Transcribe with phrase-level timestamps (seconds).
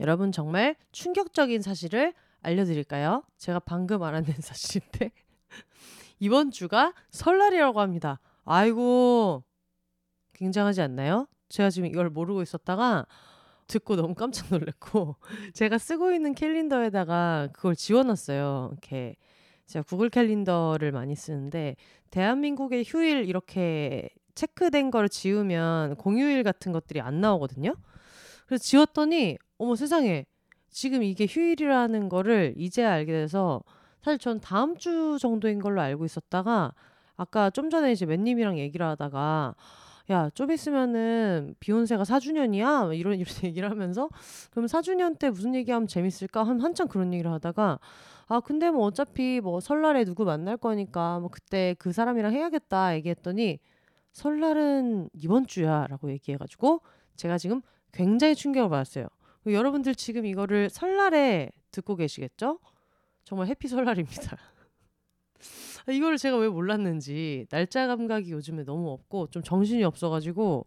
[0.00, 3.22] 여러분 정말 충격적인 사실을 알려드릴까요?
[3.38, 5.12] 제가 방금 알아낸 사실인데
[6.20, 8.20] 이번 주가 설날이라고 합니다.
[8.44, 9.44] 아이고
[10.34, 11.26] 굉장하지 않나요?
[11.48, 13.06] 제가 지금 이걸 모르고 있었다가
[13.66, 15.16] 듣고 너무 깜짝 놀랐고
[15.54, 18.70] 제가 쓰고 있는 캘린더에다가 그걸 지워놨어요.
[18.72, 19.16] 이렇게
[19.66, 21.76] 제가 구글 캘린더를 많이 쓰는데
[22.10, 27.74] 대한민국의 휴일 이렇게 체크된 걸 지우면 공휴일 같은 것들이 안 나오거든요.
[28.46, 30.26] 그래서 지웠더니 어머 세상에
[30.70, 33.62] 지금 이게 휴일이라는 거를 이제 알게 돼서
[34.02, 36.74] 사실 전 다음 주 정도인 걸로 알고 있었다가
[37.16, 39.54] 아까 좀 전에 이제 맨님이랑 얘기를 하다가
[40.10, 42.94] 야, 좀 있으면은 비욘세가 4주년이야?
[42.94, 44.10] 이런, 이런 얘기를 하면서,
[44.50, 46.44] 그럼 4주년 때 무슨 얘기하면 재밌을까?
[46.44, 47.78] 한, 한참 그런 얘기를 하다가,
[48.26, 53.60] 아, 근데 뭐 어차피 뭐 설날에 누구 만날 거니까, 뭐 그때 그 사람이랑 해야겠다 얘기했더니,
[54.12, 56.82] 설날은 이번 주야 라고 얘기해가지고
[57.16, 59.06] 제가 지금 굉장히 충격을 받았어요.
[59.52, 62.58] 여러분들 지금 이거를 설날에 듣고 계시겠죠?
[63.24, 64.36] 정말 해피 설날입니다.
[65.90, 70.66] 이거를 제가 왜 몰랐는지 날짜 감각이 요즘에 너무 없고 좀 정신이 없어가지고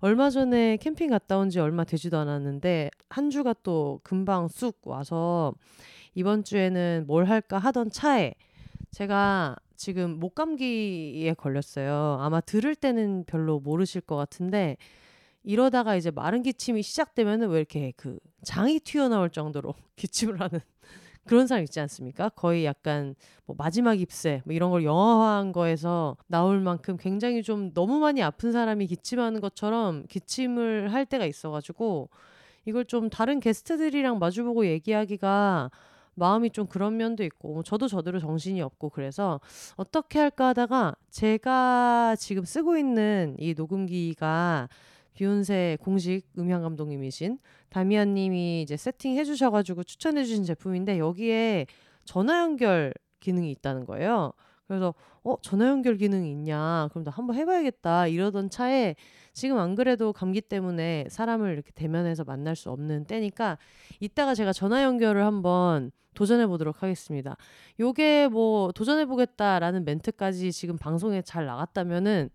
[0.00, 5.52] 얼마 전에 캠핑 갔다 온 지 얼마 되지도 않았는데 한 주가 또 금방 쑥 와서
[6.14, 8.34] 이번 주에는 뭘 할까 하던 차에
[8.90, 12.16] 제가 지금 목감기에 걸렸어요.
[12.20, 14.78] 아마 들을 때는 별로 모르실 것 같은데
[15.46, 20.60] 이러다가 이제 마른 기침이 시작되면은 왜 이렇게 그 장이 튀어나올 정도로 기침을 하는
[21.24, 22.28] 그런 사람 있지 않습니까?
[22.30, 23.14] 거의 약간
[23.46, 28.50] 뭐 마지막 입새 뭐 이런 걸 영화화한 거에서 나올 만큼 굉장히 좀 너무 많이 아픈
[28.50, 32.10] 사람이 기침하는 것처럼 기침을 할 때가 있어가지고
[32.64, 35.70] 이걸 좀 다른 게스트들이랑 마주보고 얘기하기가
[36.14, 39.40] 마음이 좀 그런 면도 있고 뭐 저도 저대로 정신이 없고 그래서
[39.76, 44.68] 어떻게 할까 하다가 제가 지금 쓰고 있는 이 녹음기가
[45.16, 47.38] 비욘세 공식 음향 감독님이신
[47.70, 51.66] 다미안 님이 이제 세팅해 주셔 가지고 추천해 주신 제품인데 여기에
[52.04, 54.32] 전화 연결 기능이 있다는 거예요.
[54.68, 54.94] 그래서
[55.24, 58.94] 어 전화 연결 기능이 있냐 그럼 나 한번 해봐야겠다 이러던 차에
[59.32, 63.58] 지금 안 그래도 감기 때문에 사람을 이렇게 대면해서 만날 수 없는 때니까
[64.00, 67.36] 이따가 제가 전화 연결을 한번 도전해 보도록 하겠습니다.
[67.78, 72.30] 요게 뭐 도전해 보겠다라는 멘트까지 지금 방송에 잘 나갔다면은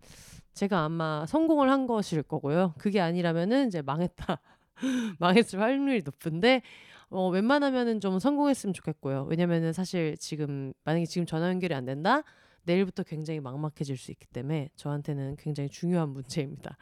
[0.54, 2.74] 제가 아마 성공을 한 것일 거고요.
[2.78, 4.40] 그게 아니라면은 이제 망했다.
[5.18, 6.62] 망했을 확률이 높은데
[7.10, 9.26] 어, 웬만하면은 좀 성공했으면 좋겠고요.
[9.28, 12.22] 왜냐면은 사실 지금 만약에 지금 전화 연결이 안 된다.
[12.64, 16.76] 내일부터 굉장히 막막해질 수 있기 때문에 저한테는 굉장히 중요한 문제입니다.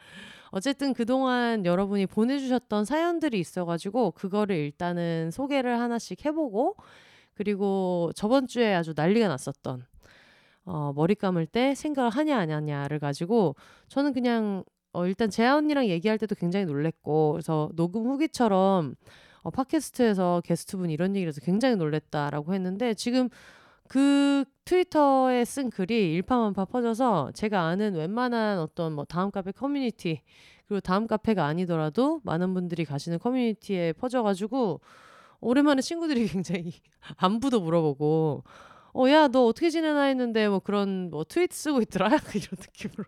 [0.51, 6.75] 어쨌든 그동안 여러분이 보내주셨던 사연들이 있어가지고 그거를 일단은 소개를 하나씩 해보고
[7.33, 9.85] 그리고 저번 주에 아주 난리가 났었던
[10.65, 13.55] 어, 머리 감을 때 생각을 하냐 안 하냐를 가지고
[13.87, 14.63] 저는 그냥
[14.93, 18.95] 어, 일단 재아 언니랑 얘기할 때도 굉장히 놀랬고 그래서 녹음 후기처럼
[19.43, 23.29] 어, 팟캐스트에서 게스트분 이런 얘기를 해서 굉장히 놀랬다라고 했는데 지금
[23.87, 30.21] 그 트위터에 쓴 글이 일파만파 퍼져서 제가 아는 웬만한 어떤 뭐 다음 카페 커뮤니티
[30.67, 34.79] 그리고 다음 카페가 아니더라도 많은 분들이 가시는 커뮤니티에 퍼져가지고
[35.41, 36.71] 오랜만에 친구들이 굉장히
[37.17, 38.43] 안부도 물어보고
[38.93, 42.07] 어, 야, 너 어떻게 지내나 했는데 뭐 그런 뭐 트윗 쓰고 있더라?
[42.35, 43.05] 이런 느낌으로.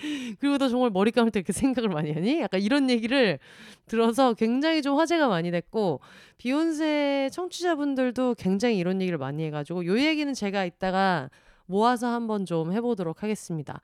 [0.40, 2.40] 그리고 너 정말 머리 감을 때 이렇게 생각을 많이 하니?
[2.40, 3.38] 약간 이런 얘기를
[3.86, 6.00] 들어서 굉장히 좀 화제가 많이 됐고
[6.38, 11.30] 비욘세 청취자분들도 굉장히 이런 얘기를 많이 해가지고 요 얘기는 제가 이따가
[11.66, 13.80] 모아서 한번 좀 해보도록 하겠습니다.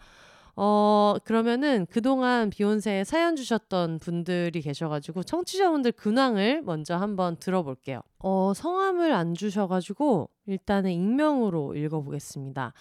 [0.58, 8.00] 어, 그러면은 그동안 비욘세에 사연 주셨던 분들이 계셔가지고 청취자분들 근황을 먼저 한번 들어볼게요.
[8.20, 12.72] 어, 성함을 안 주셔가지고 일단은 익명으로 읽어보겠습니다.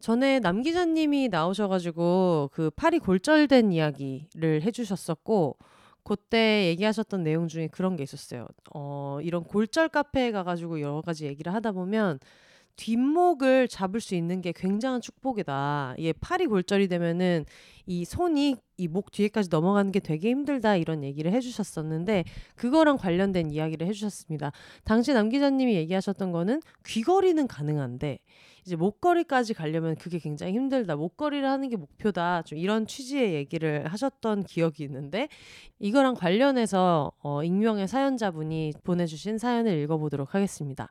[0.00, 5.56] 전에 남 기자님이 나오셔가지고 그 팔이 골절된 이야기를 해주셨었고
[6.02, 8.46] 그때 얘기하셨던 내용 중에 그런 게 있었어요.
[8.74, 12.18] 어, 이런 골절 카페에 가가지고 여러 가지 얘기를 하다 보면
[12.76, 15.94] 뒷목을 잡을 수 있는 게 굉장한 축복이다.
[15.98, 17.44] 예, 팔이 골절이 되면은
[17.86, 22.24] 이 손이 이 목 뒤에까지 넘어가는 게 되게 힘들다 이런 얘기를 해주셨었는데
[22.56, 24.50] 그거랑 관련된 이야기를 해주셨습니다.
[24.84, 28.18] 당시 남 기자님이 얘기하셨던 거는 귀걸이는 가능한데
[28.66, 30.96] 이제 목걸이까지 가려면 그게 굉장히 힘들다.
[30.96, 32.42] 목걸이를 하는 게 목표다.
[32.42, 35.28] 좀 이런 취지의 얘기를 하셨던 기억이 있는데
[35.78, 40.88] 이거랑 관련해서 어, 익명의 사연자분이 보내주신 사연을 읽어보도록 하겠습니다.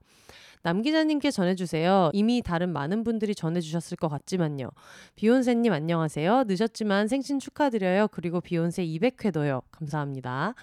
[0.64, 2.12] 남 기자님께 전해주세요.
[2.14, 4.70] 이미 다른 많은 분들이 전해주셨을 것 같지만요.
[5.16, 6.46] 비욘세님 안녕하세요.
[6.48, 8.08] 늦었지만 생신 축하드려요.
[8.08, 9.62] 그리고 비욘세 200회도요.
[9.72, 10.56] 감사합니다.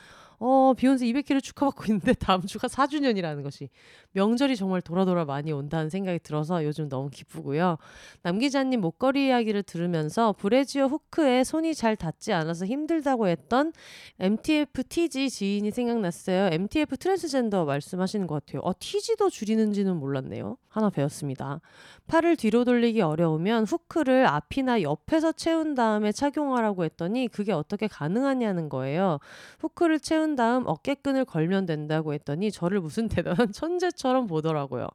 [0.43, 3.69] 어, 비욘세 200회를 축하받고 있는데 다음 주가 4주년이라는 것이
[4.13, 7.77] 명절이 정말 돌아 돌아 많이 온다는 생각이 들어서 요즘 너무 기쁘고요.
[8.23, 13.75] 남 기자님 목걸이 이야기를 들으면서 브래지어 후크에 손이 잘 닿지 않아서 힘들다고 했던
[14.19, 16.49] MTF TG 지인이 생각났어요.
[16.53, 18.63] MTF 트랜스젠더 말씀하시는 것 같아요.
[18.65, 20.57] 어, TG도 줄이는지는 몰랐네요.
[20.69, 21.61] 하나 배웠습니다.
[22.07, 29.19] 팔을 뒤로 돌리기 어려우면 후크를 앞이나 옆에서 채운 다음에 착용하라고 했더니 그게 어떻게 가능하냐는 거예요.
[29.59, 34.89] 후크를 채운 다음 어깨끈을 걸면 된다고 했더니 저를 무슨 대단한 천재처럼 보더라고요.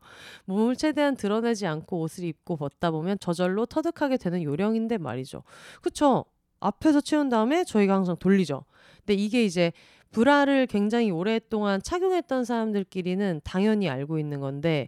[0.45, 5.43] 몸을 최대한 드러내지 않고 옷을 입고 벗다 보면 저절로 터득하게 되는 요령인데 말이죠.
[5.81, 6.25] 그쵸?
[6.59, 8.65] 앞에서 채운 다음에 저희가 항상 돌리죠.
[8.99, 9.71] 근데 이게 이제
[10.11, 14.87] 브라를 굉장히 오랫동안 착용했던 사람들끼리는 당연히 알고 있는 건데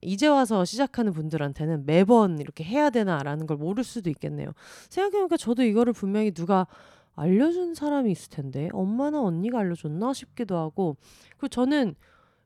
[0.00, 4.50] 이제 와서 시작하는 분들한테는 매번 이렇게 해야 되나라는 걸 모를 수도 있겠네요.
[4.90, 6.66] 생각해보니까 저도 이거를 분명히 누가
[7.14, 10.96] 알려준 사람이 있을 텐데 엄마나 언니가 알려줬나 싶기도 하고
[11.30, 11.94] 그리고 저는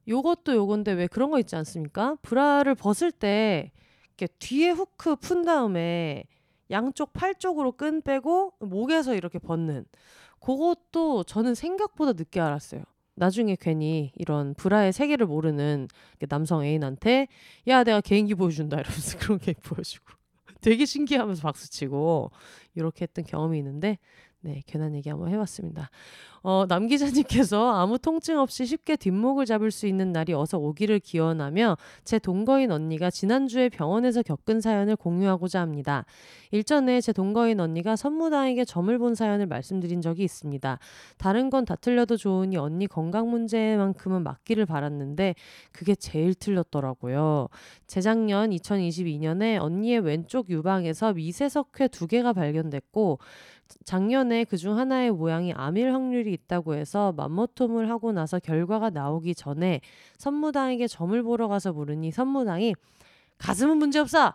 [0.06, 2.16] 요것도 요건데 왜 그런 거 있지 않습니까?
[2.22, 3.72] 브라를 벗을 때
[4.16, 6.24] 이렇게 뒤에 후크 푼 다음에
[6.70, 9.84] 양쪽 팔 쪽으로 끈 빼고 목에서 이렇게 벗는
[10.40, 12.82] 그것도 저는 생각보다 늦게 알았어요.
[13.14, 15.88] 나중에 괜히 이런 브라의 세계를 모르는
[16.28, 17.26] 남성 애인한테
[17.66, 20.06] 야 내가 개인기 보여준다 이러면서 그런 게 보여주고
[20.60, 22.30] 되게 신기하면서 박수치고
[22.74, 23.98] 이렇게 했던 경험이 있는데
[24.40, 25.90] 네 괜한 얘기 한번 해봤습니다.
[26.42, 31.76] 어, 남 기자님께서 아무 통증 없이 쉽게 뒷목을 잡을 수 있는 날이 어서 오기를 기원하며
[32.04, 36.04] 제 동거인 언니가 지난주에 병원에서 겪은 사연을 공유하고자 합니다.
[36.52, 40.78] 일전에 제 동거인 언니가 선무당에게 점을 본 사연을 말씀드린 적이 있습니다.
[41.18, 45.34] 다른 건 다 틀려도 좋으니 언니 건강 문제만큼은 맞기를 바랐는데
[45.72, 47.48] 그게 제일 틀렸더라고요.
[47.86, 53.18] 재작년 2022년에 언니의 왼쪽 유방에서 미세석회 두 개가 발견됐고
[53.84, 59.80] 작년에 그중 하나의 모양이 암일 확률이 있다고 해서 맘모톰을 하고 나서 결과가 나오기 전에
[60.18, 62.74] 선무당에게 점을 보러 가서 물으니 선무당이
[63.38, 64.34] 가슴은 문제없어!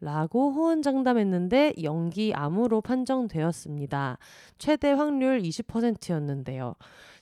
[0.00, 4.18] 라고 호언장담했는데 연기 암으로 판정되었습니다.
[4.58, 6.74] 최대 확률 20%였는데요.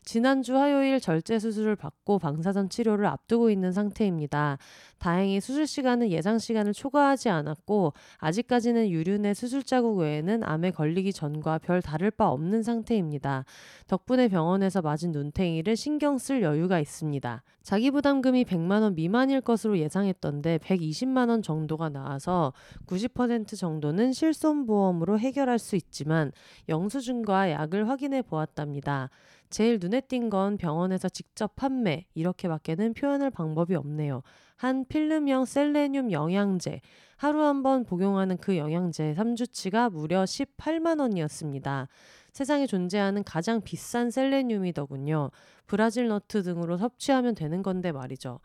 [0.05, 4.59] 지난주 화요일 절제 수술을 받고 방사선 치료를 앞두고 있는 상태입니다.
[4.99, 11.59] 다행히 수술 시간은 예상 시간을 초과하지 않았고 아직까지는 유륜의 수술 자국 외에는 암에 걸리기 전과
[11.59, 13.45] 별 다를 바 없는 상태입니다.
[13.87, 17.43] 덕분에 병원에서 맞은 눈탱이를 신경 쓸 여유가 있습니다.
[17.63, 22.53] 자기 부담금이 100만 원 미만일 것으로 예상했던데 120만 원 정도가 나와서
[22.87, 26.31] 90% 정도는 실손 보험으로 해결할 수 있지만
[26.69, 29.09] 영수증과 약을 확인해 보았답니다.
[29.55, 34.25] 제일 눈에 띈 건 병원에서 직접 판매 이렇게밖에는 표현할 방법이 없네요.
[34.57, 36.81] 한 필름형 셀레늄 영양제
[37.17, 41.87] 하루 한 번 복용하는 그 영양제 3주치가 무려 18만 원이었습니다.
[42.33, 45.31] 세상에 존재하는 가장 비싼 셀레늄이더군요.
[45.69, 48.41] 브라질 너트 등으로 섭취하면 되는 건데 말이죠.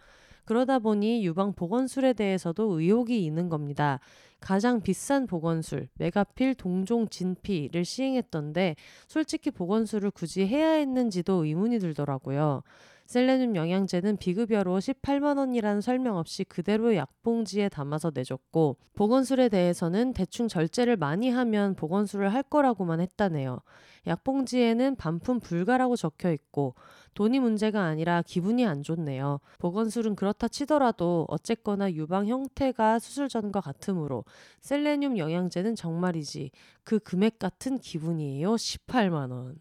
[0.50, 4.00] 그러다 보니 유방 보건술에 대해서도 의혹이 있는 겁니다.
[4.40, 8.76] 가장 비싼 보건술, 메가필, 동종, 진피를 시행했던데
[9.08, 12.64] 솔직히 보건술을 굳이 해야 했는지도 의문이 들더라고요.
[13.10, 20.96] 셀레늄 영양제는 비급여로 18만 원이라는 설명 없이 그대로 약봉지에 담아서 내줬고 보건술에 대해서는 대충 절제를
[20.96, 23.62] 많이 하면 보건술을 할 거라고만 했다네요.
[24.06, 26.76] 약봉지에는 반품 불가라고 적혀 있고
[27.16, 29.40] 돈이 문제가 아니라 기분이 안 좋네요.
[29.58, 34.24] 보건술은 그렇다 치더라도 어쨌거나 유방 형태가 수술 전과 같으므로
[34.62, 36.52] 셀레늄 영양제는 정말이지
[36.84, 38.54] 그 금액 같은 기분이에요.
[38.54, 39.56] 18만 원.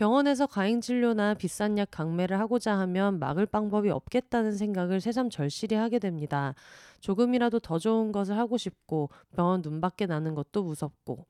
[0.00, 5.98] 병원에서 과잉 진료나 비싼 약 강매를 하고자 하면 막을 방법이 없겠다는 생각을 새삼 절실히 하게
[5.98, 6.54] 됩니다.
[7.00, 11.26] 조금이라도 더 좋은 것을 하고 싶고 병원 눈 밖에 나는 것도 무섭고.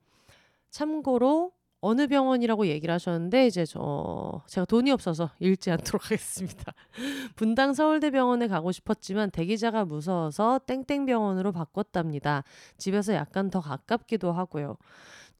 [0.69, 1.51] 참고로
[1.81, 6.73] 어느 병원이라고 얘기를 하셨는데 이제 저 제가 돈이 없어서 읽지 않도록 하겠습니다.
[7.35, 12.45] 분당 서울대병원에 가고 싶었지만 대기자가 무서워서 땡땡병원으로 바꿨답니다.
[12.77, 14.77] 집에서 약간 더 가깝기도 하고요.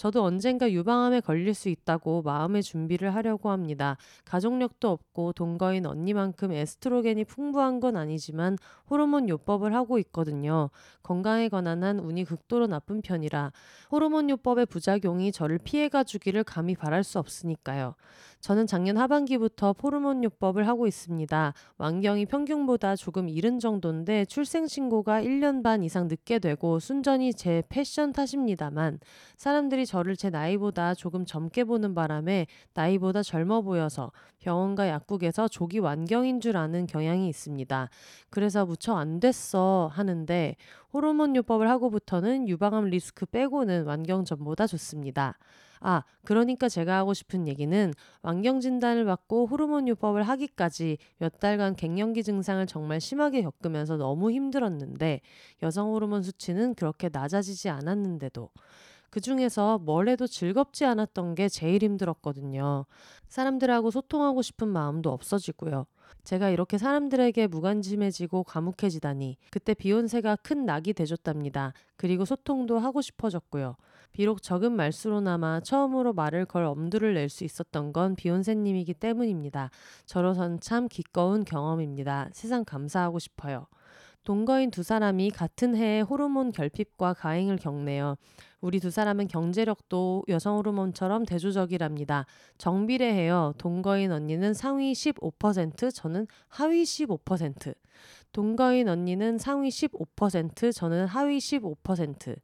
[0.02, 3.98] 저도 언젠가 유방암에 걸릴 수 있다고 마음의 준비를 하려고 합니다.
[4.26, 8.58] 가족력도 없고 동거인 언니만큼 에스트로겐이 풍부한 건 아니지만
[8.90, 10.72] 호르몬 요법을 하고 있거든요.
[11.04, 13.52] 건강에 관한 한 운이 극도로 나쁜 편이라
[13.92, 17.94] 호르몬 요법의 부작용이 저를 피해가 주기를 감히 바랄 수 없으니까요.
[18.40, 21.54] 저는 작년 하반기부터 호르몬 요법을 하고 있습니다.
[21.78, 28.12] 완경이 평균보다 조금 이른 정도인데 출생 신고가 1년 반 이상 늦게 되고 순전히 제 패션
[28.12, 29.00] 탓입니다만
[29.38, 36.40] 사람들이 저를 제 나이보다 조금 젊게 보는 바람에 나이보다 젊어 보여서 병원과 약국에서 조기 완경인
[36.40, 37.90] 줄 아는 경향이 있습니다.
[38.30, 40.56] 그래서 무척 안 됐어 하는데
[40.94, 45.38] 호르몬 요법을 하고부터는 유방암 리스크 빼고는 완경 전보다 좋습니다.
[45.82, 52.24] 아, 그러니까 제가 하고 싶은 얘기는 완경 진단을 받고 호르몬 요법을 하기까지 몇 달간 갱년기
[52.24, 55.20] 증상을 정말 심하게 겪으면서 너무 힘들었는데
[55.64, 58.52] 여성 호르몬 수치는 그렇게 낮아지지 않았는데도
[59.12, 62.86] 그 중에서 뭘 해도 즐겁지 않았던 게 제일 힘들었거든요.
[63.28, 65.86] 사람들하고 소통하고 싶은 마음도 없어지고요.
[66.24, 71.74] 제가 이렇게 사람들에게 무관심해지고 과묵해지다니 그때 비욘세가 큰 낙이 돼줬답니다.
[71.98, 73.76] 그리고 소통도 하고 싶어졌고요.
[74.14, 79.72] 비록 적은 말수로나마 처음으로 말을 걸 엄두를 낼 수 있었던 건 비욘세님이기 때문입니다.
[80.06, 82.30] 저로선 참 기꺼운 경험입니다.
[82.34, 83.68] 세상 감사하고 싶어요.
[84.24, 88.18] 동거인 두 사람이 같은 해에 호르몬 결핍과 가행을 겪네요.
[88.62, 92.28] 우리 두 사람은 경제력도 여성 호르몬처럼 대조적이랍니다.
[92.60, 93.54] 정비례해요.
[93.58, 97.74] 동거인 언니는 상위 15%, 저는 하위 15%.
[98.32, 102.36] 동거인 언니는 상위 15%, 저는 하위 15%.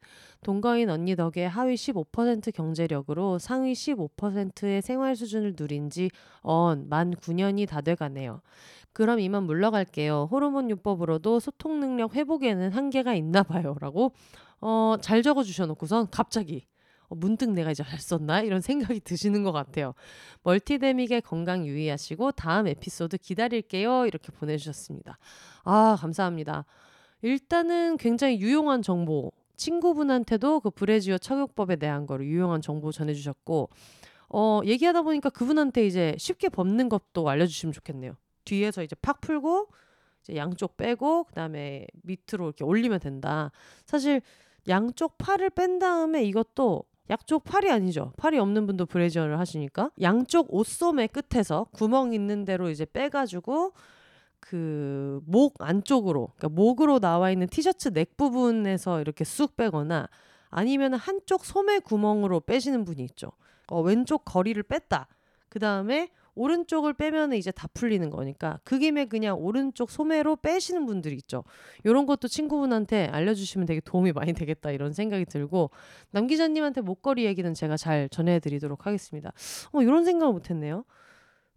[0.44, 6.10] 동거인 언니 덕에 하위 15% 경제력으로 상위 15%의 생활 수준을 누린 지
[6.42, 8.42] 언, 만 9년이 다 돼가네요.
[8.94, 10.28] 그럼 이만 물러갈게요.
[10.32, 13.76] 호르몬 요법으로도 소통 능력 회복에는 한계가 있나 봐요.
[13.80, 14.12] 라고
[14.60, 16.77] 어, 잘 적어 주셔놓고선 갑자기 어,
[17.10, 19.94] 문득 내가 이제 잘 썼나 이런 생각이 드시는 것 같아요.
[20.44, 25.18] 멀티데믹의 건강 유의하시고 다음 에피소드 기다릴게요 이렇게 보내주셨습니다.
[25.64, 26.66] 아 감사합니다.
[27.22, 33.70] 일단은 굉장히 유용한 정보 친구분한테도 그 브레지어 착용법에 대한 거를 유용한 정보 전해주셨고
[34.30, 38.14] 어 얘기하다 보니까 그분한테 이제 쉽게 벗는 것도 알려주시면 좋겠네요.
[38.46, 39.70] 뒤에서 이제 팍 풀고
[40.24, 43.52] 이제 양쪽 빼고 그다음에 밑으로 이렇게 올리면 된다.
[43.86, 44.22] 사실
[44.68, 48.14] 양쪽 팔을 뺀 다음에 이것도 양쪽 팔이 아니죠.
[48.18, 53.72] 팔이 없는 분도 브레이저를 하시니까 양쪽 옷소매 끝에서 구멍 있는 대로 이제 빼가지고
[54.40, 60.08] 그 목 안쪽으로 그러니까 목으로 나와 있는 티셔츠 넥 부분에서 이렇게 쑥 빼거나
[60.50, 63.32] 아니면 한쪽 소매 구멍으로 빼시는 분이 있죠.
[63.68, 65.08] 어, 왼쪽 거리를 뺐다.
[65.50, 71.16] 그 다음에 오른쪽을 빼면 이제 다 풀리는 거니까 그 김에 그냥 오른쪽 소매로 빼시는 분들이
[71.16, 71.44] 있죠.
[71.84, 75.72] 이런 것도 친구분한테 알려주시면 되게 도움이 많이 되겠다 이런 생각이 들고
[76.12, 79.34] 남 기자님한테 목걸이 얘기는 제가 잘 전해드리도록 하겠습니다.
[79.72, 80.86] 어 이런 생각을 못했네요.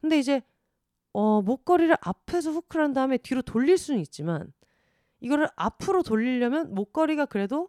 [0.00, 0.42] 근데 이제
[1.12, 4.52] 어 목걸이를 앞에서 후크를 한 다음에 뒤로 돌릴 수는 있지만
[5.20, 7.68] 이거를 앞으로 돌리려면 목걸이가 그래도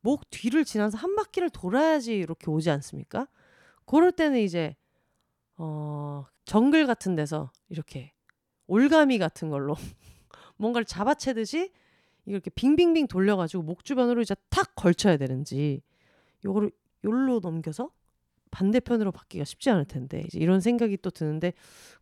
[0.00, 3.26] 목 뒤를 지나서 한 바퀴를 돌아야지 이렇게 오지 않습니까?
[3.86, 4.76] 그럴 때는 이제
[5.56, 8.12] 어 정글 같은 데서 이렇게
[8.66, 9.74] 올가미 같은 걸로
[10.56, 11.72] 뭔가를 잡아채듯이
[12.26, 15.82] 이렇게 빙빙빙 돌려가지고 목 주변으로 이제 탁 걸쳐야 되는지
[16.44, 16.70] 요거를
[17.04, 17.90] 요로 넘겨서
[18.50, 21.52] 반대편으로 받기가 쉽지 않을 텐데 이제 이런 생각이 또 드는데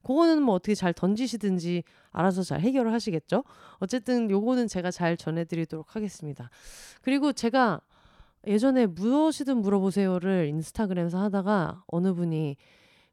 [0.03, 3.43] 그거는 뭐 어떻게 잘 던지시든지 알아서 잘 해결을 하시겠죠.
[3.79, 6.51] 어쨌든 요거는 제가 잘 전해드리도록 하겠습니다.
[7.01, 7.81] 그리고 제가
[8.47, 12.57] 예전에 무엇이든 물어보세요를 인스타그램에서 하다가 어느 분이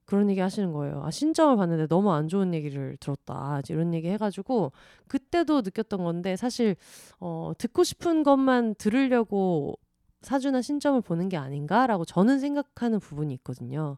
[0.09, 1.03] 그런 얘기 하시는 거예요.
[1.05, 3.61] 아, 신점을 봤는데 너무 안 좋은 얘기를 들었다.
[3.69, 4.71] 이런 얘기 해가지고
[5.07, 6.75] 그때도 느꼈던 건데 사실
[7.19, 9.77] 어, 듣고 싶은 것만 들으려고
[10.21, 13.97] 사주나 신점을 보는 게 아닌가라고 저는 생각하는 부분이 있거든요.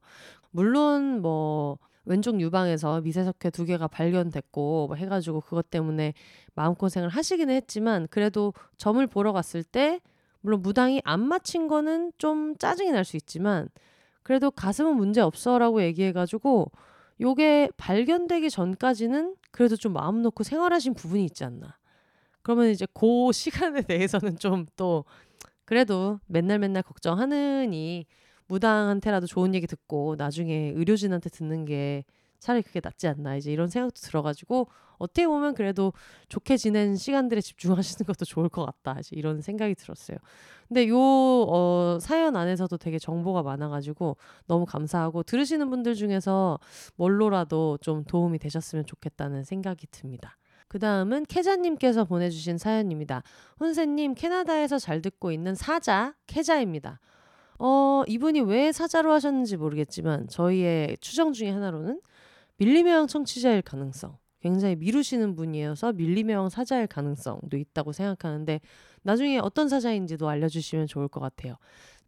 [0.52, 6.14] 물론 뭐 왼쪽 유방에서 미세석회 두 개가 발견됐고 뭐 해가지고 그것 때문에
[6.56, 10.02] 마음고생을 하시기는 했지만 그래도 점을 보러 갔을 때
[10.42, 13.70] 물론 무당이 안 맞힌 거는 좀 짜증이 날 수 있지만
[14.24, 16.72] 그래도 가슴은 문제 없어라고 얘기해가지고
[17.22, 21.78] 요게 발견되기 전까지는 그래도 좀 마음 놓고 생활하신 부분이 있지 않나.
[22.42, 25.06] 그러면 이제 그 시간에 대해서는 좀 또
[25.66, 28.06] 그래도 맨날 맨날 걱정하느니
[28.48, 32.04] 무당한테라도 좋은 얘기 듣고 나중에 의료진한테 듣는 게
[32.42, 34.68] 차라리 그게 낫지 않나 이제 이런 생각도 들어가지고
[34.98, 35.94] 어떻게 보면 그래도
[36.28, 40.18] 좋게 지낸 시간들에 집중하시는 것도 좋을 것 같다 이제 이런 생각이 들었어요.
[40.68, 44.18] 근데 요 어, 사연 안에서도 되게 정보가 많아가지고
[44.48, 46.60] 너무 감사하고 들으시는 분들 중에서
[46.96, 50.38] 뭘로라도 좀 도움이 되셨으면 좋겠다는 생각이 듭니다.
[50.68, 53.22] 그 다음은 캐자님께서 보내주신 사연입니다.
[53.60, 57.00] 혼세님 캐나다에서 잘 듣고 있는 사자 캐자입니다.
[57.60, 62.02] 어, 이분이 왜 사자로 하셨는지 모르겠지만 저희의 추정 중에 하나로는
[62.62, 68.62] 밀림의 청취자일 가능성 굉장히 미루시는 분이어서 밀림의 사자일 가능성도 있다고 생각하는데
[69.02, 71.56] 나중에 어떤 사자인지도 알려주시면 좋을 것 같아요.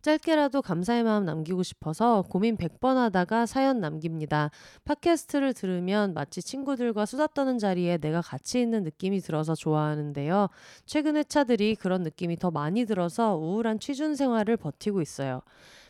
[0.03, 4.51] 짧게라도 감사의 마음 남기고 싶어서 고민 100번 하다가 사연 남깁니다.
[4.83, 10.49] 팟캐스트를 들으면 마치 친구들과 수다 떠는 자리에 내가 같이 있는 느낌이 들어서 좋아하는데요.
[10.85, 15.41] 최근 회차들이 그런 느낌이 더 많이 들어서 우울한 취준 생활을 버티고 있어요.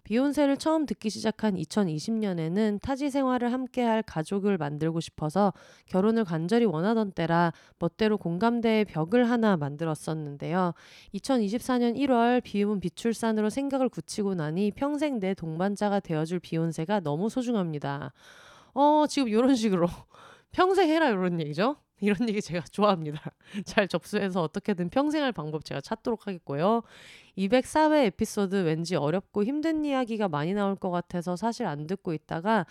[0.03, 5.53] 비욘세를 처음 듣기 시작한 2020년에는 타지 생활을 함께할 가족을 만들고 싶어서
[5.85, 10.73] 결혼을 간절히 원하던 때라 멋대로 공감대의 벽을 하나 만들었었는데요.
[11.13, 18.11] 2024년 1월 비움 비출산으로 생각을 굳히고 나니 평생 내 동반자가 되어줄 비욘세가 너무 소중합니다.
[18.73, 19.87] 어, 지금 이런 식으로
[20.51, 21.77] 평생 해라 이런 얘기죠.
[21.99, 23.19] 이런 얘기 제가 좋아합니다.
[23.65, 26.83] 잘 접수해서 어떻게든 평생 할 방법 제가 찾도록 하겠고요.
[27.37, 32.65] 204회 에피소드 왠지 어렵고 힘든 이야기가 많이 나올 것 같아서 사실 안 듣고 있다가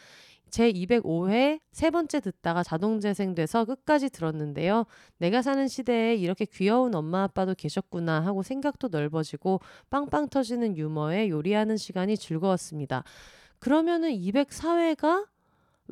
[0.53, 4.85] 제 205회 세 번째 듣다가 자동 재생돼서 끝까지 들었는데요.
[5.17, 11.79] 내가 사는 시대에 이렇게 귀여운 엄마 아빠도 계셨구나 하고 생각도 넓어지고 빵빵 터지는 유머에 요리하는
[11.79, 13.03] 시간이 즐거웠습니다.
[13.61, 15.27] 그러면은 204회가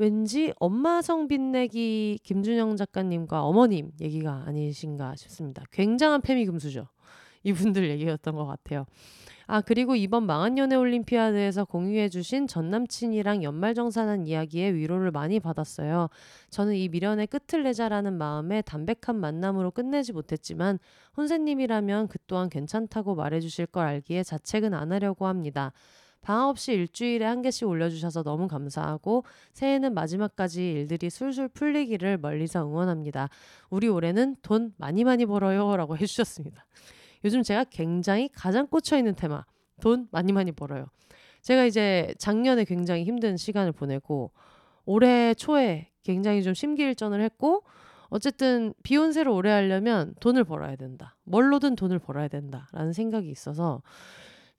[0.00, 5.62] 왠지 엄마 성 빛내기 김준영 작가님과 어머님 얘기가 아니신가 싶습니다.
[5.73, 6.88] 굉장한 페미 금수죠.
[7.42, 8.87] 이분들 얘기였던 것 같아요.
[9.47, 16.09] 아 그리고 이번 망한 연애 올림피아드에서 공유해주신 전 남친이랑 연말정산한 이야기에 위로를 많이 받았어요.
[16.49, 20.78] 저는 이 미련의 끝을 내자라는 마음에 담백한 만남으로 끝내지 못했지만
[21.19, 25.73] 혼세님이라면 그 또한 괜찮다고 말해주실 걸 알기에 자책은 안 하려고 합니다.
[26.23, 33.29] 방학 없이 일주일에 한 개씩 올려주셔서 너무 감사하고 새해는 마지막까지 일들이 술술 풀리기를 멀리서 응원합니다.
[33.71, 36.67] 우리 올해는 돈 많이 많이 벌어요 라고 해주셨습니다.
[37.25, 39.45] 요즘 제가 굉장히 가장 꽂혀 있는 테마
[39.81, 40.87] 돈 많이 많이 벌어요.
[41.43, 44.31] 제가 이제 작년에 굉장히 힘든 시간을 보내고
[44.85, 47.62] 올해 초에 굉장히 좀 심기일전을 했고
[48.09, 51.17] 어쨌든 비욘세를 오래 하려면 돈을 벌어야 된다.
[51.25, 53.83] 뭘로든 돈을 벌어야 된다라는 생각이 있어서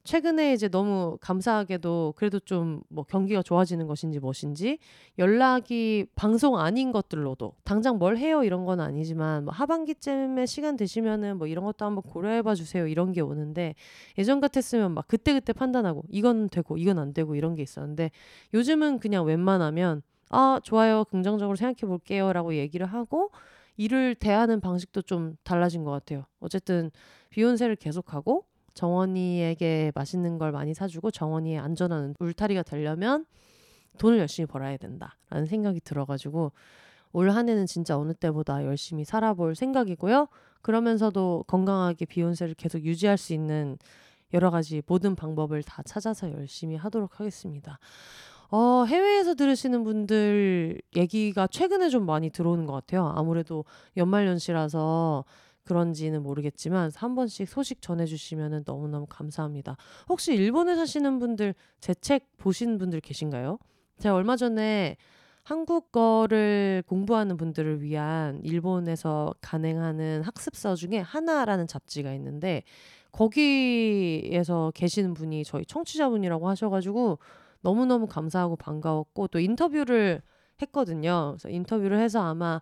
[0.04, 4.78] 최근에 이제 너무 감사하게도 그래도 좀 뭐 경기가 좋아지는 것인지 무엇인지
[5.18, 11.48] 연락이 방송 아닌 것들로도 당장 뭘 해요 이런 건 아니지만 뭐 하반기쯤에 시간 되시면은 뭐
[11.48, 13.76] 이런 것도 한번 고려해 봐 주세요 이런 게 오는데
[14.18, 18.12] 예전 같았으면 막 그때그때 판단하고 이건 되고 이건 안 되고 이런 게 있었는데
[18.54, 23.32] 요즘은 그냥 웬만하면 아 좋아요 긍정적으로 생각해 볼게요 라고 얘기를 하고
[23.78, 26.26] 일을 대하는 방식도 좀 달라진 것 같아요.
[26.40, 26.92] 어쨌든
[27.32, 33.26] 비욘세를 계속하고 정원이에게 맛있는 걸 많이 사주고 정원이의 안전한 울타리가 되려면
[33.98, 36.52] 돈을 열심히 벌어야 된다라는 생각이 들어가지고
[37.14, 40.28] 올 한 해는 진짜 어느 때보다 열심히 살아볼 생각이고요.
[40.62, 43.78] 그러면서도 건강하게 비욘세를 계속 유지할 수 있는
[44.34, 47.80] 여러 가지 모든 방법을 다 찾아서 열심히 하도록 하겠습니다.
[48.50, 53.08] 어, 해외에서 들으시는 분들 얘기가 최근에 좀 많이 들어오는 것 같아요.
[53.16, 53.66] 아무래도
[53.98, 55.26] 연말연시라서
[55.64, 59.78] 그런지는 모르겠지만 한 번씩 소식 전해주시면 너무너무 감사합니다.
[60.10, 63.60] 혹시 일본에 사시는 분들 제 책 보신 분들 계신가요?
[64.00, 64.98] 제가 얼마 전에
[65.44, 72.64] 한국어를 공부하는 분들을 위한 일본에서 간행하는 학습서 중에 하나라는 잡지가 있는데
[73.12, 77.20] 거기에서 계시는 분이 저희 청취자분이라고 하셔가지고
[77.62, 80.22] 너무너무 감사하고 반가웠고 또 인터뷰를
[80.62, 81.36] 했거든요.
[81.38, 82.62] 그래서 인터뷰를 해서 아마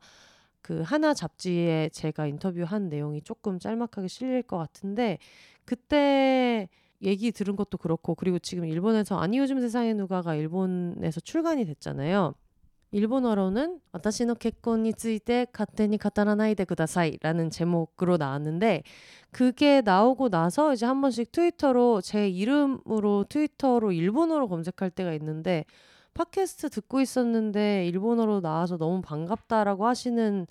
[0.62, 5.18] 그 하나 잡지에 제가 인터뷰한 내용이 조금 짤막하게 실릴 것 같은데
[5.64, 6.68] 그때
[7.02, 12.34] 얘기 들은 것도 그렇고 그리고 지금 일본에서 아니 요즘 세상에 누가가 일본에서 출간이 됐잖아요.
[12.92, 18.84] 일본어로는 와타시노 kết婚に ついて 勝手に 語らないで ください라는 제목으로 나왔는데
[19.32, 25.64] 그게 나오고 나서 이제 한 번씩 트위터로 제 이름으로 트위터로 일본어로 검색할 때가 있는데
[26.19, 30.47] 팟캐스트 듣고 있었는데 일본어로 나와서 너무 반갑다라고 하시는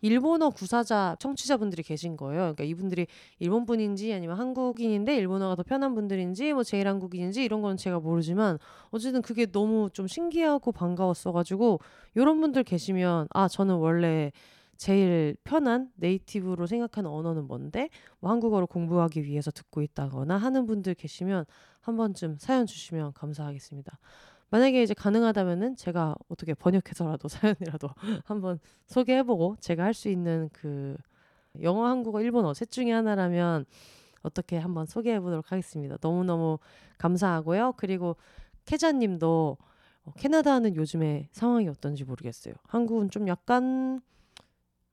[0.00, 2.40] 일본어 구사자 청취자분들이 계신 거예요.
[2.40, 3.06] 그러니까 이분들이
[3.38, 8.58] 일본 분인지 아니면 한국인인데 일본어가 더 편한 분들인지 뭐 제일 한국인인지 이런 건 제가 모르지만
[8.90, 11.80] 어쨌든 그게 너무 좀 신기하고 반가웠어가지고
[12.14, 14.32] 이런 분들 계시면 아 저는 원래
[14.78, 21.44] 제일 편한 네이티브로 생각하는 언어는 뭔데 뭐 한국어를 공부하기 위해서 듣고 있다거나 하는 분들 계시면
[21.82, 23.98] 한 번쯤 사연 주시면 감사하겠습니다.
[24.52, 27.28] 만약에 이제 가능하다면은 제가 어떻게 번역해서라도
[27.80, 27.88] 사연이라도
[28.24, 30.96] 한번 소개해보고 제가 할 수 있는 그
[31.62, 33.64] 영어, 한국어, 일본어 셋 중에 하나라면
[34.22, 35.96] 어떻게 한번 소개해 보도록 하겠습니다.
[36.00, 36.58] 너무너무
[36.98, 37.74] 감사하고요.
[37.76, 38.16] 그리고
[38.66, 39.58] 캐자님도
[40.04, 42.54] 어, 캐나다는 요즘에 상황이 어떤지 모르겠어요.
[42.68, 44.00] 한국은 좀 약간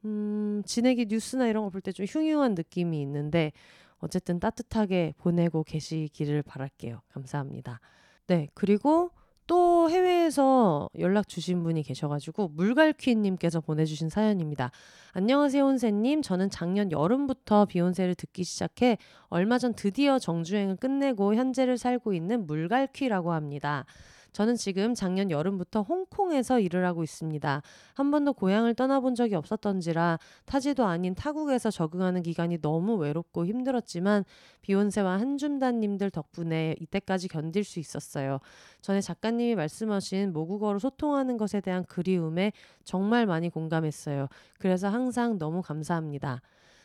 [0.05, 3.51] 음, 진액이 뉴스나 이런 거 볼 때 좀 흉흉한 느낌이 있는데
[3.99, 7.01] 어쨌든 따뜻하게 보내고 계시기를 바랄게요.
[7.09, 7.81] 감사합니다.
[8.27, 9.11] 네, 그리고
[9.49, 14.69] 또 해외에서 연락 주신 분이 계셔가지고 물갈퀴님께서 보내주신 사연입니다.
[15.13, 16.21] 안녕하세요 혼세님.
[16.21, 23.33] 저는 작년 여름부터 비욘세를 듣기 시작해 얼마 전 드디어 정주행을 끝내고 현재를 살고 있는 물갈퀴라고
[23.33, 23.85] 합니다.
[24.31, 27.61] 저는 지금 작년 여름부터 홍콩에서 일을 하고 있습니다.
[27.95, 34.23] 한 번도 고향을 떠나본 적이 없었던지라 타지도 아닌 타국에서 적응하는 기간이 너무 외롭고 힘들었지만
[34.61, 38.39] 비욘세와 한줌단님들 덕분에 이때까지 견딜 수 있었어요.
[38.81, 44.27] 전에 작가님이 말씀하신 모국어로 소통하는 것에 대한 그리움에 정말 많이 공감했어요.
[44.59, 46.41] 그래서 항상 너무 감사합니다.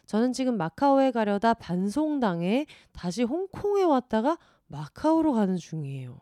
[0.06, 6.20] 저는 지금 마카오에 가려다 반송당해 다시 홍콩에 왔다가 마카오로 가는 중이에요.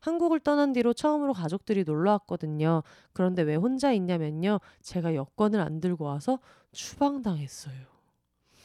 [0.00, 2.82] 한국을 떠난 뒤로 처음으로 가족들이 놀러 왔거든요.
[3.12, 4.60] 그런데 왜 혼자 있냐면요.
[4.80, 6.38] 제가 여권을 안 들고 와서
[6.72, 7.90] 추방당했어요.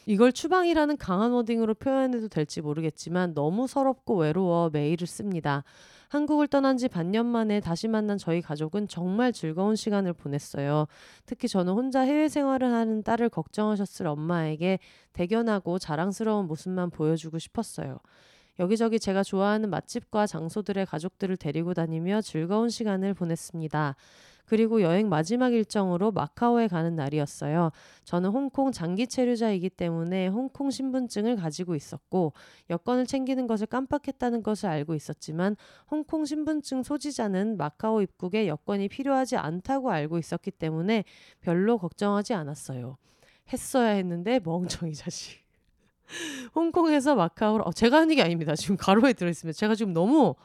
[0.07, 5.63] 이걸 추방이라는 강한 워딩으로 표현해도 될지 모르겠지만 너무 서럽고 외로워 메일을 씁니다.
[6.09, 10.85] 한국을 떠난 지 반년 만에 다시 만난 저희 가족은 정말 즐거운 시간을 보냈어요.
[11.25, 14.77] 특히 저는 혼자 해외 생활을 하는 딸을 걱정하셨을 엄마에게
[15.13, 17.97] 대견하고 자랑스러운 모습만 보여주고 싶었어요.
[18.59, 23.95] 여기저기 제가 좋아하는 맛집과 장소들의 가족들을 데리고 다니며 즐거운 시간을 보냈습니다.
[24.45, 27.71] 그리고 여행 마지막 일정으로 마카오에 가는 날이었어요.
[28.03, 32.33] 저는 홍콩 장기 체류자이기 때문에 홍콩 신분증을 가지고 있었고
[32.69, 35.55] 여권을 챙기는 것을 깜빡했다는 것을 알고 있었지만
[35.89, 41.03] 홍콩 신분증 소지자는 마카오 입국에 여권이 필요하지 않다고 알고 있었기 때문에
[41.41, 42.97] 별로 걱정하지 않았어요.
[43.51, 45.44] 했어야 했는데 멍청이 자식.
[46.53, 48.55] 홍콩에서 마카오로 어, 제가 하는 게 아닙니다.
[48.55, 49.57] 지금 가로에 들어 있습니다.
[49.57, 50.35] 제가 지금 너무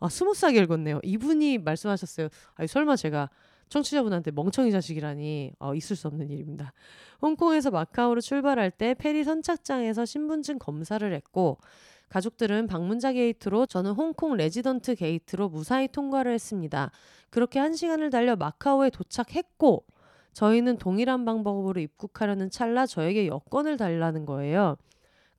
[0.00, 1.00] 아, smooth하게 읽었네요.
[1.02, 2.28] 이분이 말씀하셨어요.
[2.54, 3.28] 아니, 설마 제가
[3.68, 6.72] 청취자분한테 멍청이 자식이라니 어, 있을 수 없는 일입니다.
[7.22, 11.58] 홍콩에서 마카오로 출발할 때 페리 선착장에서 신분증 검사를 했고
[12.08, 16.90] 가족들은 방문자 게이트로 저는 홍콩 resident gate로 무사히 통과를 했습니다.
[17.30, 19.84] 그렇게 한 시간을 달려 마카오에 도착했고
[20.32, 24.76] 저희는 동일한 방법으로 입국하려는 찰나 저에게 여권을 달라는 거예요.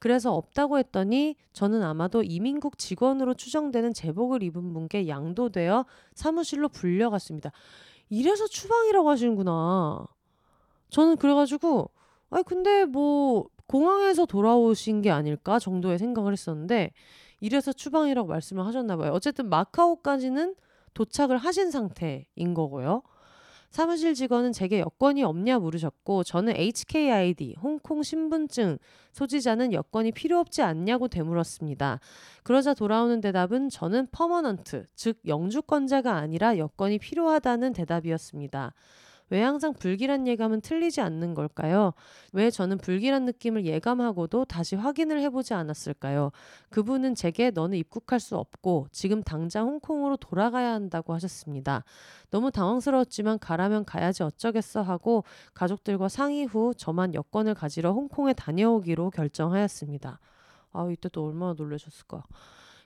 [0.01, 5.85] 그래서 없다고 했더니 저는 아마도 이민국 직원으로 추정되는 제복을 입은 분께 양도되어
[6.15, 7.51] 사무실로 불려갔습니다.
[8.09, 10.07] 이래서 추방이라고 하시는구나.
[10.89, 11.91] 저는 그래가지고
[12.31, 16.93] 아니 근데 뭐 공항에서 돌아오신 게 아닐까 정도의 생각을 했었는데
[17.39, 19.11] 이래서 추방이라고 말씀을 하셨나 봐요.
[19.11, 20.55] 어쨌든 마카오까지는
[20.95, 23.03] 도착을 하신 상태인 거고요.
[23.71, 28.77] 사무실 직원은 제게 여권이 없냐 물으셨고 저는 HKID 홍콩 신분증
[29.13, 32.01] 소지자는 여권이 필요 없지 않냐고 되물었습니다.
[32.43, 38.73] 그러자 돌아오는 대답은 저는 퍼머넌트 즉 영주권자가 아니라 여권이 필요하다는 대답이었습니다.
[39.31, 41.93] 왜 항상 불길한 예감은 틀리지 않는 걸까요?
[42.33, 46.31] 왜 저는 불길한 느낌을 예감하고도 다시 확인을 해보지 않았을까요?
[46.69, 51.85] 그분은 제게 너는 입국할 수 없고 지금 당장 홍콩으로 돌아가야 한다고 하셨습니다.
[52.29, 60.19] 너무 당황스러웠지만 가라면 가야지 어쩌겠어 하고 가족들과 상의 후 저만 여권을 가지러 홍콩에 다녀오기로 결정하였습니다.
[60.73, 62.23] 아 이때 또 얼마나 놀라셨을까.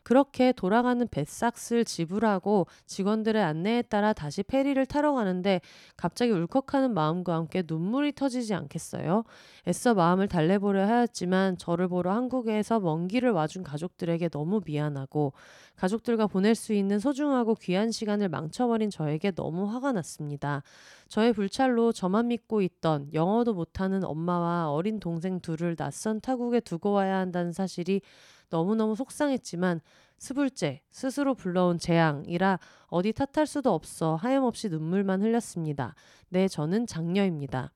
[0.05, 5.61] 그렇게 돌아가는 뱃삭스를 지불하고 직원들의 안내에 따라 다시 페리를 타러 가는데
[5.97, 9.23] 갑자기 울컥하는 마음과 함께 눈물이 터지지 않겠어요?
[9.67, 15.33] 애써 마음을 달래보려 하였지만 저를 보러 한국에서 먼 길을 와준 가족들에게 너무 미안하고
[15.75, 20.61] 가족들과 보낼 수 있는 소중하고 귀한 시간을 망쳐버린 저에게 너무 화가 났습니다.
[21.07, 27.17] 저의 불찰로 저만 믿고 있던 영어도 못하는 엄마와 어린 동생 둘을 낯선 타국에 두고 와야
[27.17, 28.01] 한다는 사실이
[28.49, 29.81] 너무너무 속상했지만
[30.17, 35.95] 스불제, 스스로 불러온 재앙이라 어디 탓할 수도 없어 하염없이 눈물만 흘렸습니다.
[36.29, 37.71] 네, 저는 장녀입니다.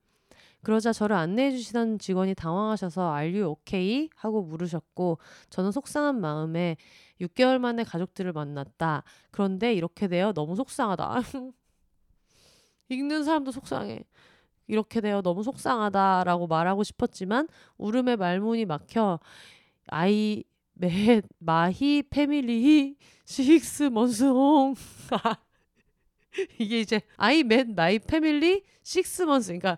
[0.62, 4.10] 그러자 저를 안내해 주시던 직원이 당황하셔서 you okay?
[4.14, 6.76] 하고 물으셨고 저는 속상한 마음에
[7.20, 9.02] 6개월 만에 가족들을 만났다.
[9.30, 11.22] 그런데 이렇게 되어 너무 속상하다.
[12.90, 14.04] 읽는 사람도 속상해.
[14.66, 19.18] 이렇게 되어 너무 속상하다라고 말하고 싶었지만 울음의 말문이 막혀
[19.88, 20.44] I
[20.80, 24.74] met my family six months 홍
[26.58, 29.76] 이게 이제 I met my family six months 그러니까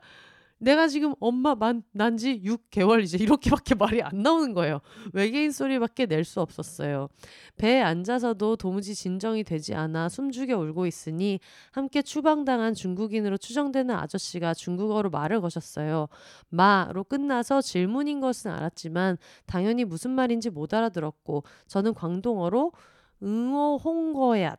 [0.62, 4.80] 내가 지금 엄마 만 난 지 6개월 이제 이렇게밖에 말이 안 나오는 거예요.
[5.12, 7.08] 외계인 소리밖에 낼 수 없었어요.
[7.56, 11.40] 배에 앉아서도 도무지 진정이 되지 않아 숨죽여 울고 있으니
[11.72, 16.06] 함께 추방당한 중국인으로 추정되는 아저씨가 중국어로 말을 거셨어요.
[16.48, 22.72] 마로 끝나서 질문인 것은 알았지만 당연히 무슨 말인지 못 알아들었고 저는 광동어로
[23.22, 24.56] 응어 홍거얏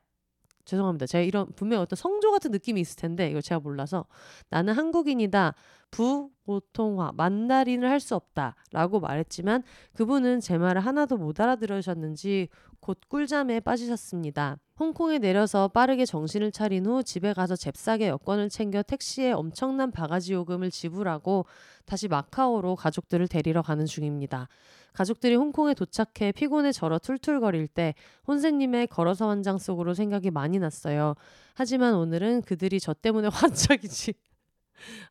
[0.66, 1.06] 죄송합니다.
[1.08, 4.06] 제가 이런 분명 어떤 성조 같은 느낌이 있을 텐데 이거 제가 몰라서
[4.50, 5.54] 나는 한국인이다.
[5.94, 12.50] 부보통화 만다린을 할 수 없다 라고 말했지만 그분은 제 말을 하나도 못 알아들으셨는지
[12.82, 14.58] 곧 꿀잠에 빠지셨습니다.
[14.78, 20.70] 홍콩에 내려서 빠르게 정신을 차린 후 집에 가서 잽싸게 여권을 챙겨 택시에 엄청난 바가지 요금을
[20.70, 21.46] 지불하고
[21.86, 24.50] 다시 마카오로 가족들을 데리러 가는 중입니다.
[24.92, 27.94] 가족들이 홍콩에 도착해 피곤에 절어 툴툴거릴 때
[28.28, 31.14] 혼세님의 걸어서 환장 속으로 생각이 많이 났어요.
[31.54, 34.14] 하지만 오늘은 그들이 저 때문에 환장이지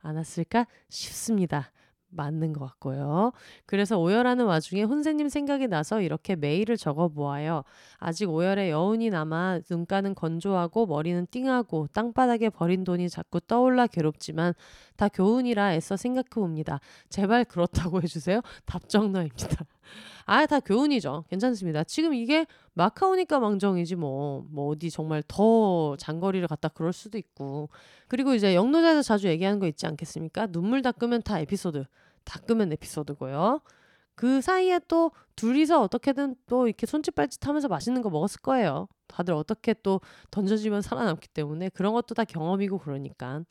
[0.00, 1.72] 않았을까 싶습니다.
[2.12, 3.32] 맞는 것 같고요.
[3.66, 7.64] 그래서 오열하는 와중에 혼세님 생각이 나서 이렇게 메일을 적어 보아요.
[7.98, 14.54] 아직 오열에 여운이 남아 눈가는 건조하고 머리는 띵하고 땅바닥에 버린 돈이 자꾸 떠올라 괴롭지만
[14.96, 16.80] 다 교훈이라 애써 생각해 봅니다.
[17.08, 18.40] 제발 그렇다고 해주세요.
[18.66, 19.64] 답정너입니다.
[20.24, 21.24] 아, 다 교훈이죠.
[21.28, 21.84] 괜찮습니다.
[21.84, 24.46] 지금 이게 마카오니까 망정이지 뭐.
[24.50, 27.68] 뭐 어디 정말 더 장거리를 갔다 그럴 수도 있고.
[28.08, 30.46] 그리고 이제 영노자에서 자주 얘기하는 거 있지 않겠습니까?
[30.48, 31.84] 눈물 닦으면 다 에피소드.
[32.24, 33.60] 닦으면 에피소드고요.
[34.14, 35.10] 그 사이에 또
[35.42, 38.86] 둘이서 어떻게든 또 이렇게 손짓 발짓 하면서 맛있는 거 먹었을 거예요.
[39.08, 40.00] 다들 어떻게 또
[40.30, 43.42] 던져지면 살아남기 때문에 그런 것도 다 경험이고 그러니까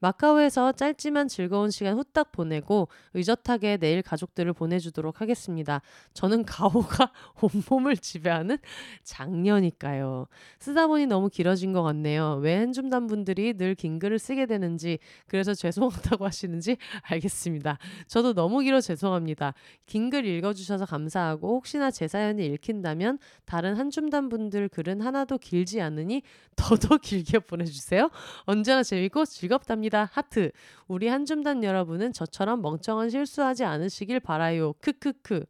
[0.00, 5.80] 마카오에서 짧지만 즐거운 시간 후딱 보내고 의젓하게 내일 가족들을 보내주도록 하겠습니다.
[6.12, 8.58] 저는 가오가 온몸을 지배하는
[9.02, 10.26] 장녀니까요.
[10.58, 12.34] 쓰다 보니 너무 길어진 것 같네요.
[12.42, 14.98] 왜 한줌단 분들이 늘 긴 글을 쓰게 되는지
[15.28, 17.78] 그래서 죄송하다고 하시는지 알겠습니다.
[18.08, 19.54] 저도 너무 길어 죄송합니다.
[19.86, 25.80] 긴 글 읽어주셔서 감사 하고 혹시나 제 사연이 읽힌다면 다른 한줌단 분들 글은 하나도 길지
[25.80, 26.22] 않으니
[26.56, 28.10] 더더 길게 보내주세요.
[28.44, 30.08] 언제나 재밌고 즐겁답니다.
[30.12, 30.50] 하트.
[30.88, 34.72] 우리 한줌단 여러분은 저처럼 멍청한 실수하지 않으시길 바라요.
[34.80, 35.44] 크크크.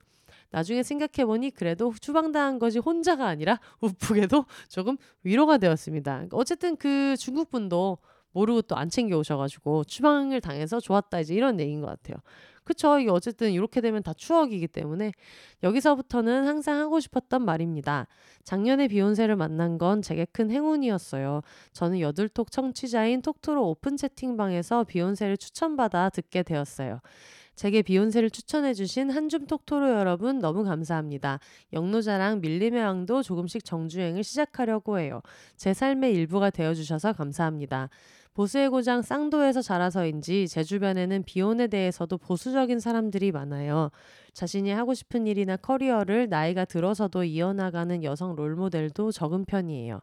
[0.51, 6.27] 나중에 생각해보니 그래도 추방당한 것이 혼자가 아니라 우프게도 조금 위로가 되었습니다.
[6.33, 7.99] 어쨌든 그 중국 분도
[8.33, 12.17] 모르고 또 안 챙겨 오셔가지고 추방을 당해서 좋았다 이제 이런 얘기인 것 같아요.
[12.69, 12.99] 그쵸.
[12.99, 15.13] 이게 어쨌든 이렇게 되면 다 추억이기 때문에
[15.63, 18.07] 여기서부터는 항상 하고 싶었던 말입니다.
[18.45, 21.41] 작년에 비욘세를 만난 건 제게 큰 행운이었어요.
[21.73, 27.01] 저는 여들톡 청취자인 톡토로 오픈 채팅방에서 비욘세를 추천받아 듣게 되었어요.
[27.57, 31.41] 제게 비욘세를 추천해주신 한줌 톡토로 여러분 너무 감사합니다.
[31.73, 35.23] 영노자랑 밀림의 왕도 조금씩 정주행을 시작하려고 해요.
[35.57, 37.89] 제 삶의 일부가 되어주셔서 감사합니다.
[38.39, 43.91] 보수의 고장 쌍도에서 자라서인지 제 주변에는 비혼에 대해서도 보수적인 사람들이 많아요.
[44.33, 50.03] 자신이 하고 싶은 일이나 커리어를 나이가 들어서도 이어나가는 여성 롤모델도 적은 편이에요.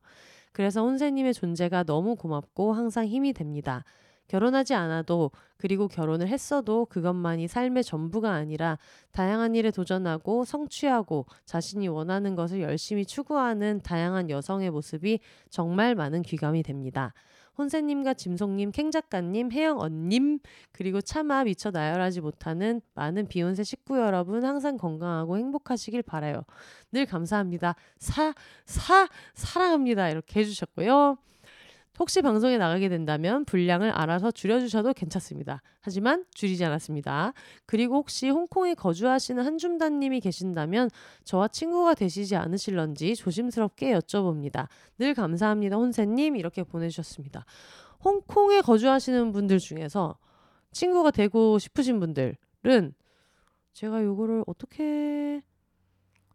[0.51, 3.85] 그래서 혼세님의 존재가 너무 고맙고 항상 힘이 됩니다.
[4.27, 8.77] 결혼하지 않아도 그리고 결혼을 했어도 그것만이 삶의 전부가 아니라
[9.13, 16.63] 다양한 일에 도전하고 성취하고 자신이 원하는 것을 열심히 추구하는 다양한 여성의 모습이 정말 많은 귀감이
[16.63, 17.13] 됩니다.
[17.57, 20.39] 혼세님과 짐송님, 캥작가님, 혜영 언님
[20.71, 26.43] 그리고 차마 미처 나열하지 못하는 많은 비욘세 식구 여러분 항상 건강하고 행복하시길 바라요.
[26.91, 27.75] 늘 감사합니다.
[27.97, 28.33] 사,
[28.65, 30.09] 사, 사랑합니다.
[30.09, 31.17] 이렇게 해주셨고요.
[31.97, 35.61] 혹시 방송에 나가게 된다면 분량을 알아서 줄여주셔도 괜찮습니다.
[35.79, 37.33] 하지만 줄이지 않았습니다.
[37.65, 40.89] 그리고 혹시 홍콩에 거주하시는 한줌단님이 계신다면
[41.23, 44.67] 저와 친구가 되시지 않으실런지 조심스럽게 여쭤봅니다.
[44.97, 45.77] 늘 감사합니다.
[45.77, 47.45] 혼세님 이렇게 보내주셨습니다.
[48.03, 50.17] 홍콩에 거주하시는 분들 중에서
[50.71, 52.93] 친구가 되고 싶으신 분들은
[53.73, 55.41] 제가 이거를 어떻게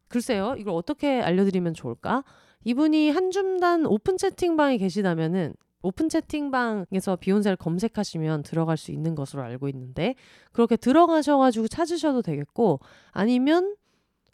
[0.09, 2.25] 글쎄요 이걸 어떻게 알려드리면 좋을까?
[2.65, 10.15] 이분이 한줌단 오픈 채팅방에 계시다면은 오픈 채팅방에서 비욘세를 검색하시면 들어갈 수 있는 것으로 알고 있는데
[10.53, 12.81] 그렇게 들어가셔가지고 찾으셔도 되겠고
[13.13, 13.77] 아니면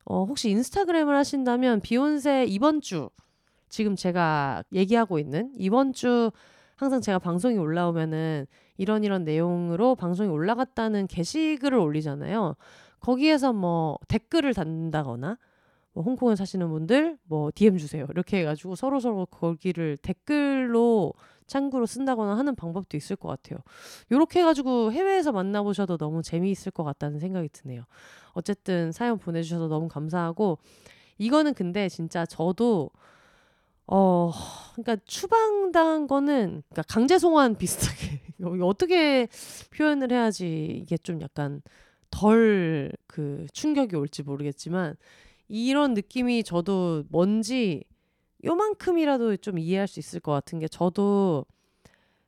[0.04, 3.10] 어, 혹시 인스타그램을 하신다면 비욘세 이번 주
[3.68, 6.30] 지금 제가 얘기하고 있는 이번 주
[6.76, 12.54] 항상 제가 방송이 올라오면은 이런 이런 내용으로 방송이 올라갔다는 게시글을 올리잖아요.
[13.00, 15.38] 거기에서 뭐 댓글을 단다거나
[15.96, 18.06] 뭐 홍콩에 사시는 분들 뭐 DM 주세요.
[18.10, 21.14] 이렇게 해가지고 서로 서로 거기를 댓글로
[21.46, 23.60] 창구로 쓴다거나 하는 방법도 있을 것 같아요.
[24.10, 27.84] 이렇게 해가지고 해외에서 만나보셔도 너무 재미있을 것 같다는 생각이 드네요.
[28.34, 30.58] 어쨌든 사연 보내주셔서 너무 감사하고
[31.16, 32.90] 이거는 근데 진짜 저도
[33.86, 34.30] 어
[34.74, 38.20] 그러니까 추방당한 거는 그러니까 강제 송환 비슷하게
[38.62, 39.28] 어떻게
[39.74, 41.62] 표현을 해야지 이게 좀 약간
[42.10, 44.94] 덜 그 충격이 올지 모르겠지만
[45.48, 47.84] 이런 느낌이 저도 뭔지
[48.44, 51.46] 요만큼이라도 좀 이해할 수 있을 것 같은 게 저도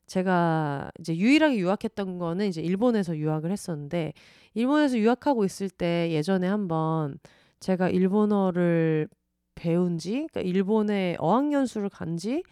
[0.06, 4.12] 제가 이제 유일하게 유학했던 거는 이제 일본에서 유학을 했었는데
[4.54, 7.18] 일본에서 유학하고 있을 때 예전에 한번
[7.60, 9.08] 제가 일본어를
[9.54, 12.42] 배운 지 그러니까 일본에 어학연수를 간 지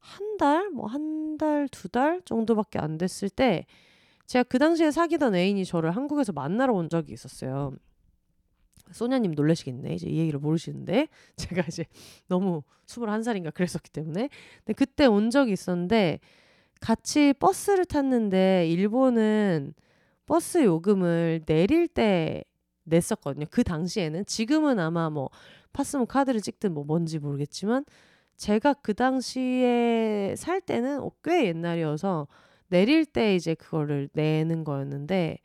[0.00, 3.66] 한 달, 뭐 한 달, 두 달 정도밖에 안 됐을 때
[4.26, 7.74] 제가 그 당시에 사귀던 애인이 저를 한국에서 만나러 온 적이 있었어요.
[8.92, 9.94] 소냐님 놀라시겠네.
[9.94, 11.84] 이제 이 얘기를 모르시는데 제가 이제
[12.28, 14.28] 너무 21살인가 그랬었기 때문에.
[14.58, 16.20] 근데 그때 온 적이 있었는데
[16.80, 19.74] 같이 버스를 탔는데 일본은
[20.26, 22.44] 버스 요금을 내릴 때
[22.84, 23.46] 냈었거든요.
[23.50, 25.30] 그 당시에는 지금은 아마 뭐
[25.72, 27.84] 파스모 카드를 찍든 뭐 뭔지 모르겠지만
[28.36, 32.26] 제가 그 당시에 살 때는 어, 꽤 옛날이어서
[32.68, 35.38] 내릴 때 이제 그거를 내는 거였는데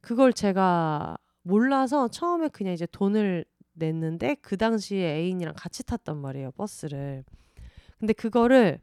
[0.00, 7.24] 그걸 제가 몰라서 처음에 그냥 이제 돈을 냈는데 그 당시에 애인이랑 같이 탔단 말이에요 버스를
[7.98, 8.80] 근데 그거를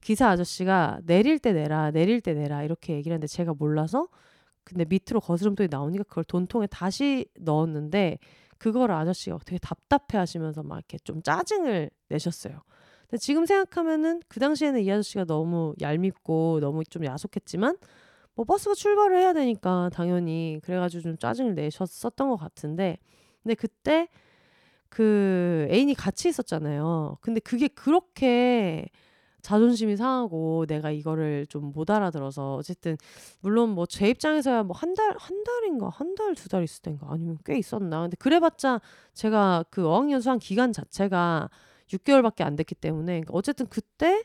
[0.00, 4.08] 기사 아저씨가 내릴 때 내라 내릴 때 내라 이렇게 얘기를 했는데 제가 몰라서
[4.64, 8.18] 근데 밑으로 거스름돈이 나오니까 그걸 돈통에 다시 넣었는데
[8.58, 12.62] 그걸 아저씨가 되게 답답해 하시면서 막 이렇게 좀 짜증을 내셨어요.
[13.08, 17.76] 근데 지금 생각하면은 그 당시에는 이 아저씨가 너무 얄밉고 너무 좀 야속했지만
[18.40, 22.96] 뭐 버스가 출발을 해야 되니까 당연히 그래가지고 좀 짜증을 내셨었던 것 같은데
[23.42, 24.08] 근데 그때
[24.88, 27.18] 그 애인이 같이 있었잖아요.
[27.20, 28.86] 근데 그게 그렇게
[29.42, 32.96] 자존심이 상하고 내가 이거를 좀 못 알아들어서 어쨌든
[33.40, 37.08] 물론 뭐 제 입장에서야 뭐 한 달 한 달인가 한 달 두 달 있을 때인가
[37.10, 38.80] 아니면 꽤 있었나 근데 그래봤자
[39.12, 41.50] 제가 그 어학연수한 기간 자체가
[41.88, 44.22] 6개월밖에 안 됐기 때문에 그러니까 어쨌든 그때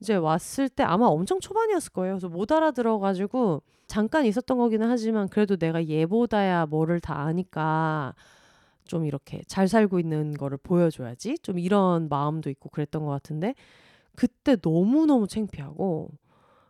[0.00, 2.14] 이제 왔을 때 아마 엄청 초반이었을 거예요.
[2.14, 8.14] 그래서 못 알아들어가지고 잠깐 있었던 거기는 하지만 그래도 내가 얘보다야 뭐를 다 아니까
[8.84, 11.38] 좀 이렇게 잘 살고 있는 거를 보여줘야지.
[11.38, 13.54] 좀 이런 마음도 있고 그랬던 것 같은데
[14.14, 16.10] 그때 너무너무 창피하고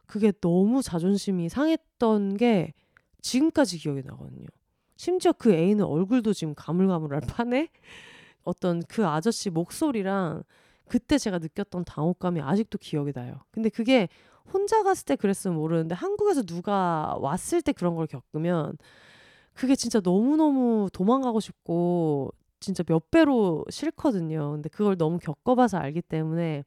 [0.07, 2.73] 그게 너무 자존심이 상했던 게
[3.21, 4.47] 지금까지 기억이 나거든요.
[4.97, 7.69] 심지어 그 애인은 얼굴도 지금 가물가물할 판에
[8.43, 10.43] 어떤 그 아저씨 목소리랑
[10.89, 13.41] 그때 제가 느꼈던 당혹감이 아직도 기억이 나요.
[13.51, 14.09] 근데 그게
[14.53, 18.77] 혼자 갔을 때 그랬으면 모르는데 한국에서 누가 왔을 때 그런 걸 겪으면
[19.53, 24.53] 그게 진짜 너무너무 도망가고 싶고 진짜 몇 배로 싫거든요.
[24.53, 26.65] 근데 그걸 너무 겪어봐서 알기 때문에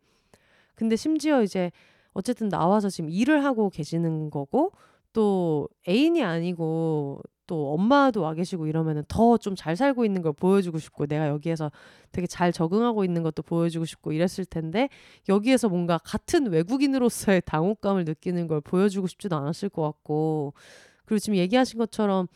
[0.75, 1.71] 근데 심지어 이제
[2.13, 4.71] 어쨌든 나와서 지금 일을 하고 계시는 거고
[5.13, 10.79] 또 애인이 아니고 또 엄마도 와 계시고 이러면은 더 좀 잘 살고 있는 걸 보여주고
[10.79, 11.69] 싶고 내가 여기에서
[12.13, 14.87] 되게 잘 적응하고 있는 것도 보여주고 싶고 이랬을 텐데
[15.27, 20.53] 여기에서 뭔가 같은 외국인으로서의 당혹감을 느끼는 걸 보여주고 싶지도 않았을 것 같고
[21.05, 22.27] 그리고 지금 얘기하신 것처럼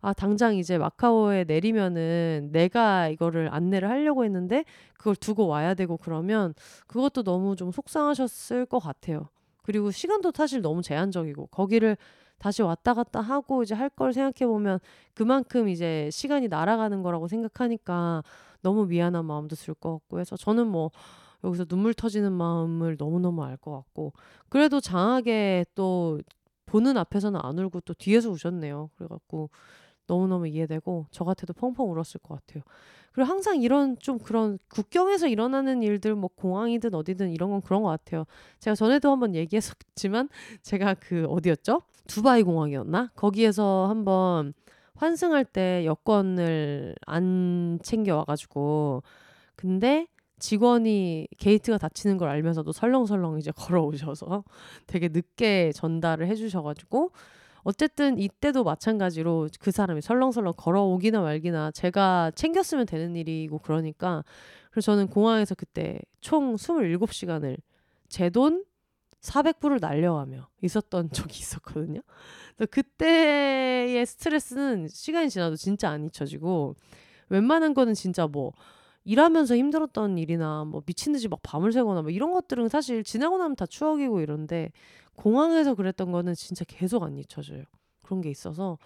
[0.00, 4.64] 아 당장 이제 마카오에 내리면은 내가 이거를 안내를 하려고 했는데
[4.98, 6.52] 그걸 두고 와야 되고 그러면
[6.88, 9.28] 그것도 너무 좀 속상하셨을 것 같아요.
[9.64, 11.96] 그리고 시간도 사실 너무 제한적이고 거기를
[12.38, 14.78] 다시 왔다 갔다 하고 이제 할 걸 생각해 보면
[15.14, 18.22] 그만큼 이제 시간이 날아가는 거라고 생각하니까
[18.62, 20.90] 너무 미안한 마음도 들 것 같고 해서 저는 뭐
[21.44, 24.12] 여기서 눈물 터지는 마음을 너무너무 알 것 같고
[24.48, 26.20] 그래도 장하게 또
[26.66, 28.90] 보는 앞에서는 안 울고 또 뒤에서 우셨네요.
[28.96, 29.50] 그래갖고
[30.06, 32.62] 너무너무 이해되고 저 같아도 펑펑 울었을 것 같아요.
[33.12, 37.88] 그리고 항상 이런 좀 그런 국경에서 일어나는 일들 뭐 공항이든 어디든 이런 건 그런 것
[37.88, 38.24] 같아요.
[38.58, 40.28] 제가 전에도 한번 얘기했었지만
[40.62, 41.82] 제가 그 어디였죠?
[42.08, 43.12] 두바이 공항이었나?
[43.14, 44.52] 거기에서 한번
[44.96, 49.02] 환승할 때 여권을 안 챙겨 와가지고
[49.56, 54.44] 근데 직원이 게이트가 닫히는 걸 알면서도 설렁설렁 이제 걸어오셔서
[54.86, 57.12] 되게 늦게 전달을 해주셔가지고
[57.64, 64.22] 어쨌든 이때도 마찬가지로 그 사람이 설렁설렁 걸어오기나 말기나 제가 챙겼으면 되는 일이고 그러니까
[64.70, 67.56] 그래서 저는 공항에서 그때 총 27시간을
[68.08, 68.64] 제 돈
[69.24, 72.00] 400불을 날려가며 있었던 적이 있었거든요.
[72.70, 76.76] 그때의 스트레스는 시간이 지나도 진짜 안 잊혀지고
[77.30, 78.52] 웬만한 거는 진짜 뭐
[79.04, 83.56] 일하면서 힘들었던 일이나 뭐 미친 듯이 막 밤을 새거나 뭐 이런 것들은 사실 지나고 나면
[83.56, 84.70] 다 추억이고 이런데
[85.16, 87.64] 공항에서 그랬던 거는 진짜 계속 안 잊혀져요.
[88.02, 88.78] 그런 게 있어서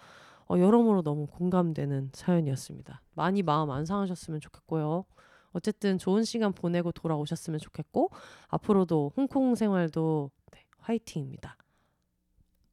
[0.47, 3.01] 어, 여러모로 너무 공감되는 사연이었습니다.
[3.13, 5.05] 많이 마음 안 상하셨으면 좋겠고요.
[5.51, 8.09] 어쨌든 좋은 시간 보내고 돌아오셨으면 좋겠고
[8.47, 11.55] 앞으로도 홍콩 생활도 네, 화이팅입니다.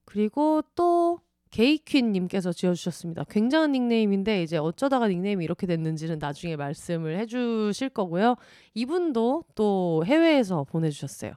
[0.05, 3.25] 그리고 또 게이퀸님께서 지어주셨습니다.
[3.25, 8.37] 굉장한 닉네임인데 이제 어쩌다가 닉네임이 이렇게 됐는지는 나중에 말씀을 해주실 거고요.
[8.75, 11.33] 이분도 또 해외에서 보내주셨어요.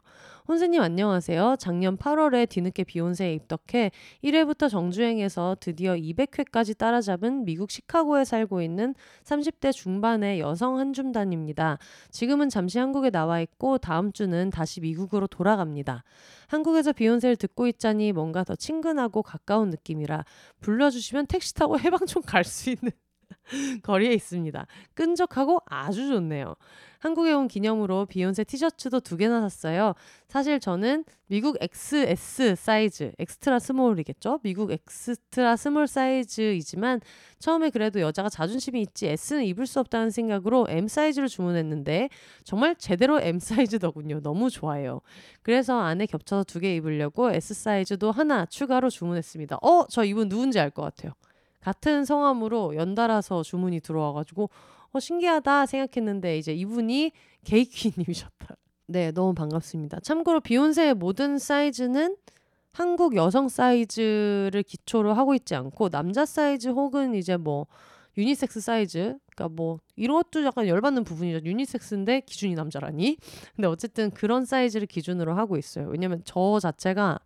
[0.50, 1.58] 혼세님 안녕하세요.
[1.60, 3.92] 작년 8월에 뒤늦게 비욘세에 입덕해
[4.24, 11.78] 1회부터 정주행해서 드디어 200회까지 따라잡은 미국 시카고에 살고 있는 30대 중반의 여성 한줌단입니다.
[12.10, 16.04] 지금은 잠시 한국에 나와 있고 다음 주는 다시 미국으로 돌아갑니다.
[16.48, 20.26] 한국에서 비욘세를 듣고 있자니 뭔가 더 친근하고 가까운 느낌이라
[20.62, 22.90] 불러주시면 택시 타고 해방촌 갈 수 있는
[23.84, 24.66] 거리에 있습니다.
[24.94, 26.56] 끈적하고 아주 좋네요.
[27.00, 29.94] 한국에 온 기념으로 비욘세 티셔츠도 두 개나 샀어요.
[30.28, 34.40] 사실 저는 미국 XS 사이즈, extra small이겠죠?
[34.44, 37.00] 미국 extra small 사이즈이지만
[37.40, 42.10] 처음에 그래도 여자가 자존심이 있지 S는 입을 수 없다는 생각으로 M 사이즈를 주문했는데
[42.44, 44.20] 정말 제대로 M 사이즈더군요.
[44.22, 45.00] 너무 좋아요.
[45.42, 49.58] 그래서 안에 겹쳐서 두 개 입으려고 S 사이즈도 하나 추가로 주문했습니다.
[49.62, 51.14] 어, 저 이분 누군지 알 것 같아요.
[51.62, 54.50] 같은 성함으로 연달아서 주문이 들어와가지고
[54.92, 57.12] 어, 신기하다 생각했는데 이제 이분이
[57.44, 58.56] 게이키님이셨다.
[58.88, 60.00] 네, 너무 반갑습니다.
[60.00, 62.16] 참고로 비욘세의 모든 사이즈는
[62.72, 67.68] 한국 여성 사이즈를 기초로 하고 있지 않고 남자 사이즈 혹은 이제 뭐
[68.18, 71.46] 유니섹스 사이즈 그러니까 뭐 이런 것도 약간 열받는 부분이죠.
[71.46, 73.18] 유니섹스인데 기준이 남자라니.
[73.56, 75.88] 근데 어쨌든 그런 사이즈를 기준으로 하고 있어요.
[75.88, 77.20] 왜냐면 저 자체가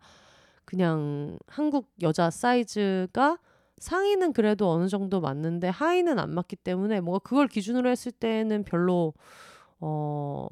[0.64, 3.38] 그냥 한국 여자 사이즈가
[3.78, 9.14] 상의는 그래도 어느 정도 맞는데 하의는 안 맞기 때문에 뭔가 그걸 기준으로 했을 때는 별로
[9.80, 10.48] 어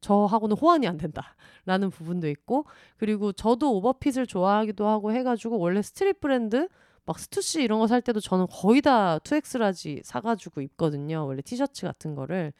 [0.00, 2.66] 저하고는 호환이 안 된다라는 부분도 있고
[2.98, 6.68] 그리고 저도 오버핏을 좋아하기도 하고 해가지고 원래 street 브랜드
[7.06, 11.26] 막 스투시 이런 거 살 때도 저는 거의 다 2X large 사가지고 입거든요.
[11.26, 12.52] 원래 티셔츠 같은 거를.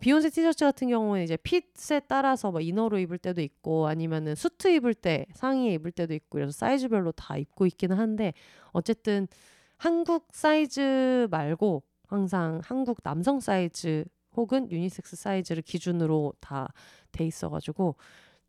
[0.00, 4.94] 비혼세 티셔츠 같은 경우는 이제 핏에 따라서 막 inner로 입을 때도 있고 아니면은 수트 입을
[4.94, 8.32] 때 상의에 입을 때도 있고 그래서 사이즈별로 다 입고 있기는 한데
[8.72, 9.28] 어쨌든
[9.76, 14.04] 한국 사이즈 말고 항상 한국 남성 사이즈
[14.36, 16.68] 혹은 유니섹스 사이즈를 기준으로 다
[17.12, 17.96] 돼 있어가지고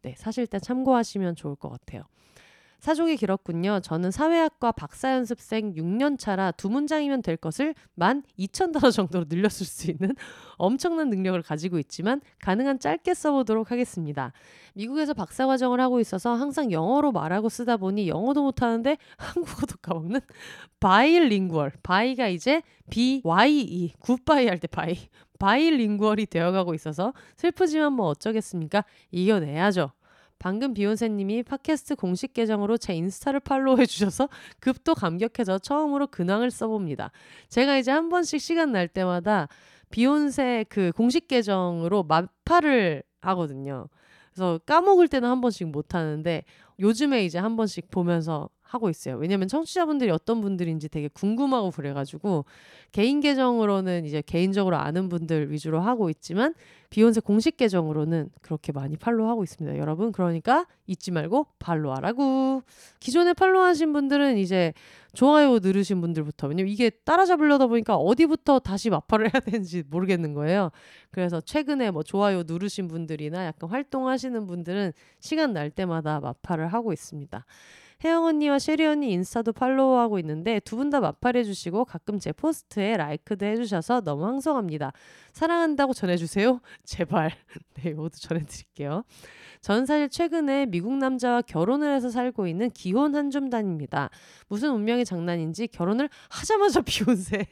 [0.01, 2.03] 네 사실 때 참고하시면 좋을 것 같아요.
[2.81, 3.79] 사족이 길었군요.
[3.81, 9.67] 저는 사회학과 박사 연습생 6년 차라 두 문장이면 될 것을 만 2천 단어 정도로 늘렸을
[9.67, 10.15] 수 있는
[10.57, 14.33] 엄청난 능력을 가지고 있지만 가능한 짧게 써보도록 하겠습니다.
[14.73, 20.19] 미국에서 박사 과정을 하고 있어서 항상 영어로 말하고 쓰다 보니 영어도 못하는데 한국어도 까먹는
[20.79, 21.73] byelingual.
[21.83, 23.93] bye가 이제 B-Y-E.
[23.99, 24.97] goodbye 할 때 bye.
[25.39, 28.85] byelingual이 되어가고 있어서 슬프지만 뭐 어쩌겠습니까?
[29.11, 29.91] 이겨내야죠.
[30.41, 34.27] 방금 비혼세님이 팟캐스트 공식 계정으로 제 인스타를 팔로우해 주셔서
[34.59, 37.11] 급 또 감격해서 처음으로 근황을 써봅니다.
[37.49, 39.47] 제가 이제 한 번씩 시간 날 때마다
[39.91, 43.87] 비혼세 그 공식 계정으로 맞팔을 하거든요.
[44.33, 46.43] 그래서 까먹을 때는 한 번씩 못 하는데
[46.79, 49.17] 요즘에 이제 한 번씩 보면서 하고 있어요.
[49.17, 52.45] 왜냐면 청취자분들이 어떤 분들인지 되게 궁금하고 그래가지고
[52.93, 56.53] 개인 계정으로는 이제 개인적으로 아는 분들 위주로 하고 있지만
[56.89, 59.77] 비욘세 공식 계정으로는 그렇게 많이 팔로우하고 있습니다.
[59.77, 62.63] 여러분 그러니까 잊지 말고 팔로우하라고.
[63.01, 64.73] 기존에 팔로우하신 분들은 이제
[65.13, 70.71] 좋아요 누르신 분들부터 왜냐면 이게 따라잡으려다 보니까 어디부터 다시 마파를 해야 되는지 모르겠는 거예요.
[71.11, 77.45] 그래서 최근에 뭐 좋아요 누르신 분들이나 약간 활동하시는 분들은 시간 날 때마다 마파를 하고 있습니다.
[78.03, 82.97] 혜영 언니와 셰리 언니 인스타도 팔로우하고 있는데 두 분 다 마팔해 주시고 가끔 제 포스트에
[82.97, 84.91] 라이크도 해주셔서 너무 황송합니다.
[85.33, 86.59] 사랑한다고 전해주세요.
[86.83, 87.31] 제발.
[87.75, 89.03] 네, 모두 전해드릴게요.
[89.61, 94.09] 전 사실 최근에 미국 남자와 결혼을 해서 살고 있는 기혼 한줌단입니다.
[94.47, 97.45] 무슨 운명의 장난인지 결혼을 하자마자 비욘세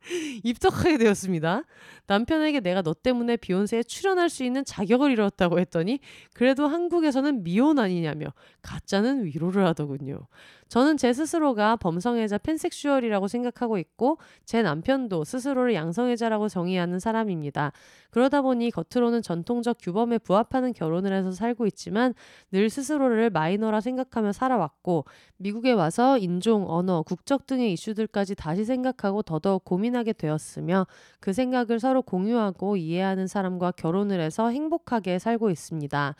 [0.44, 1.62] 입덕하게 되었습니다.
[2.06, 5.98] 남편에게 내가 너 때문에 비욘세에 출연할 수 있는 자격을 잃었다고 했더니
[6.34, 8.26] 그래도 한국에서는 미혼 아니냐며
[8.62, 10.26] 가짜는 위로를 하더군요.
[10.68, 17.72] 저는 제 스스로가 범성애자 팬섹슈얼이라고 생각하고 있고 제 남편도 스스로를 양성애자라고 정의하는 사람입니다.
[18.10, 22.14] 그러다 보니 겉으로는 전통적 규범에 부합하는 결혼을 해서 살고 있지만
[22.50, 25.04] 늘 스스로를 마이너라 생각하며 살아왔고
[25.36, 30.86] 미국에 와서 인종, 언어, 국적 등의 이슈들까지 다시 생각하고 더더욱 고민하게 되었으며
[31.20, 36.14] 그 생각을 서로 공유하고 이해하는 사람과 결혼을 해서 행복하게 살고 있습니다.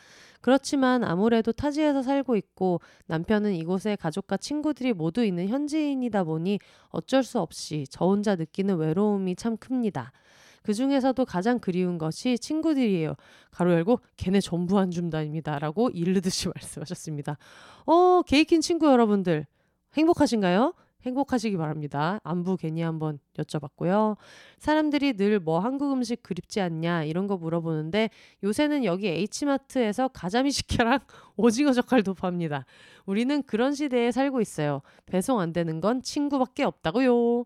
[0.47, 7.41] 그렇지만 아무래도 타지에서 살고 있고 남편은 이곳에 가족과 친구들이 모두 있는 현지인이다 보니 어쩔 수
[7.41, 10.13] 없이 저 혼자 느끼는 외로움이 참 큽니다.
[10.63, 13.15] 그 중에서도 가장 그리운 것이 친구들이에요.
[13.51, 15.59] 가로 열고 걔네 전부 한 줌다입니다.
[15.59, 17.37] 라고 일르듯이 말씀하셨습니다.
[17.85, 19.47] 어, 게이킨 친구 여러분들
[19.97, 20.73] 행복하신가요?
[21.07, 22.19] 행복하시기 바랍니다.
[22.23, 24.17] 안부 괜히 한번 여쭤봤고요.
[24.59, 28.09] 사람들이 늘 뭐 한국 음식 그립지 않냐 이런 거 물어보는데
[28.43, 30.99] 요새는 여기 H마트에서 가자미 식혜랑
[31.37, 32.65] 오징어 젓갈도 팝니다.
[33.05, 34.81] 우리는 그런 시대에 살고 있어요.
[35.05, 37.45] 배송 안 되는 건 친구밖에 없다고요.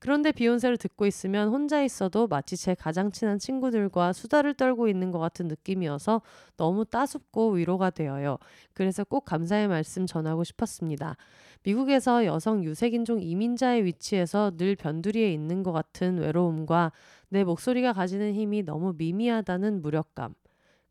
[0.00, 5.18] 그런데 비욘세를 듣고 있으면 혼자 있어도 마치 제 가장 친한 친구들과 수다를 떨고 있는 것
[5.18, 6.22] 같은 느낌이어서
[6.56, 8.38] 너무 따숩고 위로가 되어요.
[8.74, 11.16] 그래서 꼭 감사의 말씀 전하고 싶었습니다.
[11.62, 16.92] 미국에서 여성 유색인종 이민자의 위치에서 늘 변두리에 있는 것 같은 외로움과
[17.28, 20.34] 내 목소리가 가지는 힘이 너무 미미하다는 무력감.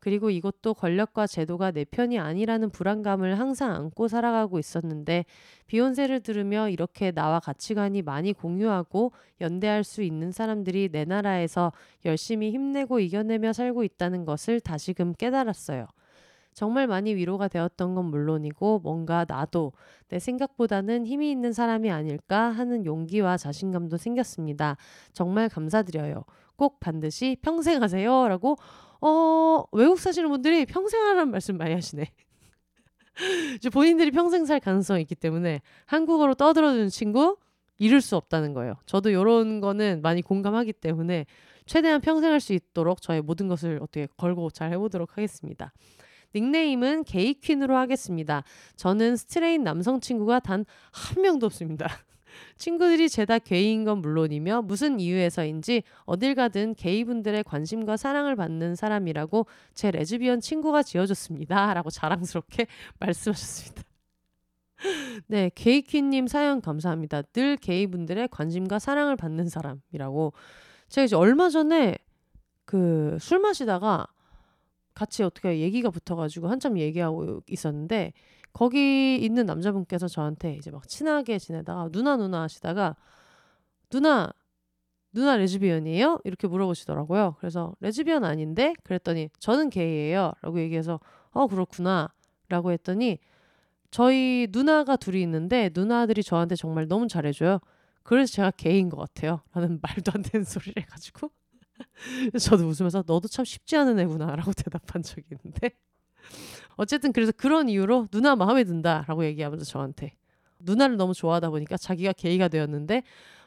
[0.00, 5.24] 그리고 이것도 권력과 제도가 내 편이 아니라는 불안감을 항상 안고 살아가고 있었는데
[5.66, 11.72] 비욘세를 들으며 이렇게 나와 가치관이 많이 공유하고 연대할 수 있는 사람들이 내 나라에서
[12.04, 15.86] 열심히 힘내고 이겨내며 살고 있다는 것을 다시금 깨달았어요.
[16.58, 19.72] 정말 많이 위로가 되었던 건 물론이고 뭔가 나도
[20.08, 24.76] 내 생각보다는 힘이 있는 사람이 아닐까 하는 용기와 자신감도 생겼습니다.
[25.12, 26.24] 정말 감사드려요.
[26.56, 28.26] 꼭 반드시 평생 하세요.
[28.26, 28.56] 라고
[29.00, 32.10] 어, 외국 사시는 분들이 평생 하라는 말씀 많이 하시네.
[33.72, 37.36] 본인들이 평생 살 가능성이 있기 때문에 한국어로 떠들어주는 친구
[37.78, 38.74] 잃을 수 없다는 거예요.
[38.84, 41.26] 저도 이런 거는 많이 공감하기 때문에
[41.66, 45.72] 최대한 평생 할 수 있도록 저의 모든 것을 어떻게 걸고 잘 해보도록 하겠습니다.
[46.34, 48.42] 닉네임은 게이퀸으로 하겠습니다.
[48.76, 51.86] 저는 straight 남성 친구가 단 한 명도 없습니다.
[52.56, 59.90] 친구들이 죄다 게이인 건 물론이며 무슨 이유에서인지 어딜 가든 게이분들의 관심과 사랑을 받는 사람이라고 제
[59.90, 61.72] 레즈비언 친구가 지어줬습니다.
[61.74, 62.66] 라고 자랑스럽게
[63.00, 63.82] 말씀하셨습니다.
[65.26, 67.22] 네, 게이퀸님 사연 감사합니다.
[67.32, 70.32] 늘 게이분들의 관심과 사랑을 받는 사람이라고.
[70.88, 71.96] 제가 이제 얼마 전에
[72.64, 74.06] 그 술 마시다가
[74.98, 78.12] 같이 어떻게 얘기가 붙어가지고 한참 얘기하고 있었는데
[78.52, 82.96] 거기 있는 남자분께서 저한테 이제 막 친하게 지내다가 누나 누나 하시다가
[83.90, 84.32] 누나
[85.12, 86.18] 누나 레즈비언이에요?
[86.24, 87.36] 이렇게 물어보시더라고요.
[87.38, 90.32] 그래서 레즈비언 아닌데 그랬더니 저는 게이예요.
[90.42, 90.98] 라고 얘기해서
[91.30, 92.12] 어 그렇구나
[92.48, 93.20] 라고 했더니
[93.92, 97.60] 저희 누나가 둘이 있는데 누나들이 저한테 정말 너무 잘해줘요.
[98.02, 99.42] 그래서 제가 게이인 것 같아요.
[99.54, 101.30] 라는 말도 안 되는 소리를 해가지고
[102.40, 105.70] 저도 웃으면서 너도 참 쉽지 않은 애구나라고 대답한 적이 있는데
[106.76, 110.14] 어쨌든 그래서 그런 이유로 누나 마음에 든다라고 얘기하면서 저한테
[110.60, 113.02] 누나를 너무 좋아하다 보니까 자기가 게이가 되었는데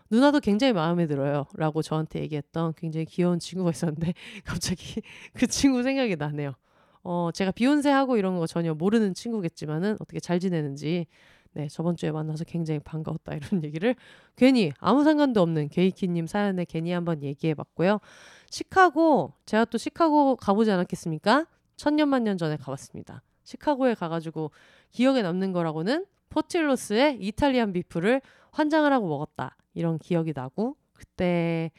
[0.09, 1.45] 누나도 굉장히 마음에 들어요.
[1.55, 4.13] 라고 저한테 얘기했던 굉장히 귀여운 친구가 있었는데
[4.43, 5.01] 갑자기
[5.33, 6.53] 그 친구 생각이 나네요.
[7.03, 11.07] 어, 제가 비욘세 하고 이런 거 전혀 모르는 친구겠지만은 어떻게 잘 지내는지
[11.53, 13.95] 네, 저번 주에 만나서 굉장히 반가웠다 이런 얘기를
[14.35, 17.99] 괜히 아무 상관도 없는 게이키님 사연에 괜히 한번 얘기해 봤고요.
[18.49, 21.45] 시카고 제가 또 시카고 가보지 않았겠습니까?
[21.75, 23.21] 천년만 년 전에 가봤습니다.
[23.43, 24.51] 시카고에 가가지고
[24.91, 28.21] 기억에 남는 거라고는 포틸로스의 이탈리안 비프를
[28.51, 31.71] 환장을 하고 먹었다 이런 기억이 나고 그때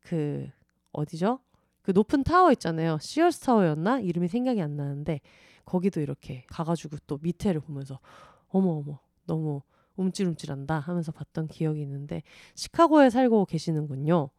[0.00, 0.48] 그
[0.92, 1.38] 어디죠?
[1.82, 2.98] 그 높은 타워 있잖아요.
[3.00, 4.00] 시얼스 타워였나?
[4.00, 5.20] 이름이 생각이 안 나는데
[5.64, 8.00] 거기도 이렇게 가가지고 또 밑에를 보면서
[8.48, 8.98] 어머 어머
[9.30, 9.62] 너무
[9.96, 12.22] 움찔움찔한다 하면서 봤던 기억이 있는데
[12.54, 14.30] 시카고에 살고 계시는군요.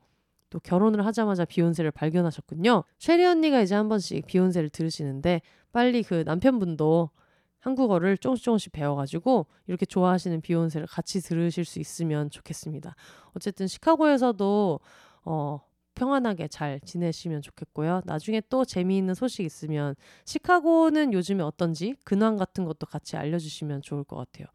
[0.50, 2.84] 또 결혼을 하자마자 비욘세를 발견하셨군요.
[3.00, 7.10] 쉐리 언니가 이제 한 번씩 비욘세를 들으시는데 빨리 그 남편분도
[7.60, 12.96] 한국어를 조금씩 조금씩 배워가지고 이렇게 좋아하시는 비욘세를 같이 들으실 수 있으면 좋겠습니다.
[13.34, 14.80] 어쨌든 시카고에서도
[15.24, 15.62] 어,
[15.96, 18.02] 평안하게 잘 지내시면 좋겠고요.
[18.06, 24.16] 나중에 또 재미있는 소식 있으면 시카고는 요즘에 어떤지 근황 같은 것도 같이 알려주시면 좋을 것
[24.18, 24.48] 같아요.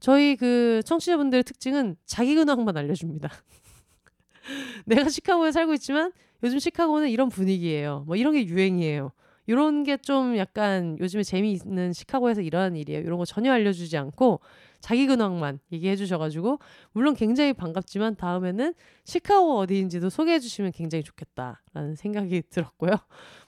[0.00, 3.30] 저희 그 청취자분들의 특징은 자기 근황만 알려줍니다.
[4.86, 6.12] 내가 시카고에 살고 있지만
[6.42, 8.04] 요즘 시카고는 이런 분위기예요.
[8.06, 9.12] 뭐 이런 게 유행이에요.
[9.48, 13.00] 이런 게 좀 약간 요즘에 재미있는 시카고에서 일어나는 일이에요.
[13.00, 14.40] 이런 거 전혀 알려주지 않고
[14.80, 16.58] 자기 근황만 얘기해 주셔가지고
[16.92, 18.74] 물론 굉장히 반갑지만 다음에는
[19.04, 22.92] 시카고 어디인지도 소개해 주시면 굉장히 좋겠다라는 생각이 들었고요.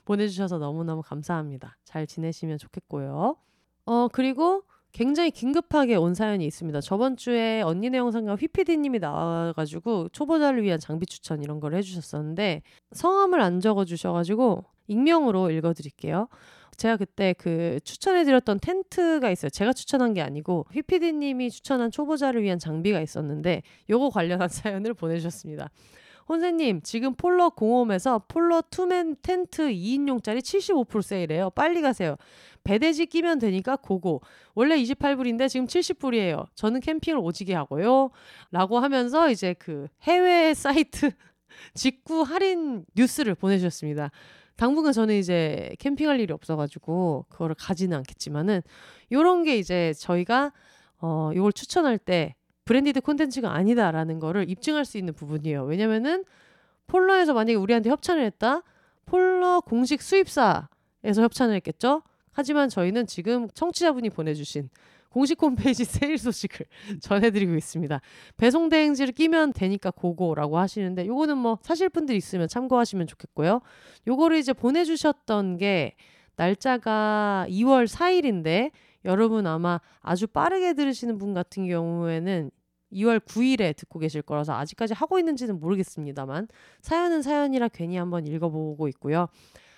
[0.03, 1.77] 보내주셔서 너무너무 감사합니다.
[1.85, 3.37] 잘 지내시면 좋겠고요.
[3.85, 6.81] 어 그리고 굉장히 긴급하게 온 사연이 있습니다.
[6.81, 13.61] 저번 주에 언니네 영상과 휘피디님이 나와가지고 초보자를 위한 장비 추천 이런 걸 해주셨었는데 성함을 안
[13.61, 16.27] 적어주셔가지고 익명으로 읽어드릴게요.
[16.77, 19.49] 제가 그때 그 추천해드렸던 텐트가 있어요.
[19.49, 25.69] 제가 추천한 게 아니고 휘피디님이 추천한 초보자를 위한 장비가 있었는데 요거 관련한 사연을 보내주셨습니다.
[26.27, 31.49] 혼세님 지금 폴러 공홈에서 폴러 two man 텐트 2인용짜리 75% 세일해요.
[31.51, 32.15] 빨리 가세요.
[32.63, 34.21] 배대지 끼면 되니까 go go.
[34.53, 36.47] 원래 28불인데 지금 70불이에요.
[36.55, 38.11] 저는 캠핑을 오지게 하고요.
[38.51, 41.11] 라고 하면서 이제 그 해외 사이트
[41.73, 44.11] 직구 할인 뉴스를 보내주셨습니다.
[44.61, 48.61] 당분간 저는 이제 캠핑할 일이 없어가지고 그거를 가지는 않겠지만은
[49.11, 50.53] 요런 게 이제 저희가
[50.99, 52.35] 어 요걸 추천할 때
[52.65, 55.63] 브랜디드 콘텐츠가 아니다라는 거를 입증할 수 있는 부분이에요.
[55.63, 56.25] 왜냐면은
[56.85, 58.61] 폴러에서 만약에 우리한테 협찬을 했다.
[59.07, 60.67] 폴러 공식 수입사에서
[61.01, 62.03] 협찬을 했겠죠.
[62.31, 64.69] 하지만 저희는 지금 청취자분이 보내주신
[65.11, 66.65] 공식 홈페이지 세일 소식을
[67.01, 68.01] 전해드리고 있습니다.
[68.37, 73.61] 배송 대행지를 끼면 되니까 고고라고 하시는데 요거는 뭐 사실 분들 있으면 참고하시면 좋겠고요.
[74.07, 75.95] 요거를 이제 보내주셨던 게
[76.37, 78.71] 날짜가 2월 4일인데
[79.05, 82.51] 여러분 아마 아주 빠르게 들으시는 분 같은 경우에는
[82.93, 86.47] 2월 9일에 듣고 계실 거라서 아직까지 하고 있는지는 모르겠습니다만
[86.81, 89.27] 사연은 사연이라 괜히 한번 읽어보고 있고요.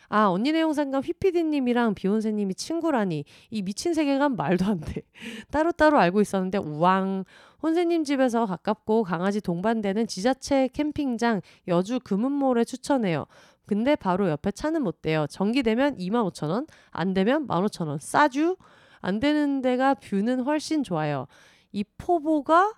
[0.10, 5.02] 아 언니네 영상감 휘피디님이랑 비욘세님이 친구라니 이 미친 세계관 말도 안 돼.
[5.52, 7.26] 따로따로 알고 있었는데 우왕
[7.62, 13.26] 혼세님 집에서 가깝고 강아지 동반되는 지자체 캠핑장 여주 금은몰에 추천해요.
[13.66, 15.26] 근데 바로 옆에 차는 못 대요.
[15.30, 18.00] 전기 되면 25,000원, 안 되면 15,000원.
[18.02, 18.58] 싸주?
[19.00, 21.28] 안 되는 데가 뷰는 훨씬 좋아요.
[21.72, 22.74] 이 포보가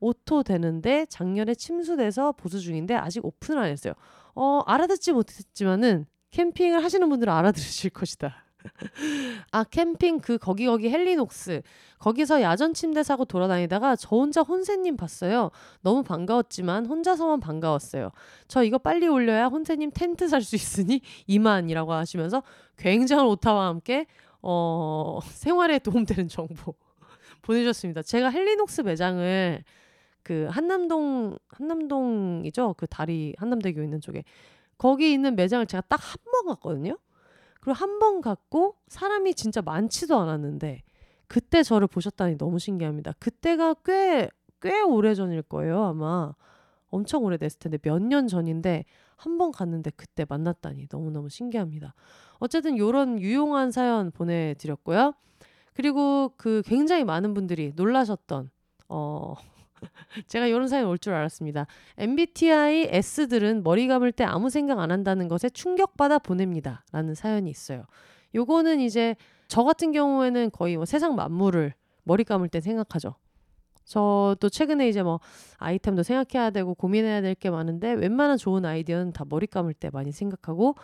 [0.00, 3.94] 오토 되는데 작년에 침수돼서 보수 중인데 아직 오픈을 안 했어요.
[4.34, 8.42] 어, 알아듣지 못했지만은 캠핑을 하시는 분들은 알아들으실 것이다.
[9.52, 11.60] 아 캠핑 그 거기 거기 헬리녹스
[11.98, 15.50] 거기서 야전 침대 사고 돌아다니다가 저 혼자 혼세님 봤어요.
[15.82, 18.10] 너무 반가웠지만 혼자서만 반가웠어요.
[18.48, 22.42] 저 이거 빨리 올려야 혼세님 텐트 살 수 있으니 이만이라고 하시면서
[22.78, 24.06] 굉장한 오타와 함께
[24.42, 26.74] 어 생활에 도움되는 정보
[27.42, 28.02] 보내주셨습니다.
[28.02, 29.62] 제가 헬리녹스 매장을
[30.22, 34.24] 그 한남동 한남동이죠 그 다리 한남대교 있는 쪽에
[34.78, 36.98] 거기 있는 매장을 제가 딱 한 번 갔거든요.
[37.60, 40.82] 그리고 한 번 갔고 사람이 진짜 많지도 않았는데
[41.28, 43.12] 그때 저를 보셨다니 너무 신기합니다.
[43.18, 44.28] 그때가 꽤
[44.60, 46.32] 꽤 오래 전일 거예요 아마
[46.88, 48.84] 엄청 오래됐을 텐데 몇 년 전인데
[49.16, 51.94] 한 번 갔는데 그때 만났다니 너무너무 신기합니다.
[52.38, 55.12] 어쨌든 요런 유용한 사연 보내드렸고요.
[55.74, 58.50] 그리고 그 굉장히 많은 분들이 놀라셨던
[58.88, 59.34] 어
[60.26, 61.66] 제가 이런 사연 올 줄 알았습니다.
[61.98, 66.84] MBTI S들은 머리 감을 때 아무 생각 안 한다는 것에 충격받아 보냅니다.
[66.92, 67.84] 라는 사연이 있어요.
[68.34, 69.16] 요거는 이제
[69.48, 71.74] 저 같은 경우에는 거의 뭐 세상 만물을
[72.04, 73.14] 머리 감을 때 생각하죠.
[73.84, 75.20] 저도 최근에 이제 뭐
[75.58, 80.10] 아이템도 생각해야 되고 고민해야 될 게 많은데 웬만한 좋은 아이디어는 다 머리 감을 때 많이
[80.10, 80.74] 생각하고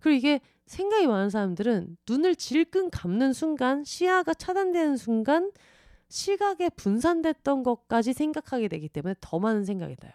[0.00, 5.50] 그리고 이게 생각이 많은 사람들은 눈을 질끈 감는 순간 시야가 차단되는 순간
[6.08, 10.12] 시각에 분산됐던 것까지 생각하게 되기 때문에 더 많은 생각이 나요.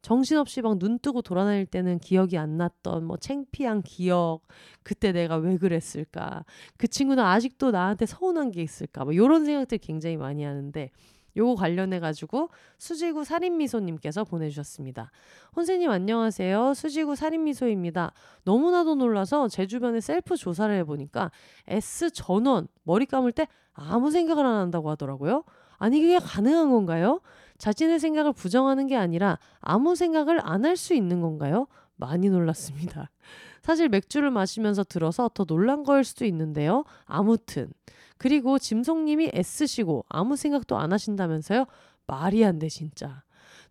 [0.00, 4.42] 정신없이 막 눈 뜨고 돌아다닐 때는 기억이 안 났던 뭐 챙피한 기억,
[4.82, 6.44] 그때 내가 왜 그랬을까,
[6.76, 10.90] 그 친구는 아직도 나한테 서운한 게 있을까, 뭐 이런 생각들 굉장히 많이 하는데
[11.36, 12.48] 요거 관련해 가지고
[12.78, 15.10] 수지구 살인미소님께서 보내주셨습니다.
[15.54, 16.74] 혼세님 안녕하세요.
[16.74, 18.12] 수지구 살인미소입니다.
[18.44, 21.30] 너무나도 놀라서 제 주변에 셀프 조사를 해보니까
[21.66, 23.46] S 전원 머리 감을 때
[23.78, 25.44] 아무 생각을 안 한다고 하더라고요.
[25.78, 27.20] 아니 그게 가능한 건가요?
[27.58, 31.66] 자신의 생각을 부정하는 게 아니라 아무 생각을 안 할 수 있는 건가요?
[31.96, 33.10] 많이 놀랐습니다.
[33.62, 36.84] 사실 맥주를 마시면서 들어서 더 놀란 거일 수도 있는데요.
[37.06, 37.68] 아무튼
[38.16, 41.66] 그리고 짐송님이 애쓰시고 아무 생각도 안 하신다면서요?
[42.06, 43.22] 말이 안 돼 진짜.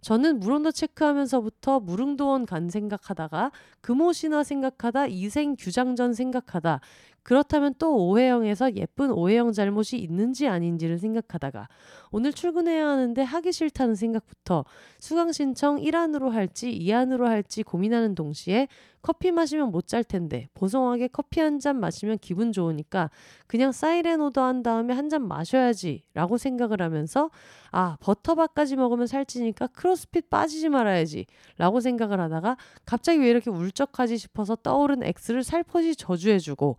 [0.02, 3.52] 저는 물온도 체크하면서부터 무릉도원 간 생각하다가
[3.82, 6.80] 금오신화 생각하다 이생 규장전 생각하다
[7.28, 11.68] 그렇다면 또 오해영에서 예쁜 오해영 잘못이 있는지 아닌지를 생각하다가
[12.10, 14.64] 오늘 출근해야 하는데 하기 싫다는 생각부터
[15.00, 18.70] 수강 신청 1안으로 할지 2안으로 할지 고민하는 동시에
[19.02, 23.10] 커피 마시면 못 잘 텐데 보송하게 커피 한 잔 마시면 기분 좋으니까
[23.48, 27.30] 그냥 사이렌 오더 한 다음에 한 잔 마셔야지 라고 생각을 하면서
[27.72, 31.26] 아 버터밥까지 먹으면 살찌니까 크로스핏 빠지지 말아야지
[31.58, 32.56] 라고 생각을 하다가
[32.86, 36.78] 갑자기 왜 이렇게 울적하지 싶어서 떠오른 X를 살포시 저주해주고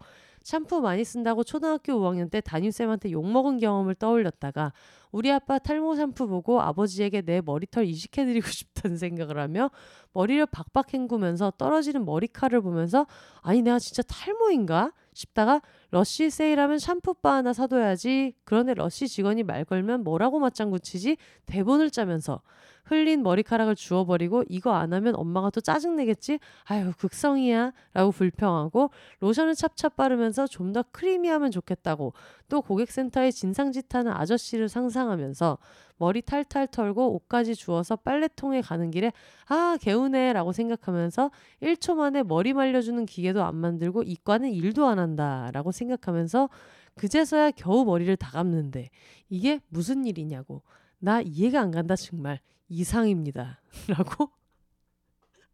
[0.48, 4.72] 샴푸 많이 쓴다고 초등학교 5학년 때 담임쌤한테 욕먹은 경험을 떠올렸다가
[5.12, 9.70] 우리 아빠 탈모 샴푸 보고 아버지에게 내 머리털 이식해드리고 싶다는 생각을 하며
[10.14, 13.06] 머리를 박박 헹구면서 떨어지는 머리카락을 보면서
[13.42, 15.60] 아니 내가 진짜 탈모인가 싶다가
[15.90, 18.34] 러쉬 세일하면 샴푸바 하나 사둬야지.
[18.44, 21.16] 그런데 러쉬 직원이 말 걸면 뭐라고 맞장구 치지?
[21.46, 22.40] 대본을 짜면서.
[22.84, 26.38] 흘린 머리카락을 주워버리고 이거 안 하면 엄마가 또 짜증내겠지?
[26.64, 27.72] 아유 극성이야.
[27.92, 28.90] 라고 불평하고
[29.20, 32.12] 로션을 찹찹 바르면서 좀 더 creamy하면 좋겠다고
[32.50, 35.56] 또 고객센터에 진상짓하는 아저씨를 상상하면서
[35.98, 39.12] 머리 탈탈 털고 옷까지 주워서 빨래통에 가는 길에
[39.46, 41.30] 아 개운해 라고 생각하면서
[41.62, 46.48] 1초 만에 머리 말려주는 기계도 안 만들고 이과는 일도 안 한다 라고 생각하면서
[46.94, 48.90] 그제서야 겨우 머리를 다 감는데
[49.28, 50.62] 이게 무슨 일이냐고
[50.98, 53.60] 나 이해가 안 간다 정말 이상입니다.
[53.88, 54.30] 라고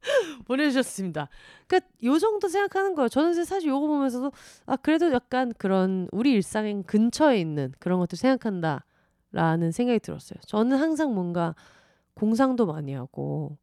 [0.46, 1.28] 보내주셨습니다.
[1.66, 3.08] 그러니까 요 정도 생각하는 거예요.
[3.08, 4.32] 저는 사실 요거 보면서도
[4.66, 8.84] 아 그래도 약간 그런 우리 일상 근처에 있는 그런 것들 생각한다
[9.34, 10.38] 라는 생각이 들었어요.
[10.46, 11.56] 저는 항상 뭔가
[12.14, 13.58] 공상도 많이 하고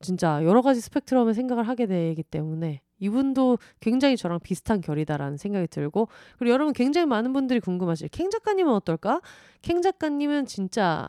[0.00, 6.08] 진짜 여러 가지 스펙트럼의 생각을 하게 되기 때문에 이분도 굉장히 저랑 비슷한 결이다라는 생각이 들고
[6.38, 9.20] 그리고 여러분 굉장히 많은 분들이 궁금하실 캥 작가님은 어떨까?
[9.62, 11.08] 캥 작가님은 진짜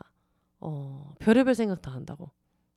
[0.58, 2.30] 어, 별의별 생각 다 한다고.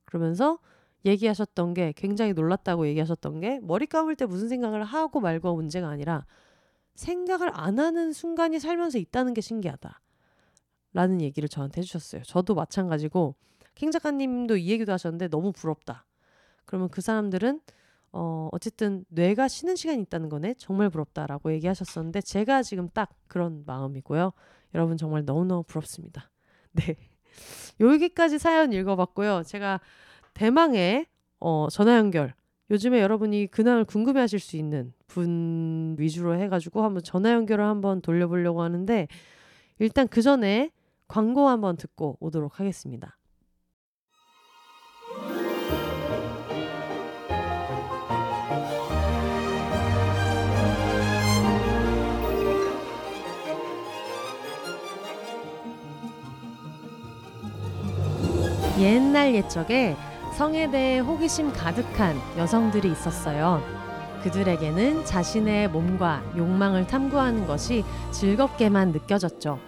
[0.04, 0.60] 그러면서
[1.04, 6.24] 얘기하셨던 게 굉장히 놀랐다고 얘기하셨던 게 머리 감을 때 무슨 생각을 하고 말고 문제가 아니라
[6.94, 10.00] 생각을 안 하는 순간이 살면서 있다는 게 신기하다.
[10.92, 12.22] 라는 얘기를 저한테 해주셨어요.
[12.22, 13.34] 저도 마찬가지고
[13.74, 16.04] 킹 작가님도 이 얘기도 하셨는데 너무 부럽다.
[16.64, 17.60] 그러면 그 사람들은
[18.12, 20.54] 어, 어쨌든 뇌가 쉬는 시간이 있다는 거네.
[20.58, 24.32] 정말 부럽다라고 얘기하셨었는데 제가 지금 딱 그런 마음이고요.
[24.74, 26.30] 여러분 정말 너무너무 부럽습니다.
[26.72, 26.96] 네.
[27.78, 29.42] 여기까지 사연 읽어봤고요.
[29.46, 29.80] 제가
[30.34, 31.06] 대망의
[31.38, 32.34] 어, 전화 연결.
[32.70, 39.08] 요즘에 여러분이 근황을 궁금해하실 수 있는 분 위주로 해가지고 한번 전화 연결을 한번 돌려보려고 하는데
[39.78, 40.70] 일단 그 전에
[41.10, 43.18] 광고 한번 듣고 오도록 하겠습니다.
[58.78, 59.96] 옛날 옛적에
[60.36, 63.60] 성에 대해 호기심 가득한 여성들이 있었어요.
[64.22, 69.58] 그들에게는 자신의 몸과 욕망을 탐구하는 것이 즐겁게만 느껴졌죠.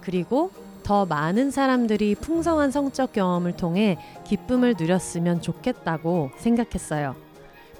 [0.00, 0.50] 그리고
[0.84, 7.16] 더 많은 사람들이 풍성한 성적 경험을 통해 기쁨을 누렸으면 좋겠다고 생각했어요.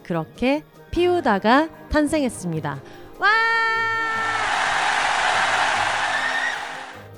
[0.02, 2.80] 그렇게 피우다가 탄생했습니다.
[3.18, 3.28] 와!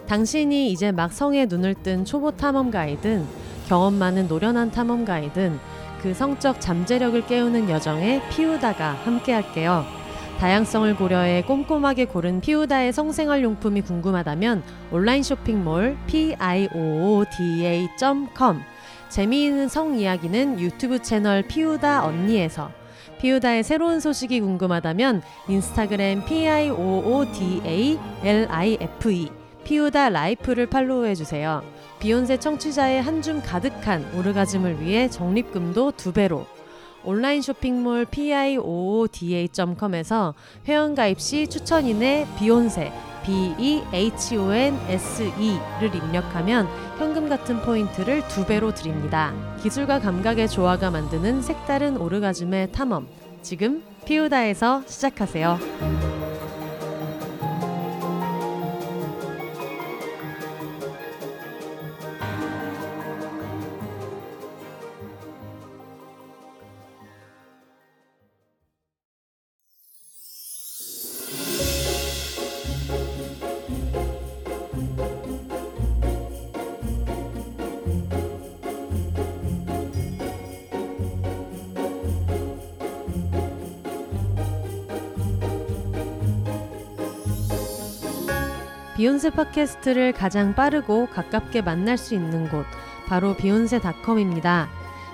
[0.07, 3.27] 당신이 이제 막 성에 눈을 뜬 초보 탐험가이든
[3.69, 5.59] 경험 많은 노련한 탐험가이든
[6.03, 9.85] 그 성적 잠재력을 깨우는 여정에 피우다가 함께 할게요.
[10.39, 14.63] 다양성을 고려해 꼼꼼하게 고른 피우다의 성생활 용품이 궁금하다면
[14.93, 16.77] 온라인 쇼핑몰 piooda.com
[19.09, 22.71] 재미있는 성 이야기는 유튜브 채널 피우다 언니에서.
[23.21, 26.73] 피우다의 새로운 소식이 궁금하다면 인스타그램 piooda
[28.23, 29.31] life
[29.65, 31.63] 피우다 life를 팔로우해 주세요.
[31.99, 36.47] 비혼세 청취자의 한 줌 가득한 오르가즘을 위해 적립금도 두 배로
[37.07, 38.65] 온라인 쇼핑몰 piooda.com에서
[40.67, 42.93] 회원가입 시 추천인의 비혼세
[43.25, 43.95] B-E-H-O-N-S-E를
[45.95, 49.33] 입력하면 현금 같은 포인트를 두 배로 드립니다.
[49.63, 53.07] 기술과 감각의 조화가 만드는 색다른 오르가즘의 탐험.
[53.43, 56.26] 지금 피우다에서 시작하세요.
[89.07, 92.67] 비혼세 팟캐스트를 가장 빠르고 가깝게 만날 수 있는 곳
[93.07, 94.69] 바로 비혼세닷컴입니다.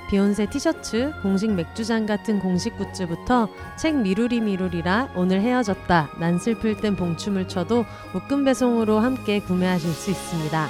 [0.09, 6.97] 비혼세 티셔츠, 공식 맥주잔 같은 공식 굿즈부터 책 미루리 미루리라 오늘 헤어졌다 난 슬플 땐
[6.97, 7.85] 봉춤을 춰도
[8.15, 10.69] 묶음 배송으로 함께 구매하실 수 있습니다.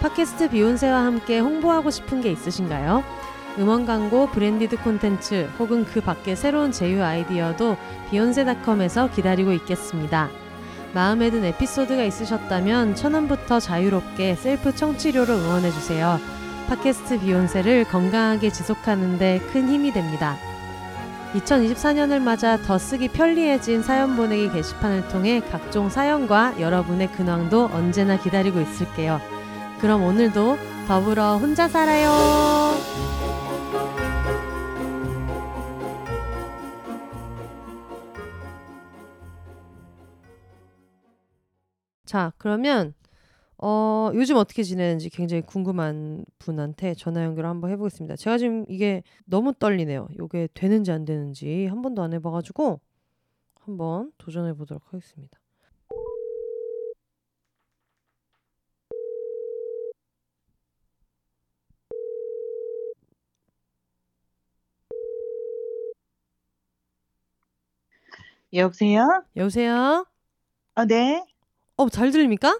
[0.00, 3.04] 팟캐스트 비혼세와 함께 홍보하고 싶은 게 있으신가요?
[3.60, 7.76] 음원 광고, branded 콘텐츠 혹은 그 밖의 새로운 제휴 아이디어도
[8.10, 10.28] 비욘세닷컴에서 기다리고 있겠습니다.
[10.94, 16.18] 마음에 든 에피소드가 있으셨다면 천원부터 자유롭게 셀프 청취료로 응원해주세요.
[16.68, 20.36] 팟캐스트 비욘세를 건강하게 지속하는데 큰 힘이 됩니다.
[21.34, 28.60] 2024년을 맞아 더 쓰기 편리해진 사연 보내기 게시판을 통해 각종 사연과 여러분의 근황도 언제나 기다리고
[28.60, 29.20] 있을게요.
[29.80, 30.58] 그럼 오늘도
[30.88, 33.27] 더불어 혼자 살아요.
[42.08, 42.94] 자, 그러면
[43.58, 48.16] 어, 요즘 어떻게 지내는지 굉장히 궁금한 분한테 전화 연결을 한번 해보겠습니다.
[48.16, 50.08] 제가 지금 이게 너무 떨리네요.
[50.12, 52.80] 이게 되는지 안 되는지 한 번도 안 해봐가지고
[53.60, 55.38] 한번 도전해 보도록 하겠습니다.
[68.52, 69.24] 여보세요?
[69.36, 70.06] 여보세요?
[70.74, 71.24] 아, 네.
[71.78, 72.58] 어, 잘 들립니까?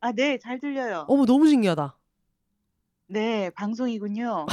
[0.00, 1.04] 아, 네, 잘 들려요.
[1.08, 1.96] 어머, 너무 신기하다.
[3.06, 4.46] 네, 방송이군요.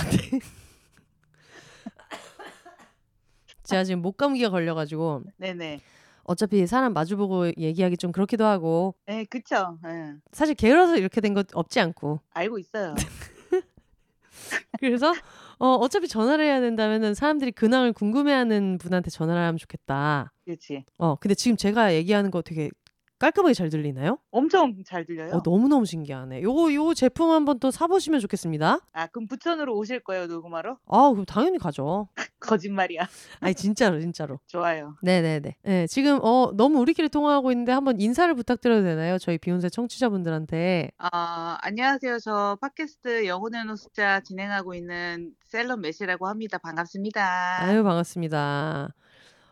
[3.64, 5.82] 제가 지금 목 감기가 걸려가지고 네네.
[6.24, 9.80] 어차피 사람 마주보고 얘기하기 좀 그렇기도 하고 네, 그쵸.
[9.88, 10.14] 예.
[10.32, 12.94] 사실 게을러서 이렇게 된 것 없지 않고 알고 있어요.
[14.80, 15.14] 그래서
[15.58, 20.32] 어, 어차피 전화를 해야 된다면은 사람들이 근황을 궁금해하는 분한테 전화를 하면 좋겠다.
[20.46, 20.86] 그렇지.
[21.00, 22.70] 어, 근데 지금 제가 얘기하는 거 되게
[23.18, 24.18] 깔끔하게 잘 들리나요?
[24.32, 25.36] 엄청 잘 들려요.
[25.36, 26.42] 어, 너무너무 신기하네.
[26.42, 28.80] 요거 요 제품 한번 또 사보시면 좋겠습니다.
[28.92, 30.78] 아 그럼 부천으로 오실 거예요 녹음하러?
[30.88, 32.10] 아, 그럼 당연히 가죠.
[32.40, 33.08] 거짓말이야.
[33.40, 34.40] 아니 진짜로 진짜로.
[34.48, 34.96] 좋아요.
[35.02, 35.56] 네네네.
[35.64, 39.18] 네, 지금 어 너무 우리끼리 통화하고 있는데 한번 인사를 부탁드려도 되나요?
[39.18, 40.92] 저희 비욘세 청취자분들한테.
[40.98, 42.20] 아 안녕하세요.
[42.20, 46.58] 저 팟캐스트 영혼의 노숙자 진행하고 있는 셀럽 메시라고 합니다.
[46.58, 47.62] 반갑습니다.
[47.64, 48.94] 아유 반갑습니다.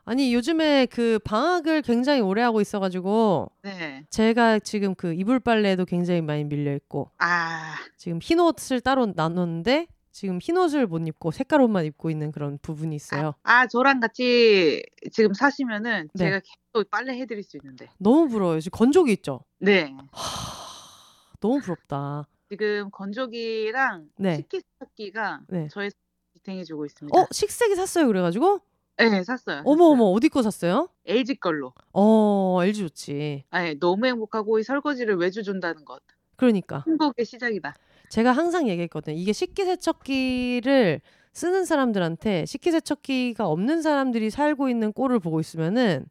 [0.05, 4.05] 아니 요즘에 그 방학을 굉장히 오래 하고 있어가지고 네.
[4.09, 9.87] 제가 지금 그 이불 빨래도 굉장히 많이 밀려 있고 아 지금 흰 옷을 따로 나눴는데
[10.11, 13.33] 지금 흰 옷을 못 입고 색깔 옷만 입고 있는 그런 부분이 있어요.
[13.41, 16.25] 아, 저랑 같이 지금 사시면은 네.
[16.25, 17.87] 제가 계속 빨래 해드릴 수 있는데.
[17.97, 18.59] 너무 부러워요.
[18.59, 19.43] 지금 건조기 있죠?
[19.57, 19.91] 네.
[20.11, 22.27] 하, 너무 부럽다.
[22.47, 24.35] 지금 건조기랑 네.
[24.35, 25.67] 식기세척기가 네.
[25.69, 25.89] 저의
[26.35, 27.19] 지탱해주고 있습니다.
[27.19, 28.59] 어 식색이 샀어요 그래가지고
[28.97, 29.61] 네, 샀어요.
[29.65, 30.89] 어머 어머 어디 거 샀어요?
[31.05, 31.73] LG 걸로.
[31.93, 33.43] 어 LG 좋지.
[33.49, 36.01] 아, 너무 행복하고 이 설거지를 외주 준다는 것.
[36.35, 37.73] 그러니까 행복의 시작이다.
[38.09, 39.15] 제가 항상 얘기했거든요.
[39.17, 41.01] 이게 식기세척기를
[41.33, 46.05] 쓰는 사람들한테 식기세척기가 없는 사람들이 살고 있는 꼴을 보고 있으면은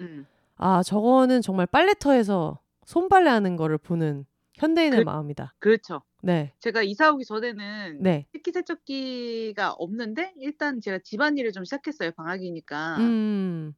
[0.00, 0.26] 음.
[0.56, 4.24] 아 저거는 정말 빨래터에서 손빨래하는 거를 보는
[4.54, 5.54] 현대인의 그- 마음이다.
[5.58, 6.02] 그렇죠.
[6.22, 12.10] 네, 제가 이사 오기 전에는 네, 식기 세척기가 없는데 일단 제가 집안일을 좀 시작했어요.
[12.12, 13.74] 방학이니까 음,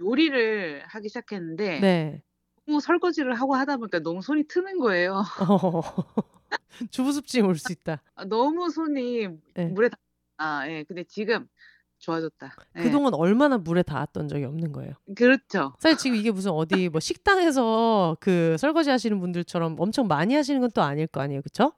[0.00, 2.22] 요리를 하기 시작했는데 네.
[2.66, 5.22] 너무 설거지를 하고 하다 보니까 너무 손이 트는 거예요.
[5.48, 5.82] 어,
[6.90, 8.02] 주부습증 올수 있다.
[8.14, 9.68] 아, 너무 손이 네.
[9.68, 9.98] 물에 닿.
[10.38, 10.84] 아, 예.
[10.84, 11.46] 근데 지금
[12.02, 12.54] 좋아졌다.
[12.76, 12.82] 예.
[12.82, 14.92] 그동안 얼마나 물에 닿았던 적이 없는 거예요.
[15.16, 15.72] 그렇죠.
[15.78, 20.70] 사실 지금 이게 무슨 어디 뭐 식당에서 그 설거지 하시는 분들처럼 엄청 많이 하시는 건
[20.74, 21.72] 또 아닐 거 아니에요, 그쵸?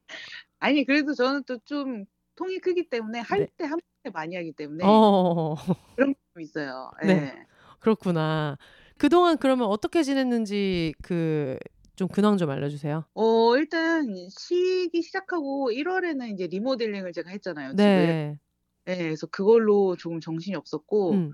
[0.58, 2.04] 아니 그래도 저는 또 좀
[2.36, 3.46] 통이 크기 때문에 할 네.
[3.56, 5.54] 때한 번에 많이 하기 때문에 어,
[5.94, 6.90] 그런 게좀 있어요.
[7.04, 7.06] 예.
[7.06, 7.46] 네.
[7.80, 8.56] 그렇구나.
[8.98, 11.58] 그동안 그러면 어떻게 지냈는지 그
[11.96, 13.04] 좀 근황 좀 알려주세요.
[13.14, 18.38] 어, 일단 쉬기 시작하고 1월에는 이제 리모델링을 제가 했잖아요, 집을.
[18.86, 18.92] 네.
[18.92, 21.32] 예, 그래서 그걸로 조금 정신이 없었고 음,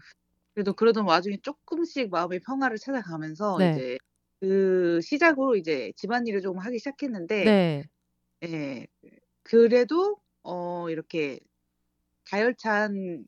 [0.55, 3.70] 그래도 그러던 와중에 조금씩 마음의 평화를 찾아가면서 네.
[3.70, 3.98] 이제
[4.40, 7.84] 그 시작으로 이제 집안일을 조금 하기 시작했는데 네.
[8.44, 8.86] 예,
[9.42, 11.40] 그래도 어, 이렇게
[12.30, 13.24] 다혈찬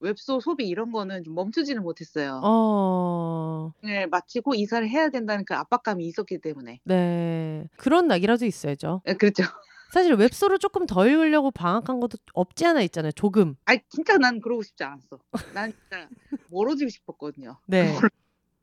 [0.00, 2.40] 웹소 소비 이런 거는 좀 멈추지는 못했어요.
[2.44, 6.80] 어, 네, 마치고 이사를 해야 된다는 그 압박감이 있었기 때문에.
[6.84, 7.68] 네.
[7.76, 9.02] 그런 낙이라도 있어야죠.
[9.06, 9.44] 예, 그렇죠.
[9.92, 13.12] 사실 웹소를 조금 더 읽으려고 방학한 것도 없지 않아 있잖아요.
[13.12, 13.56] 조금.
[13.66, 15.18] 아, 진짜 난 그러고 싶지 않았어.
[15.52, 16.08] 난 진짜
[16.50, 17.58] 멀어지고 싶었거든요.
[17.66, 17.94] 네.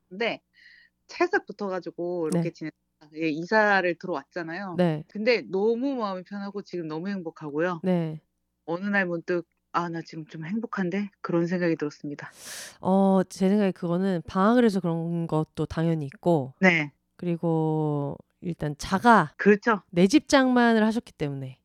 [0.08, 0.40] 근데
[1.06, 2.52] 찰싹 붙어가지고 이렇게 네.
[2.52, 2.74] 지냈.
[3.16, 4.76] 예, 이사를 들어왔잖아요.
[4.78, 5.02] 네.
[5.08, 7.80] 근데 너무 마음이 편하고 지금 너무 행복하고요.
[7.82, 8.20] 네.
[8.64, 12.30] 어느 날 문득 아, 나 지금 좀 행복한데 그런 생각이 들었습니다.
[12.80, 19.82] 어, 제 생각에 그거는 방학을 해서 그런 것도 당연히 있고, 네, 그리고 일단 자가 그렇죠,
[19.90, 21.58] 내 집 장만을 하셨기 때문에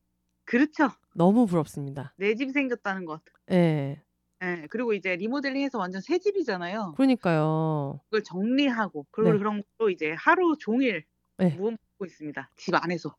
[0.44, 0.90] 그렇죠.
[1.14, 2.14] 너무 부럽습니다.
[2.16, 3.20] 내 집 생겼다는 것.
[3.50, 4.00] 예.
[4.42, 6.94] 예, 그리고 이제 리모델링해서 완전 새 집이잖아요.
[6.96, 8.00] 그러니까요.
[8.04, 9.38] 그걸 정리하고 그리고 네.
[9.38, 11.04] 그런 걸로 이제 하루 종일
[11.38, 11.50] 네.
[11.56, 12.50] 무음하고 있습니다.
[12.56, 13.16] 집 안에서.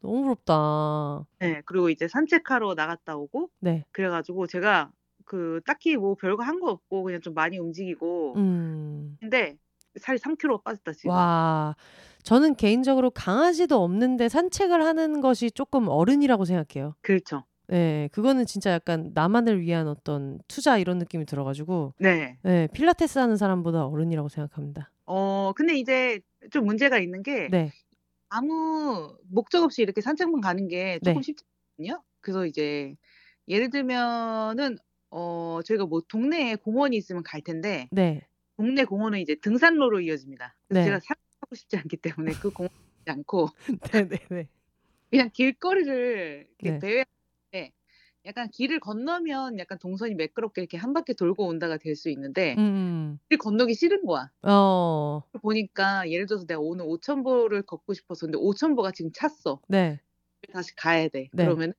[0.00, 1.24] 너무 부럽다.
[1.38, 3.84] 네, 그리고 이제 산책하러 나갔다 오고 네.
[3.92, 4.90] 그래가지고 제가
[5.24, 9.16] 그 딱히 뭐 별거 한 거 없고 그냥 좀 많이 움직이고 음.
[9.20, 9.56] 근데
[10.00, 11.10] 살이 3kg 빠졌다 지금.
[11.10, 11.76] 와.
[12.22, 16.94] 저는 개인적으로 강아지도 없는데 산책을 하는 것이 조금 어른이라고 생각해요.
[17.02, 17.44] 그렇죠.
[17.68, 22.36] 네, 그거는 진짜 약간 나만을 위한 어떤 투자 이런 느낌이 들어가지고, 네.
[22.42, 24.90] 네, 필라테스 하는 사람보다 어른이라고 생각합니다.
[25.04, 26.20] 어 근데 이제
[26.50, 27.72] 좀 문제가 있는 게 네,
[28.28, 31.22] 아무 목적 없이 이렇게 산책만 가는 게 조금 네.
[31.22, 31.44] 쉽지
[31.76, 32.02] 않거든요.
[32.20, 32.94] 그래서 이제
[33.48, 34.78] 예를 들면은
[35.10, 38.22] 어 저희가 뭐 동네에 공원이 있으면 갈 텐데 네,
[38.56, 40.54] 동네 공원은 이제 등산로로 이어집니다.
[40.68, 40.84] 그래서 네.
[40.84, 42.70] 제가 산 하고 싶지 않기 때문에 그 공원
[43.04, 43.48] 가지 않고
[43.92, 44.48] 네, 네, 네.
[45.10, 46.78] 그냥 길거리를 이렇게 네.
[46.78, 47.72] 대회하는데
[48.24, 53.18] 약간 길을 건너면 약간 동선이 매끄럽게 이렇게 한 바퀴 돌고 온다가 될 수 있는데 음,
[53.28, 54.30] 길 건너기 싫은 거야.
[54.42, 59.60] 어, 보니까 예를 들어서 내가 오늘 5,000보를 걷고 싶어서 근데 5,000보가 지금 찼어.
[59.68, 60.00] 네,
[60.52, 61.28] 다시 가야 돼.
[61.32, 61.44] 네.
[61.44, 61.72] 그러면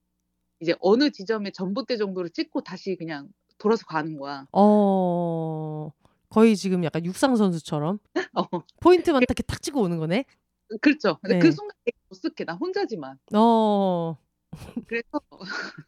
[0.61, 4.47] 이제 어느 지점에 전봇대 정도를 찍고 다시 그냥 돌아서 가는 거야.
[4.51, 5.91] 어,
[6.33, 7.99] 거의 지금 약간 육상 선수처럼
[8.33, 8.47] 어,
[8.79, 10.25] 포인트만 딱 이렇게 탁 찍고 오는 거네.
[10.81, 11.19] 그렇죠.
[11.21, 11.39] 근데 네.
[11.39, 12.45] 그 순간 되게 머쓱해.
[12.45, 13.19] 나 혼자지만.
[13.35, 14.17] 어,
[14.87, 15.21] 그래서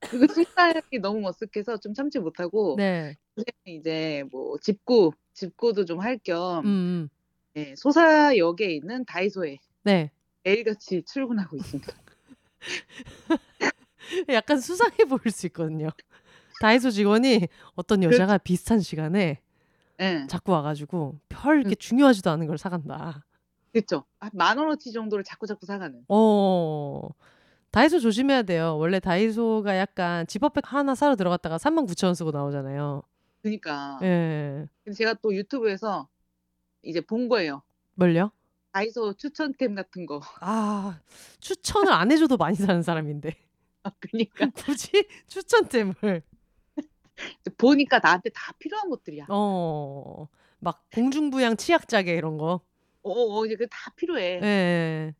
[0.00, 3.16] 그 순간이 너무 머쓱해서 좀 참지 못하고 네,
[3.64, 7.08] 이제 뭐 집구 집구도 좀 할겸 음, 음,
[7.54, 10.10] 네, 소사역에 있는 다이소에 네.
[10.42, 11.90] 매일같이 출근하고 있습니다.
[14.28, 15.88] 약간 수상해 보일 수 있거든요.
[16.60, 19.40] 다이소 직원이 어떤 여자가 비슷한 시간에
[19.98, 20.26] 네.
[20.28, 23.24] 자꾸 와가지고 별 이렇게 중요하지도 않은 걸 사간다.
[23.72, 24.04] 그쵸.
[24.20, 26.04] 한만 원어치 정도를 자꾸 자꾸 사가는.
[26.08, 27.08] 어.
[27.70, 28.76] 다이소 조심해야 돼요.
[28.78, 33.02] 원래 다이소가 약간 지퍼백 하나 사러 들어갔다가 39,000원 쓰고 나오잖아요.
[33.42, 33.98] 그니까.
[34.02, 34.66] 예.
[34.84, 36.08] 근데 제가 또 유튜브에서
[36.82, 37.62] 이제 본 거예요.
[37.94, 38.30] 뭘요?
[38.72, 40.20] 다이소 추천템 같은 거.
[40.40, 41.00] 아
[41.40, 43.34] 추천을 안 해줘도 많이 사는 사람인데
[43.82, 44.46] 아 그니까.
[44.54, 46.22] 굳이 추천템을
[47.56, 49.26] 보니까 나한테 다 필요한 것들이야.
[49.28, 50.28] 어.
[50.60, 52.60] 막 공중부양 치약자개 이런 거.
[53.02, 54.40] 어 어 이제 그다 필요해.
[54.42, 55.14] 예.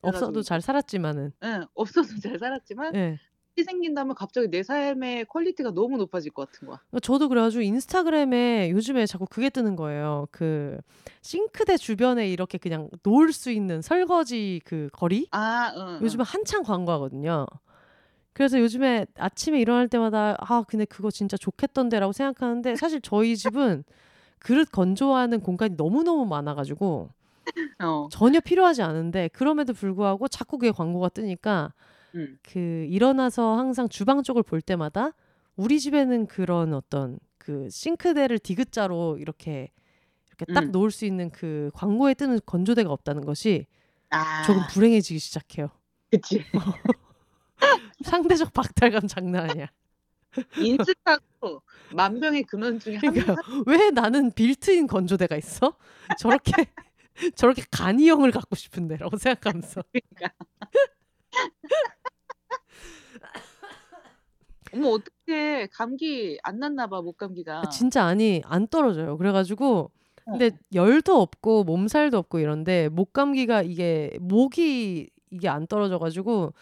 [0.00, 1.32] 없어도 그래가지고 잘 살았지만은.
[1.42, 1.64] 응.
[1.74, 3.18] 없어도 잘 살았지만 예.
[3.62, 6.80] 생긴다면 갑자기 내 삶의 quality가 너무 높아질 것 같은 거야.
[6.92, 10.28] 어 저도 그래 가지고 인스타그램에 요즘에 자꾸 그게 뜨는 거예요.
[10.30, 10.78] 그
[11.22, 15.26] 싱크대 주변에 이렇게 그냥 놓을 수 있는 설거지 그 거리?
[15.32, 16.24] 아 응, 요즘에 응.
[16.24, 17.46] 한창 광고하거든요.
[18.38, 23.82] 그래서 요즘에 아침에 일어날 때마다 '아 근데 그거 진짜 좋겠던데.'라고 생각하는데 사실 저희 집은
[24.38, 27.10] 그릇 건조하는 공간이 너무너무 많아 가지고
[27.82, 28.10] 어.
[28.10, 31.74] 전혀 필요하지 않은데 그럼에도 불구하고 자꾸 그게 광고가 뜨니까
[32.14, 32.38] 응.
[32.42, 35.12] 그 일어나서 항상 주방 쪽을 볼 때마다
[35.56, 39.70] 우리 집에는 그런 어떤 그 싱크대를 디귿자로 이렇게
[40.28, 40.72] 이렇게 딱 응.
[40.72, 43.66] 놓을 수 있는 그 광고에 뜨는 건조대가 없다는 것이
[44.40, 44.66] 조금 아.
[44.66, 45.70] 불행해지기 시작해요.
[46.10, 46.44] 그치.
[48.04, 49.66] 상대적 박탈감 장난 아니야.
[50.56, 51.62] 인스타도
[51.94, 52.96] 만병의 근원 중에.
[52.96, 55.76] 아 왜 나는 빌트인 건조대가 있어?
[56.18, 56.52] 저렇게
[57.36, 59.82] 저렇게 간이형을 갖고 싶은데라고 생각하면서.
[59.92, 60.34] 그러니까.
[64.74, 65.68] 어머 어떡해.
[65.72, 67.70] 감기 안 났나 봐아 목감기가.
[67.70, 69.16] 진짜 아니 안 떨어져요.
[69.16, 69.90] 그래 가지고
[70.24, 70.58] 근데 어.
[70.74, 76.52] 열도 없고 몸살도 없고 이런데 목감기가 이게 목이 이게 안 떨어져 가지고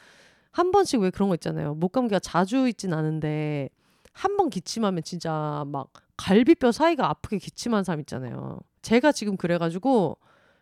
[0.56, 1.74] 한 번씩 왜 그런 거 있잖아요.
[1.74, 3.68] 목감기가 자주 있진 않은데
[4.12, 8.60] 한 번 기침하면 진짜 막 갈비뼈 사이가 아프게 기침하는 사람 있잖아요.
[8.82, 10.16] 제가 지금 그래 가지고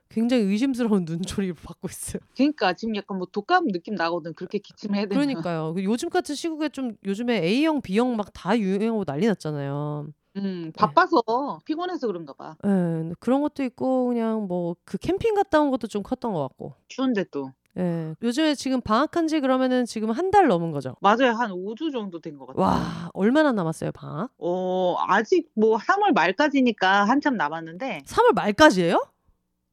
[0.08, 1.04] 굉장히 의심스러운
[1.48, 2.20] 눈초리를 받고 있어요.
[2.36, 4.34] 그러니까 지금 약간 뭐 독감 느낌 나거든.
[4.34, 5.10] 그렇게 기침해야 되면.
[5.26, 5.74] 그러니까요.
[5.74, 10.08] 그 요즘 같은 시국에 좀 요즘에 A형, B형 막 다 유행하고 난리 났잖아요.
[10.36, 10.72] 음 네.
[10.76, 11.22] 바빠서
[11.64, 12.56] 피곤해서 그런가 봐.
[12.64, 12.68] 예.
[12.68, 16.74] 근데 그런 것도 있고 그냥 뭐 그 캠핑 갔다 온 것도 좀 컸던 것 같고.
[16.88, 17.52] 추운데 또.
[17.76, 18.14] 예.
[18.22, 20.96] 요즘에 지금 방학한 지 그러면은 지금 한 달 넘은 거죠?
[21.00, 21.32] 맞아요.
[21.32, 22.62] 한 5주 정도 된 것 같아요.
[22.62, 24.30] 와 얼마나 남았어요 방학?
[24.38, 29.04] 어 아직 뭐 3월 말까지니까 한참 남았는데 3월 말까지예요?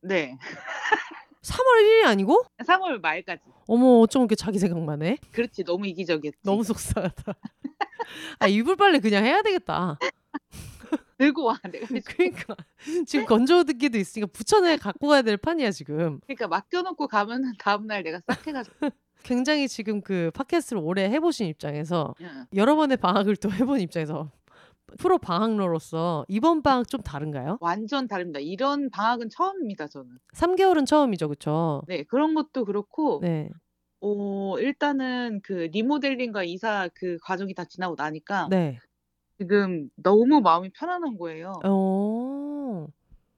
[0.02, 0.38] 네.
[1.44, 2.44] 3월 1일이 아니고?
[2.64, 3.42] 3월 말까지.
[3.68, 5.18] 어머 어쩜 이렇게 자기 생각만 해?
[5.32, 5.64] 그렇지.
[5.64, 6.40] 너무 이기적이었지.
[6.44, 7.34] 너무 속상하다.
[8.40, 9.98] 아 이불 빨래 그냥 해야 되겠다.
[11.22, 11.60] 들고 와.
[11.72, 12.32] 내가 해줄게.
[12.32, 12.56] 그러니까
[13.08, 16.20] 지금 건조기도 있으니까 부천에 갖고 가야 될 판이야 지금.
[16.26, 18.90] 그러니까 맡겨 놓고 가면은 다음 날 내가 싹 해 가지고
[19.24, 22.46] 굉장히 지금 그 팟캐스트를 오래 해 보신 입장에서 응.
[22.56, 24.32] 여러 번의 방학을 또 해본 입장에서
[24.98, 27.58] 프로 방학러로서 이번 방학 좀 다른가요?
[27.62, 28.40] 완전 다릅니다.
[28.40, 30.18] 이런 방학은 처음입니다, 저는.
[30.34, 31.30] 3개월은 처음이죠.
[31.30, 31.84] 그쵸?
[31.88, 32.04] 네.
[32.04, 33.50] 그런 것도 그렇고 네.
[34.02, 38.80] 어 일단은 그 리모델링과 이사 그 과정이 다 지나고 나니까 네.
[39.42, 41.64] 지금 너무 마음이 편안한 거예요.
[41.64, 42.88] 어.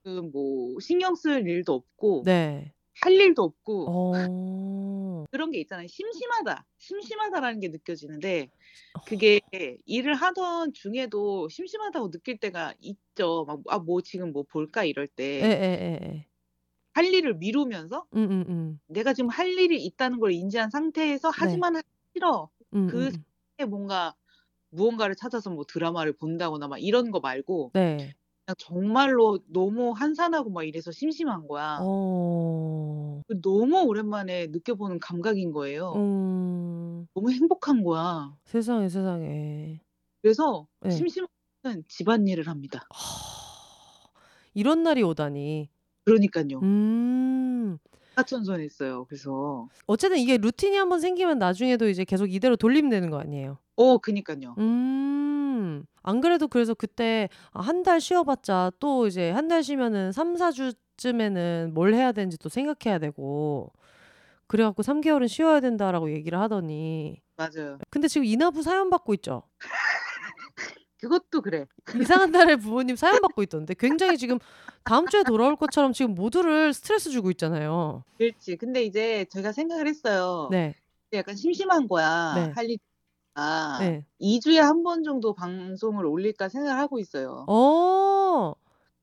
[0.03, 2.73] 그뭐 신경 쓸 일도 없고 네.
[3.01, 5.25] 할 일도 없고 어.
[5.31, 5.87] 그런 게 있잖아요.
[5.87, 6.65] 심심하다.
[6.77, 8.49] 심심하다라는 게 느껴지는데
[8.93, 9.01] 어.
[9.05, 9.41] 그게
[9.85, 13.45] 일을 하던 중에도 심심하다고 느낄 때가 있죠.
[13.47, 15.49] 막 '아 뭐 지금 뭐 볼까?' 이럴 때.
[15.49, 16.27] 예예예예.
[16.93, 18.79] 할 일을 미루면서 음 음 음.
[18.87, 21.63] 내가 지금 할 일이 있다는 걸 인지한 상태에서 네.
[21.63, 22.49] 하지만 하기 싫어.
[22.85, 23.25] 그 음음음.
[23.59, 24.15] 사이에 뭔가
[24.73, 28.13] 무언가를 찾아서 뭐 드라마를 본다거나 막 이런 거 말고 네.
[28.45, 31.79] 그냥 정말로 너무 한산하고 막 이래서 심심한 거야.
[31.81, 33.21] 어.
[33.27, 35.93] 그 너무 오랜만에 느껴보는 감각인 거예요.
[35.95, 37.07] 음.
[37.13, 38.35] 너무 행복한 거야.
[38.45, 39.79] 세상에, 세상에.
[40.21, 40.89] 그래서 예.
[40.89, 42.87] 심심하면 집안일을 합니다.
[44.53, 45.69] 이런 날이 오다니.
[46.05, 46.59] 그러니깐요.
[46.61, 47.77] 음.
[48.15, 49.05] 사천선했어요.
[49.05, 53.57] 그래서 어쨌든 이게 루틴이 한번 생기면 나중에도 이제 계속 이대로 돌리면 되는 거 아니에요?
[53.75, 54.55] 어 그니깐요.
[54.59, 55.85] 음.
[56.03, 61.93] 안 그래도 그래서 그때 아한달 쉬어 봤자 또 이제 한 달 쉬면은 3-4 주쯤에는 뭘
[61.93, 63.71] 해야 되는지 또 생각해야 되고
[64.47, 67.79] 그래 갖고 "3 개월은 쉬어야 된다."라고 얘기를 하더니 맞아요.
[67.89, 69.43] 근데 지금 이나부 사연 받고 있죠?
[71.03, 71.65] 그것도 그래.
[72.27, 74.39] 이상한 날에 부모님 사연 받고 있던데 굉장히 지금
[74.85, 78.03] 다음 주에 돌아올 것처럼 지금 모두를 스트레스 주고 있잖아요.
[78.17, 78.55] 그렇지.
[78.55, 80.47] 근데 이제 제가 생각을 했어요.
[80.49, 80.75] 네.
[81.11, 82.33] 약간 심심한 거야.
[82.35, 82.51] 네.
[82.55, 82.79] 할 일이
[83.35, 84.05] 아 네.
[84.19, 87.45] 2 주에 1번 정도 방송을 올릴까 생각을 하고 있어요.
[87.49, 88.53] 어.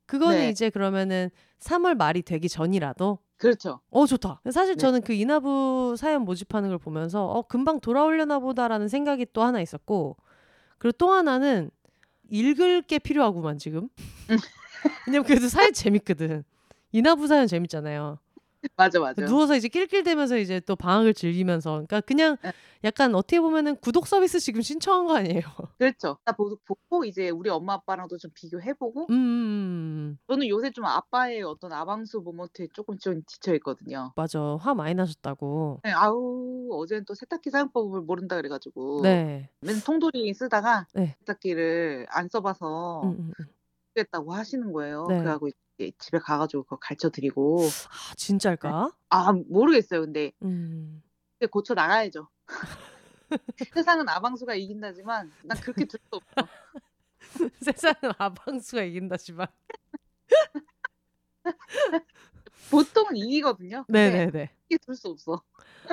[0.06, 0.48] 그거는 네.
[0.48, 1.30] 이제 그러면은
[1.60, 3.18] 3월 말이 되기 전이라도?
[3.36, 3.80] 그렇죠.
[3.90, 4.40] 어 좋다.
[4.52, 4.80] 사실 네.
[4.80, 10.16] 저는 그 이나부 사연 모집하는 걸 보면서 '어 금방 돌아오려나 보다.'라는 생각이 또 하나 있었고
[10.78, 11.70] 그리고 또 하나는
[12.30, 13.88] 읽을 게 필요하구만 지금.
[15.06, 16.44] 왜냐면 그래도 사연 재밌거든.
[16.92, 18.18] 이나부 사연 재밌잖아요.
[18.76, 19.24] 맞아, 맞아.
[19.24, 22.52] 누워서 이제 낄낄대면서 이제 또 방학을 즐기면서 그러니까 그냥 네.
[22.84, 25.40] 약간 어떻게 보면은 구독 서비스 지금 신청한 거 아니에요.
[25.78, 26.18] 그렇죠.
[26.24, 30.18] 나 보- 보고 이제 우리 엄마 아빠랑도 좀 비교해보고 음, 음, 음.
[30.28, 34.12] 저는 요새 좀 아빠의 어떤 아방수 모먼트에 조금 좀 지쳐 있거든요.
[34.16, 34.56] 맞아.
[34.60, 35.80] 화 많이 나셨다고.
[35.84, 39.48] 네, 아우 어제는 또 세탁기 사용법을 모른다 그래가지고 네.
[39.60, 41.16] 맨 통돌이 쓰다가 네.
[41.20, 43.44] 세탁기를 안 써봐서 음, 음, 음.
[43.98, 45.06] 했다고 하시는 거예요.
[45.08, 45.18] 네.
[45.18, 45.48] 그래가지고
[45.98, 48.90] 집에 가가지고 그거 가르쳐 드리고 아, 진짜일까?
[49.08, 50.02] 아 모르겠어요.
[50.02, 51.02] 근데 음.
[51.38, 52.28] 이제 고쳐 나가야죠.
[53.74, 56.48] 세상은 아방수가 이긴다지만 난 그렇게 둘수 없어.
[57.60, 59.46] 세상은 아방수가 이긴다지만.
[62.70, 63.84] 보통은 이기거든요.
[63.88, 64.50] 네네네.
[64.68, 65.42] 이게 둘수 없어.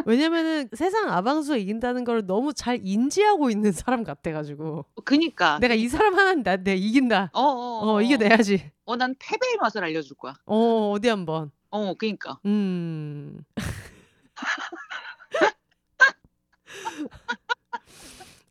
[0.05, 6.13] 왜냐면은 세상 아방수가 이긴다는 걸 너무 잘 인지하고 있는 사람 같아가지고 그니까 내가 이 사람
[6.13, 7.32] 하나는 나, 내가 이긴다.
[7.34, 8.72] 어 어 어 이겨내야지.
[8.86, 10.36] 어, 난 패배의 맛을 알려줄 거야.
[10.45, 11.51] 어 어디 한번.
[11.72, 12.38] 어, 그니까.
[12.45, 13.43] 음.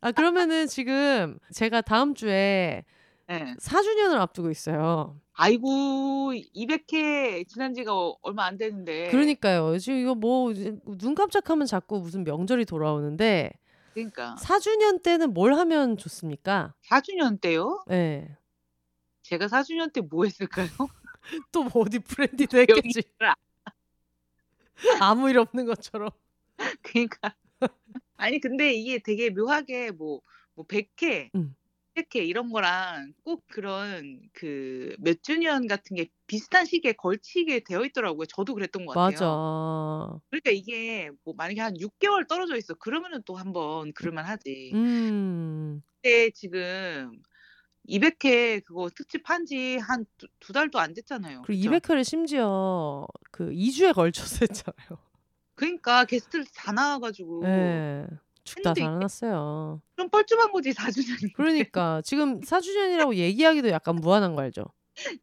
[0.01, 2.83] 아 그러면은 지금 제가 다음 주에
[3.29, 3.55] 예.
[3.59, 5.19] 4주년을 앞두고 있어요.
[5.33, 9.09] 아이고 200회 지난 지가 어- 얼마 안 되는데.
[9.11, 9.77] 그러니까요.
[9.79, 13.51] 지금 이거 뭐 눈 깜짝하면 자꾸 무슨 명절이 돌아오는데
[13.93, 16.73] 그러니까 4주년 때는 뭘 하면 좋습니까?
[16.85, 17.83] 4주년 때요?
[17.87, 18.35] 네.
[19.23, 20.67] 제가 4주년 때 뭐 했을까요?
[21.51, 23.01] 또 뭐 어디 브랜디도 했겠지.
[25.01, 26.09] 아무 일 없는 것처럼.
[26.81, 27.35] 그러니까
[28.15, 30.21] 아니 근데 이게 되게 묘하게 뭐,
[30.55, 31.55] 뭐 100회, 음.
[31.97, 38.25] 100회 이런 거랑 꼭 그런 그 몇 주년 같은 게 비슷한 시기에 걸치게 되어 있더라고요.
[38.27, 39.41] 저도 그랬던 것 같아요.
[40.15, 40.21] 맞아.
[40.29, 42.73] 그러니까 이게 뭐 만약에 한 6개월 떨어져 있어.
[42.75, 44.71] 그러면은 또 한번 그럴만 하지.
[44.73, 45.81] 음.
[46.01, 47.11] 근데 지금
[47.87, 50.05] 200회 그거 특집 한 지 한
[50.39, 51.41] 두 달도 안 됐잖아요.
[51.41, 51.69] 그리고 그죠?
[51.79, 54.99] 200회를 심지어 그 2주에 걸쳐서 했잖아요.
[55.55, 58.07] 그러니까 게스트를 다 나와가지고 네.
[58.47, 59.81] 죽다 살아났어요.
[59.97, 61.33] 좀 뻘쭘한 거지 4주년인데.
[61.33, 64.65] 그러니까 지금 4주년이라고 얘기하기도 약간 무한한 거 알죠?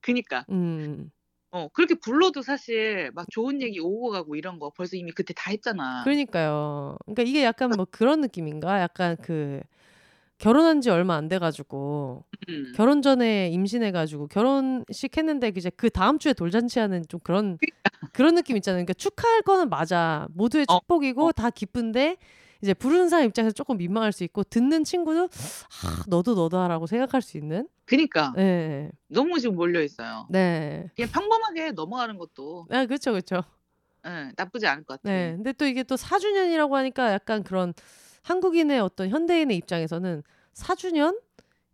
[0.00, 1.10] 그니까 음.
[1.50, 5.50] 어 그렇게 불러도 사실 막 좋은 얘기 오고 가고 이런 거 벌써 이미 그때 다
[5.50, 6.02] 했잖아.
[6.04, 6.96] 그러니까요.
[7.06, 8.80] 그러니까 이게 약간 뭐 그런 느낌인가?
[8.80, 9.60] 약간 그
[10.38, 12.72] 결혼한 지 얼마 안 돼 가지고 음.
[12.74, 17.56] 결혼 전에 임신해 가지고 결혼식 했는데 이제 그 다음 주에 돌잔치 하는 좀 그런
[18.12, 18.78] 그런 느낌 있잖아요.
[18.84, 20.26] 그러니까 축하할 거는 맞아.
[20.34, 21.32] 모두의 어, 축복이고 어.
[21.32, 22.16] 다 기쁜데
[22.64, 27.36] 이제 부르는 사람 입장에서 조금 민망할 수 있고 듣는 친구도 아, 너도 너다라고 생각할 수
[27.36, 27.68] 있는.
[27.84, 28.90] 그니까 네.
[29.06, 30.26] 너무 지금 몰려 있어요.
[30.30, 30.88] 네.
[30.96, 33.12] 그냥 평범하게 넘어가는 것도 아, 그렇죠.
[33.12, 33.44] 그렇죠.
[34.06, 35.12] 예, 나쁘지 않을 것 같아.
[35.12, 35.34] 네.
[35.36, 37.74] 근데 또 이게 또 4주년이라고 하니까 약간 그런
[38.22, 40.22] 한국인의 어떤 현대인의 입장에서는
[40.54, 41.20] 4주년?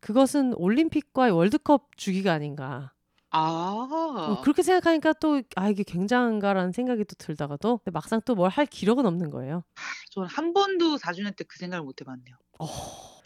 [0.01, 2.93] 그것은 올림픽과 월드컵 주기가 아닌가.
[3.33, 8.51] 어, 아, 그렇게 생각하니까 또 아 이게 굉장한가라는 생각이 또 들다가도 근데 막상 또 뭘
[8.51, 9.63] 할 기력은 없는 거예요.
[10.11, 12.37] 저는 한 번도 4 주년 때 그 생각을 못 해 봤네요.
[12.59, 12.67] 어.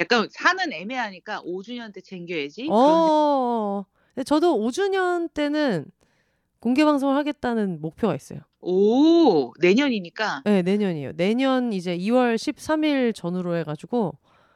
[0.00, 2.64] 약간 사는 애매하니까 5 주년 때 챙겨야지.
[2.64, 3.84] 그런 어.
[4.14, 5.86] 근데 저도 5 주년 때는
[6.60, 8.40] 공개 방송을 하겠다는 목표가 있어요.
[8.60, 10.42] 오 내년이니까.
[10.44, 11.12] 네, 내년이에요.
[11.14, 14.12] 내년 이제 2 월 13 일 전후로 해 가지고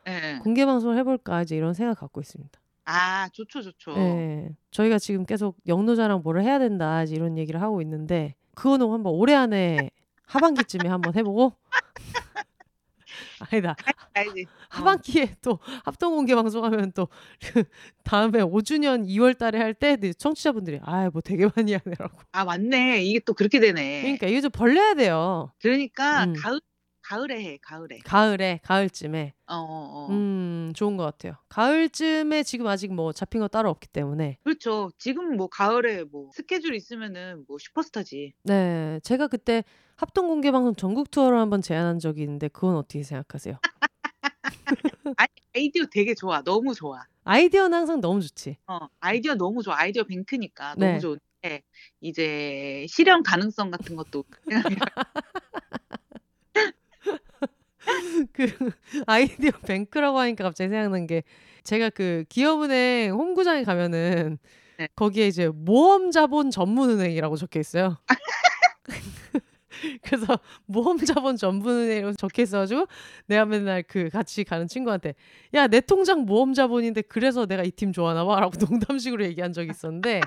[0.09, 0.39] 예, 예.
[0.43, 2.59] 공개 방송을 해 볼까 이제 이런 생각 갖고 있습니다.
[2.91, 3.93] 아 좋죠 좋죠.
[3.97, 9.13] 네, 저희가 지금 계속 영노자랑 뭐를 해야 된다 이제 이런 얘기를 하고 있는데 그거는 한번
[9.13, 9.91] 올해 안에
[10.27, 11.53] 하반기쯤에 한번 해보고
[13.51, 13.77] 아니다
[14.15, 14.43] 알지.
[14.49, 14.51] 어.
[14.71, 17.09] 하반기에 또 합동 공개 방송하면 또그
[18.05, 23.03] 다음에 5주년 2월달에 할 때 청취자분들이 아 뭐 되게 많이 하네라고 아 맞네.
[23.03, 24.01] 이게 또 그렇게 되네.
[24.03, 25.53] 그러니까 이거 좀 벌려야 돼요.
[25.61, 26.33] 그러니까 음.
[26.37, 26.61] 가을
[27.09, 28.01] 가을에 해 가을에.
[28.05, 30.07] 가을에 가을쯤에 어, 어, 어.
[30.11, 31.37] 음 좋은 것 같아요.
[31.49, 34.91] 가을쯤에 지금 아직 뭐 잡힌 거 따로 없기 때문에 그렇죠.
[34.99, 38.35] 지금 뭐 가을에 뭐 스케줄 있으면은 뭐 슈퍼스타지.
[38.43, 39.65] 네 제가 그때
[39.97, 43.59] 합동 공개 방송 전국 투어를 한번 제안한 적이 있는데 그건 어떻게 생각하세요?
[45.17, 46.43] 아니 아이디어 되게 좋아.
[46.43, 47.01] 너무 좋아.
[47.25, 48.59] 아이디어는 항상 너무 좋지.
[48.67, 49.79] 어 아이디어 너무 좋아.
[49.79, 50.89] 아이디어 뱅크니까 네.
[50.89, 51.63] 너무 좋은데
[52.03, 54.25] 이제 실현 가능성 같은 것도
[58.33, 58.47] 그
[59.07, 61.23] 아이디어 뱅크라고 하니까 갑자기 생각난 게
[61.65, 64.39] 제가 그 기업은행 홈구장에 가면은
[64.79, 64.89] 네.
[64.95, 67.99] 거기에 이제 모험자본 전문은행이라고 적혀 있어요.
[70.03, 72.87] 그래서 모험자본 전문은행이라고 적혀 있어가지고
[73.27, 75.15] 내가 맨날 그 같이 가는 친구한테
[75.55, 80.21] 야 내 통장 모험자본인데 그래서 내가 이 팀 좋아하나 봐라고 농담식으로 얘기한 적이 있었는데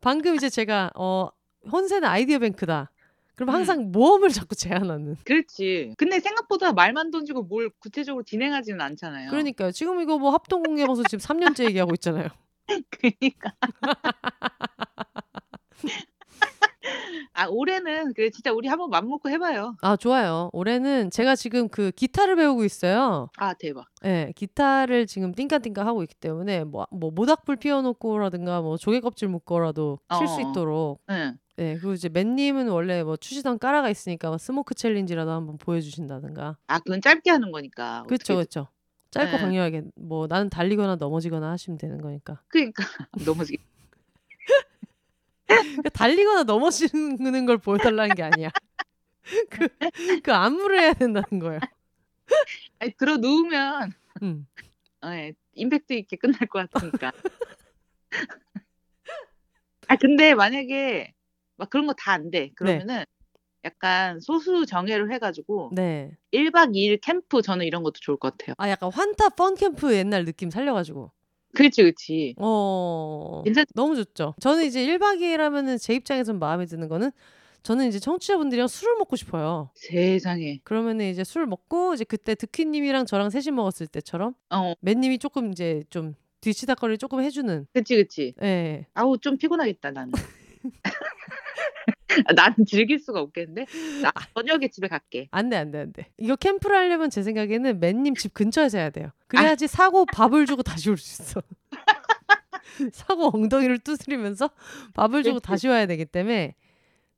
[0.00, 1.28] 방금 이제 제가 어
[1.70, 2.90] 혼세는 아이디어 뱅크다.
[3.34, 3.54] 그럼 음.
[3.54, 5.16] 항상 모험을 자꾸 제안하는.
[5.24, 5.94] 그렇지.
[5.96, 9.30] 근데 생각보다 말만 던지고 뭘 구체적으로 진행하지는 않잖아요.
[9.30, 9.72] 그러니까요.
[9.72, 12.28] 지금 이거 뭐 합동 공개 방송 지금 3년째 얘기하고 있잖아요.
[12.90, 13.52] 그니까.
[17.32, 19.76] 아 올해는 그래 진짜 우리 한번 맘먹고 해 봐요.
[19.82, 20.50] 아 좋아요.
[20.52, 23.28] 올해는 제가 지금 그 기타를 배우고 있어요.
[23.36, 23.86] 아 대박.
[24.04, 24.32] 예.
[24.36, 29.98] 기타를 지금 띵까띵까 하고 있기 때문에 뭐 뭐 모닥불 피워 놓고라든가 뭐 조개 껍질 묶어라도
[30.18, 30.50] 칠 수 어어어.
[30.50, 31.36] 있도록 응.
[31.58, 31.74] 예.
[31.74, 36.56] 그리고 이제 맷 님은 원래 뭐 추시던 가락이 있으니까 뭐 Smoke challenge라도 한번 보여 주신다든가.
[36.66, 38.36] 아 그건 짧게 하는 거니까 어떻게든.
[38.42, 38.68] 그쵸.
[39.10, 39.38] 짧고 예.
[39.40, 42.40] 강렬하게 뭐 나는 달리거나 넘어지거나 하시면 되는 거니까.
[42.48, 42.82] 그러니까
[43.26, 43.58] 넘어지기.
[43.58, 43.64] 그
[45.92, 48.50] 달리거나 넘어지는 걸 보여 달라는 게 아니야.
[49.50, 49.68] 그
[50.22, 51.60] 그 안무를 해야 된다는 거예요.
[52.78, 53.92] 아니 들어 누우면
[54.22, 54.46] 음.
[55.06, 57.12] 예 임팩트 있게 끝날 것 같으니까.
[59.88, 61.12] 아 근데 만약에
[61.56, 62.40] 막 그런 거 다 안 돼.
[62.40, 62.52] 네.
[62.56, 63.04] 그러면은
[63.64, 66.10] 약간 소수 정예로 해 가지고 네.
[66.32, 68.54] 1박 2일 캠프 저는 이런 것도 좋을 것 같아요.
[68.58, 71.12] 아 약간 환타 펀 캠프 옛날 느낌 살려 가지고.
[71.54, 72.34] 그렇지, 그렇지.
[72.38, 73.42] 어.
[73.44, 74.34] 괜찮 너무 좋죠.
[74.40, 77.10] 저는 이제 1박 2일 하면은 제 입장에선 마음에 드는 거는
[77.62, 79.70] 저는 이제 청취자분들이랑 술을 먹고 싶어요.
[79.74, 80.60] 세상에.
[80.64, 84.74] 그러면 은 이제 술 먹고 이제 그때 득희 님이랑 저랑 셋이 먹었을 때처럼 어.
[84.80, 87.66] 맨 님이 쪼끔 이제 좀 뒤치다꺼리를 쪼끔 해 주는.
[87.72, 88.34] 그치, 그치.
[88.42, 88.86] 예.
[88.94, 90.12] 아우 좀 피곤하겠다 나는.
[92.26, 93.66] 아 나는 즐길 수가 없겠는데.
[94.02, 95.28] 나 저녁에 집에 갈게.
[95.30, 96.06] 안 돼, 안 돼, 안 돼.
[96.18, 99.08] 이거 캠프를 하려면 제 생각에는 맨님 집 근처에서 해야 돼요.
[99.08, 99.24] 아.
[99.28, 101.42] 그래야지 사고 밥을 주고 다시 올 수 있어.
[102.92, 104.50] 사고 엉덩이를 두드리면서
[104.94, 105.40] 밥을 주고.
[105.40, 106.54] 다시 와야 되기 때문에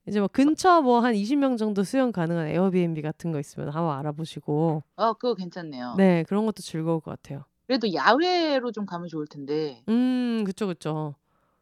[0.07, 4.83] 이제 뭐 근처 뭐 한 20명 정도 수용 가능한 에어비앤비 같은 거 있으면 한번 알아보시고
[4.95, 5.95] 어 그거 괜찮네요.
[5.97, 7.43] 네, 그런 것도 즐거울 것 같아요.
[7.65, 9.81] 그래도 야외로 좀 가면 좋을 텐데.
[9.89, 11.15] 음, 그쵸, 그쵸.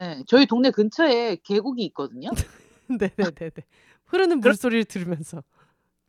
[0.04, 0.22] 예.
[0.28, 2.30] 저희 동네 근처에 계곡이 있거든요.
[3.18, 3.52] 네네네네.
[4.06, 5.44] 흐르는 그럼 물소리를 들으면서.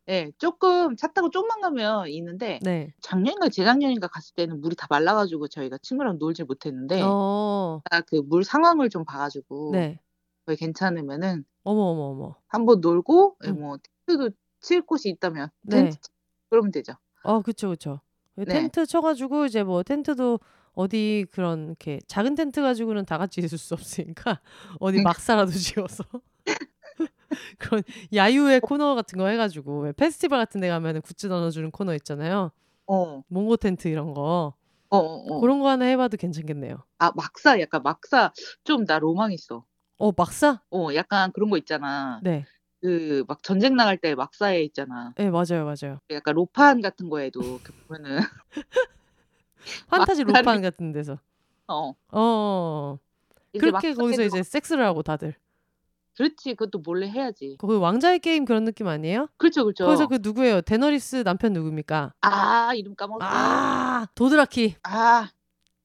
[0.09, 0.31] 예.
[0.39, 2.95] 쪼끔 차 타고 좀만 가면 있는데 네.
[3.01, 7.81] 작년인가 재작년인가 갔을 때는 물이 다 말라 가지고 저희가 친구랑 놀질 못했는데 어.
[7.91, 9.99] 아그물 상황을 좀 봐 가지고 네.
[10.45, 12.35] 거기 괜찮으면은 어머, 어머, 어머.
[12.47, 13.61] 한번 놀고 예 음.
[13.61, 14.31] 뭐 텐트도
[14.61, 15.77] 칠 곳이 있다면 네.
[15.77, 16.11] 텐트 치
[16.51, 16.95] 그러면 되죠.
[17.25, 18.01] 어, 그쵸, 그쵸.
[18.37, 18.55] 그 네.
[18.55, 20.39] 텐트 쳐 가지고 이제 뭐 텐트도
[20.75, 24.41] 어디 그런 이렇게 작은 텐트 가지고는 다 같이 있을 수 없으니까
[24.79, 25.03] 어디 음.
[25.03, 26.05] 막사라도 지어서
[27.59, 27.83] 그런
[28.15, 31.95] 야유회 코너 같은 거 해 가지고 왜 페스티벌 같은 데 가면은 굿즈 나눠 주는 코너
[31.97, 32.51] 있잖아요.
[32.87, 33.23] 어.
[33.29, 34.55] 몽고 텐트 이런 거.
[34.89, 35.41] 어 어어.
[35.41, 36.77] 고런 거 하나 해 봐도 괜찮겠네요.
[36.99, 38.33] 아 막사 약간 막사
[38.65, 39.65] 좀 나 로망 있어.
[39.99, 40.61] 어, 막사?
[40.71, 42.21] 어 약간 그런 거 있잖아.
[42.23, 42.45] 네.
[42.81, 45.13] 그 막 전쟁 나갈 때 막사에 있잖아.
[45.19, 45.99] 예, 맞아요, 맞아요.
[46.11, 48.19] 약간 로판 같은 거에도 이렇게 보면은
[49.89, 51.19] 판타지 막사를 로판 같은 데서.
[51.69, 51.95] 어.
[52.13, 52.99] 어.
[53.53, 55.35] 이제 그렇게 거기서 이제 섹스를 하고 다들.
[56.17, 56.55] 그렇지.
[56.55, 57.57] 그것도 몰래 해야지.
[57.59, 59.29] 그 왕자의 게임 그런 느낌 아니에요?
[59.37, 60.09] 그렇죠, 거기서 그렇죠.
[60.09, 60.63] 그 누구예요?
[60.63, 62.15] 데너리스 남편 누굽니까?
[62.23, 63.29] 아 이름 까먹었어.
[63.31, 64.77] 아, 도드라키.
[64.85, 65.29] 아.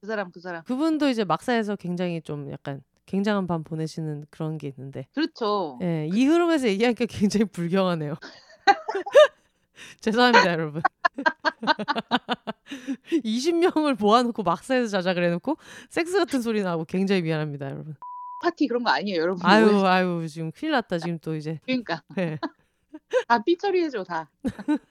[0.00, 0.64] 그 사람 그 사람.
[0.64, 5.06] 그분도 이제 막사에서 굉장히 좀 약간 굉장한 밤 보내시는 그런 게 있는데.
[5.14, 5.78] 그렇죠.
[5.82, 8.16] 예, 이 흐름에서 얘기하니까 굉장히 불경하네요.
[10.00, 10.82] 죄송합니다, 여러분.
[13.24, 15.56] 20명을 모아놓고 막사에서 자자 그래놓고
[15.90, 17.94] 섹스 같은 소리 나고 굉장히 미안합니다, 여러분.
[18.42, 19.46] 파티 그런 거 아니에요, 여러분.
[19.46, 20.98] 아유, 오해- 아유, 지금 큰일 났다.
[20.98, 21.60] 지금 또 이제.
[21.64, 22.38] 그러니까 예.
[23.28, 24.28] 다 삐 처리해줘 다.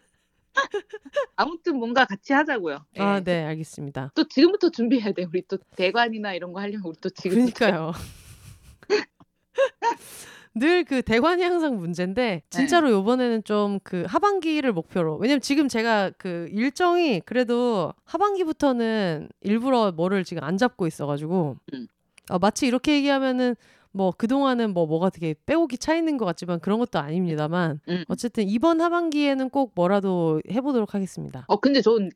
[1.36, 2.86] 아무튼 뭔가 같이 하자고요.
[2.98, 3.02] 예.
[3.02, 4.12] 아, 네, 알겠습니다.
[4.16, 5.26] 또 지금부터 준비해야 돼.
[5.26, 7.92] 우리 또 대관이나 이런 거 하려면 우리 또 지금 그러니까요.
[10.54, 12.44] 늘 그 대관이 항상 문제인데 네.
[12.50, 20.26] 진짜로 요번에는 좀 그 하반기를 목표로 왜냐면 지금 제가 그 일정이 그래도 하반기부터는 일부러 뭐를
[20.26, 21.88] 지금 안 잡고 있어가지고 음.
[22.30, 23.56] 어, 마치 이렇게 얘기하면은
[23.92, 28.04] 뭐 그동안은 뭐 뭐가 되게 빼곡히 차 있는 것 같지만 그런 것도 아닙니다만 음.
[28.08, 31.46] 어쨌든 이번 하반기에는 꼭 뭐라도 해보도록 하겠습니다.
[31.48, 32.10] 어 근데 전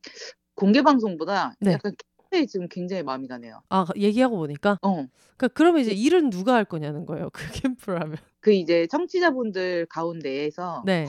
[0.55, 1.73] 공개 방송보다 네.
[1.73, 1.93] 약간
[2.31, 3.61] 캠프에 지금 굉장히 마음이 가네요.
[3.69, 5.05] 아 얘기하고 보니까 어.
[5.35, 7.29] 그러니까 그러면 이제 일은 누가 할 거냐는 거예요.
[7.31, 8.17] 그 캠프를 하면.
[8.39, 11.07] 그 이제 청취자분들 가운데에서 네.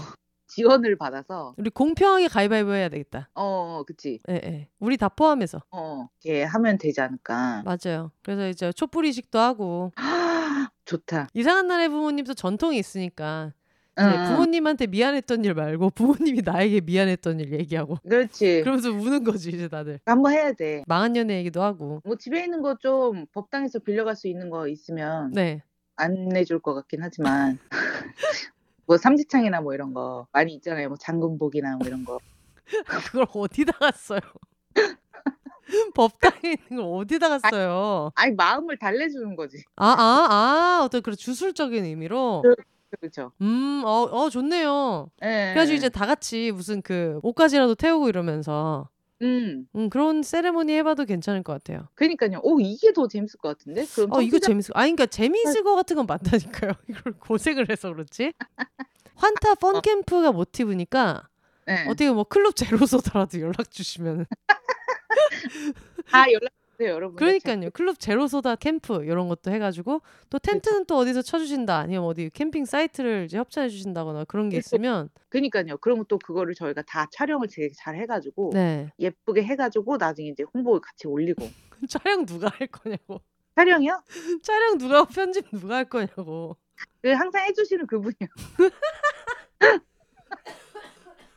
[0.48, 3.28] 지원을 받아서 우리 공평하게 가위바위보 해야 되겠다.
[3.34, 4.68] 어 그치 예, 예.
[4.78, 5.62] 우리 다 포함해서.
[5.70, 7.62] 어 이렇게 하면 되지 않을까.
[7.64, 8.10] 맞아요.
[8.22, 9.92] 그래서 이제 촛불 이식도 하고
[10.84, 11.28] 좋다.
[11.34, 13.52] 이상한 나라의 부모님도 전통이 있으니까
[13.98, 15.90] 이제 응, 부모님한테 미안했던 일 말고
[16.36, 18.60] 부모님이 나에게 미안했던 일 얘기하고 그렇지.
[18.62, 20.00] 그러면서 우는 거지 이제 다들.
[20.04, 20.84] 한번 해야 돼.
[20.86, 22.02] 망한 연애 얘기도 하고.
[22.04, 25.62] 뭐 집에 있는 거 좀 법당에서 빌려갈 수 있는 거 있으면 네.
[25.96, 27.58] 안 내줄 것 같긴 하지만
[28.86, 30.88] 뭐 삼지창이나 뭐 이런 거 많이 있잖아요.
[30.88, 32.18] 뭐 장군복이나 뭐 이런 거.
[33.12, 34.20] 그걸 어디다 갔어요?
[35.94, 38.10] 법당에 있는 걸 어디다 갔어요?
[38.14, 39.62] 아니 마음을 달래주는 거지.
[39.76, 42.42] 아, 아, 아, 어떤 그런 주술적인 의미로.
[43.00, 43.32] 그렇죠.
[43.42, 45.10] 음, 어, 어, 좋네요.
[45.22, 45.50] 예.
[45.52, 48.88] 그래가지고 이제 다 같이 무슨 그 옷가지라도 태우고 이러면서
[49.22, 49.66] 음.
[49.74, 51.88] 음, 그런 세레모니 해 봐도 괜찮을 것 같아요.
[51.94, 52.40] 그러니까요.
[52.42, 53.86] 오 이게 더 재밌을 것 같은데?
[53.94, 54.72] 그럼 어, 이거 청취자 재밌어.
[54.74, 56.72] 아, 그러니까 재미있을 것 같은 건 맞다니까요.
[56.88, 58.32] 이걸 고생을 해서 그렇지.
[59.14, 61.28] 환타 펀 캠프가 모티브니까
[61.66, 61.84] 네.
[61.86, 64.26] 어떻게 뭐 클럽 제로소다라도 연락 주시면
[66.10, 67.16] 다 연락 주세요, 여러분.
[67.16, 67.70] 그러니까요.
[67.70, 73.24] 클럽 제로소다 캠프 이런 것도 해가지고 또 텐트는 또 어디서 쳐주신다 아니면 어디 캠핑 사이트를
[73.24, 75.78] 이제 협찬해 주신다거나 그런 게 그리고 있으면 그러니까요.
[75.78, 80.78] 그러면 또 그거를 저희가 다 촬영을 되게 잘 해가지고 네 예쁘게 해가지고 나중에 이제 홍보
[80.80, 81.48] 같이 올리고
[81.88, 83.20] 촬영 누가 할 거냐고
[83.56, 84.02] 촬영이요?
[84.42, 86.56] 촬영 누가 하고 편집 누가 할 거냐고
[87.02, 88.28] 그 항상 해주시는 그분이요.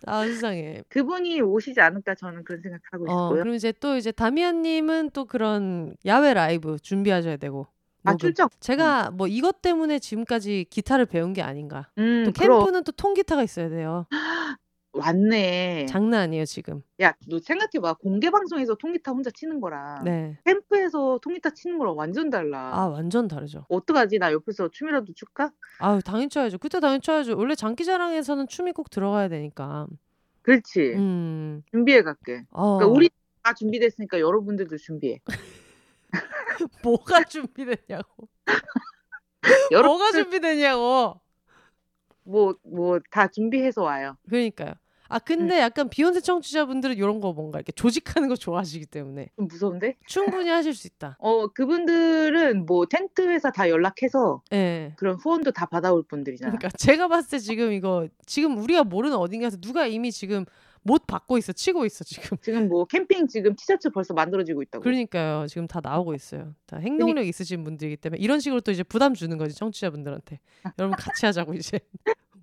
[0.10, 3.44] 아 세상에 그분이 오시지 않을까 저는 그런 생각하고 어 있고요.
[3.44, 7.68] 그럼 이제 또 이제 다미안님은 또 그런 야외 라이브 준비하셔야 되고
[8.04, 8.16] 아.
[8.16, 8.48] 출정.
[8.60, 13.44] 제가 뭐 이것 때문에 지금까지 기타를 배운 게 아닌가 음, 또 그럼 캠프는 또 통기타가
[13.44, 14.06] 있어야 돼요
[14.92, 15.86] 왔네.
[15.88, 17.96] 장난 아니에요 지금 야, 너 생각해봐.
[17.96, 22.72] 공개 방송에서 통기타 혼자 치는 거랑 네 캠프에서 통기타 치는 거랑 완전 달라.
[22.74, 24.18] 아 완전 다르죠 어떡하지?
[24.20, 25.52] 나 옆에서 춤이라도 출까?
[25.80, 26.58] 아유 당연히 쳐야죠.
[26.58, 27.38] 그때 당연히 쳐야죠.
[27.38, 29.88] 원래 장기자랑에서는 춤이 꼭 들어가야 되니까.
[30.42, 30.94] 그렇지.
[30.96, 31.62] 음.
[31.70, 32.44] 준비해 갈게.
[32.52, 32.78] 어.
[32.78, 33.10] 그러니까 우리
[33.44, 35.20] 다 준비됐으니까 여러분들도 준비해.
[36.84, 38.28] 뭐가 준비됐냐고.
[39.72, 41.22] 뭐가 준비됐냐고.
[42.30, 44.16] 뭐 뭐 다 준비해서 와요.
[44.30, 44.74] 그러니까요.
[45.12, 49.96] 아 근데 약간 비욘세 청취자분들은 이런 거 뭔가 이렇게 조직하는 거 좋아하시기 때문에 좀 무서운데?
[50.06, 51.18] 충분히 하실 수 있다.
[51.20, 54.94] 어 그분들은 뭐 텐트 회사 다 연락해서 예.
[54.98, 56.52] 그런 후원도 다 받아올 분들이잖아.
[56.52, 60.46] 그러니까 제가 봤을 때 지금 이거 지금 우리가 모르는 어딘가에서 누가 이미 지금
[60.82, 61.54] 못 받고 있어.
[61.54, 62.38] 치고 있어 지금.
[62.42, 64.84] 지금 뭐 캠핑 지금 티셔츠 벌써 만들어지고 있다고.
[64.84, 65.48] 그러니까요.
[65.48, 66.56] 지금 다 나오고 있어요.
[66.66, 70.40] 다 행동력 있으신 분들이기 때문에 이런 식으로 또 이제 부담 주는 거지 청취자분들한테.
[70.80, 71.80] 여러분 같이 하자고 이제.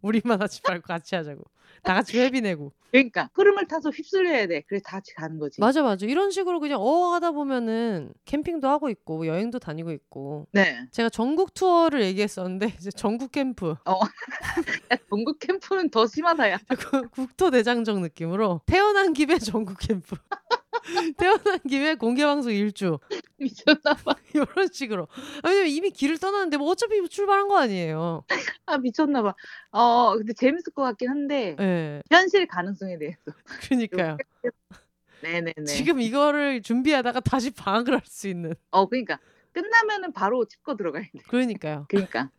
[0.02, 1.42] 우리만 하지 말고 같이 하자고.
[1.82, 2.72] 다 같이 회비 내고.
[2.90, 4.62] 그러니까 흐름을 타서 휩쓸려야 돼.
[4.66, 5.60] 그래서 다 같이 가는 거지.
[5.60, 6.06] 맞아 맞아.
[6.06, 10.46] 이런 식으로 그냥 어 하다 보면은 캠핑도 하고 있고 여행도 다니고 있고.
[10.52, 10.86] 네.
[10.90, 13.94] 제가 전국 투어를 얘기했었는데 이제 전국 캠프 야,
[15.10, 16.58] 전국 캠프는 더 심하다 야.
[16.68, 20.16] 그 국토 대장정 느낌으로 태어난 김에 전국 캠프.
[21.16, 22.98] 태어난 김에 공개 방송 일주
[23.38, 24.14] 미쳤나 봐.
[24.34, 25.08] 이런 식으로.
[25.42, 28.24] 아, 왜냐면 이미 길을 떠나는데 뭐 어차피 출발한 거 아니에요.
[28.66, 29.34] 아 미쳤나 봐.
[29.70, 32.02] 어 근데 재밌을 것 같긴 한데 예.
[32.10, 33.20] 현실 가능성에 대해서.
[33.62, 34.16] 그러니까요.
[35.22, 35.64] 네네네.
[35.66, 38.54] 지금 이거를 준비하다가 다시 방학을 할 수 있는.
[38.70, 39.18] 어 그러니까
[39.52, 41.10] 끝나면은 바로 짚고 들어가야 돼.
[41.28, 41.86] 그러니까요.
[41.88, 42.30] 그러니까.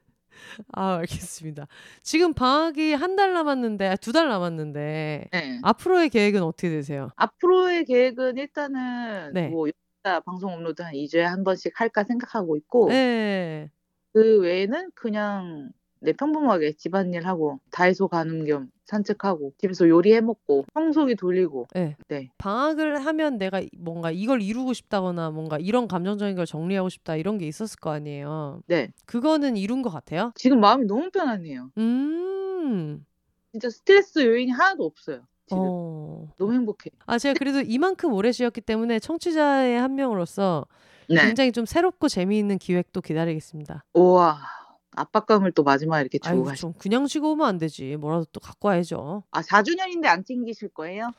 [0.73, 1.67] 아, 알겠습니다.
[2.03, 5.59] 지금 방학이 한달 남았는데, 두달 남았는데, 네.
[5.63, 7.09] 앞으로의 계획은 어떻게 되세요?
[7.15, 9.47] 앞으로의 계획은 일단은 네.
[9.49, 13.69] 뭐 여기다 방송 업로드 한 2 주에 한 번씩 할까 생각하고 있고 네.
[14.13, 15.69] 그 외에는 그냥
[15.99, 21.95] 네, 평범하게 집안일 하고 다이소 가는 겸 산책하고 집에서 요리해 먹고 청소기 돌리고 네.
[22.07, 22.29] 네.
[22.37, 27.47] 방학을 하면 내가 뭔가 이걸 이루고 싶다거나 뭔가 이런 감정적인 걸 정리하고 싶다 이런 게
[27.47, 28.61] 있었을 거 아니에요.
[28.67, 28.91] 네.
[29.05, 30.31] 그거는 이룬 것 같아요?
[30.35, 31.71] 지금 마음이 너무 편하네요.
[31.77, 33.05] 음.
[33.51, 35.21] 진짜 스트레스 요인이 하나도 없어요.
[35.47, 36.27] 지금 어.
[36.37, 36.91] 너무 행복해.
[37.05, 40.65] 아, 제가 그래도 이만큼 오래 쉬었기 때문에 청취자의 한 명으로서
[41.09, 41.15] 네.
[41.25, 43.83] 굉장히 좀 새롭고 재미있는 기획도 기다리겠습니다.
[43.93, 44.56] 우와.
[44.97, 46.61] 압박감을 또 마지막에 이렇게 주고 아유, 가시.
[46.61, 47.95] 좀 그냥 쉬고 오면 안 되지.
[47.97, 49.23] 뭐라도 또 갖고 와야죠.
[49.31, 51.11] 아 4주년인데 안 챙기실 거예요?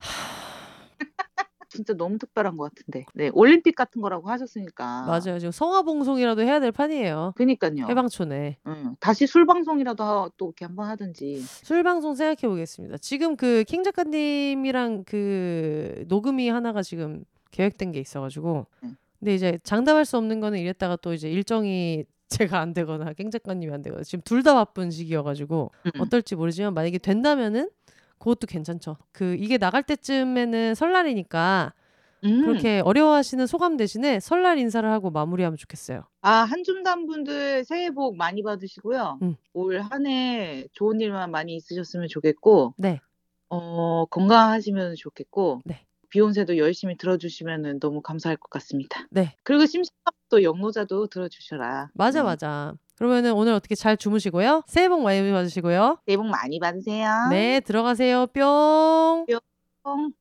[1.68, 3.04] 진짜 너무 특별한 것 같은데.
[3.12, 5.02] 네 올림픽 같은 거라고 하셨으니까.
[5.04, 5.38] 맞아요.
[5.38, 7.34] 지금 성화봉송이라도 해야 될 판이에요.
[7.36, 7.86] 그니까요.
[7.88, 8.56] 해방촌에.
[8.66, 8.96] 응.
[8.98, 11.40] 다시 술 방송이라도 하- 또 이렇게 한번 하든지.
[11.40, 12.96] 술방송 생각해 보겠습니다.
[12.98, 18.66] 지금 그 킹 작가님이랑 그 녹음이 하나가 지금 계획된 게 있어가지고.
[18.84, 18.96] 응.
[19.18, 23.72] 근데 이제 장담할 수 없는 거는 이랬다가 또 이제 일정이 제가 안 되거나 킹 작가님이
[23.72, 25.90] 안 되거나 지금 둘 다 바쁜 시기여가지고 음.
[26.00, 27.68] 어떨지 모르지만 만약에 된다면은
[28.18, 28.96] 그것도 괜찮죠.
[29.12, 31.72] 그 이게 나갈 때쯤에는 설날이니까
[32.24, 32.44] 음.
[32.44, 36.04] 그렇게 어려워하시는 소감 대신에 설날 인사를 하고 마무리하면 좋겠어요.
[36.22, 39.18] 아 한줌단 분들 새해 복 많이 받으시고요.
[39.22, 39.36] 음.
[39.52, 43.00] 올한 해 좋은 일만 많이 있으셨으면 좋겠고, 네.
[43.48, 45.84] 어 건강하시면 좋겠고, 네.
[46.16, 49.06] 비욘세도 열심히 들어주시면 너무 감사할 것 같습니다.
[49.10, 49.34] 네.
[49.42, 51.90] 그리고 심심하면 또 영노자도 들어주셔라.
[51.92, 52.24] 맞아 네.
[52.24, 52.72] 맞아.
[52.96, 54.62] 그러면은 오늘 어떻게 잘 주무시고요.
[54.66, 55.98] 새해 복 많이 받으시고요.
[56.06, 57.28] 새해 복 많이 받으세요.
[57.28, 58.28] 네, 들어가세요.
[58.28, 59.26] 뿅.
[59.82, 60.12] 뿅.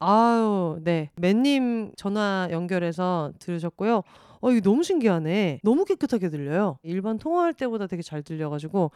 [0.00, 1.10] 아유, 네.
[1.14, 4.02] 맨님 전화 연결해서 들으셨고요.
[4.40, 5.60] 어, 이거 너무 신기하네.
[5.62, 6.78] 너무 깨끗하게 들려요.
[6.82, 8.90] 일반 통화할 때보다 되게 잘 들려가지고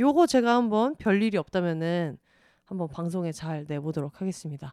[0.00, 2.16] 요거 제가 한번 별일이 없다면은
[2.64, 4.72] 한번 방송에 잘 내보도록 하겠습니다.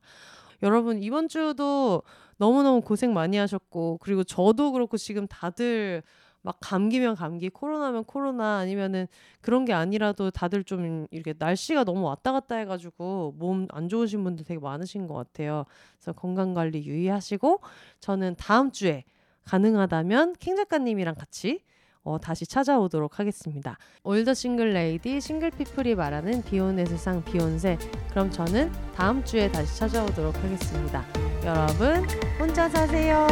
[0.64, 2.02] 여러분 이번 주도
[2.38, 6.04] 너무너무 고생 많이 하셨고 그리고 저도 그렇고 지금 다들
[6.42, 9.08] 막 감기면 감기, 코로나면 코로나 아니면은
[9.42, 14.46] 그런 게 아니라도 다들 좀 이렇게 날씨가 너무 왔다 갔다 해가지고 몸 안 좋으신 분들
[14.46, 15.66] 되게 많으신 것 같아요.
[15.98, 17.62] 그래서 건강 관리 유의하시고
[18.02, 19.06] 저는 다음 주에
[19.46, 21.62] 가능하다면 캥 작가님이랑 같이
[22.04, 23.78] 어, 다시 찾아오도록 하겠습니다.
[24.04, 27.78] All the single lady single people이 말하는 비혼의 세상 비혼세
[28.10, 31.06] 그럼 저는 다음 주에 다시 찾아오도록 하겠습니다.
[31.46, 32.06] 여러분
[32.40, 33.28] 혼자 사세요.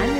[0.00, 0.19] 안녕.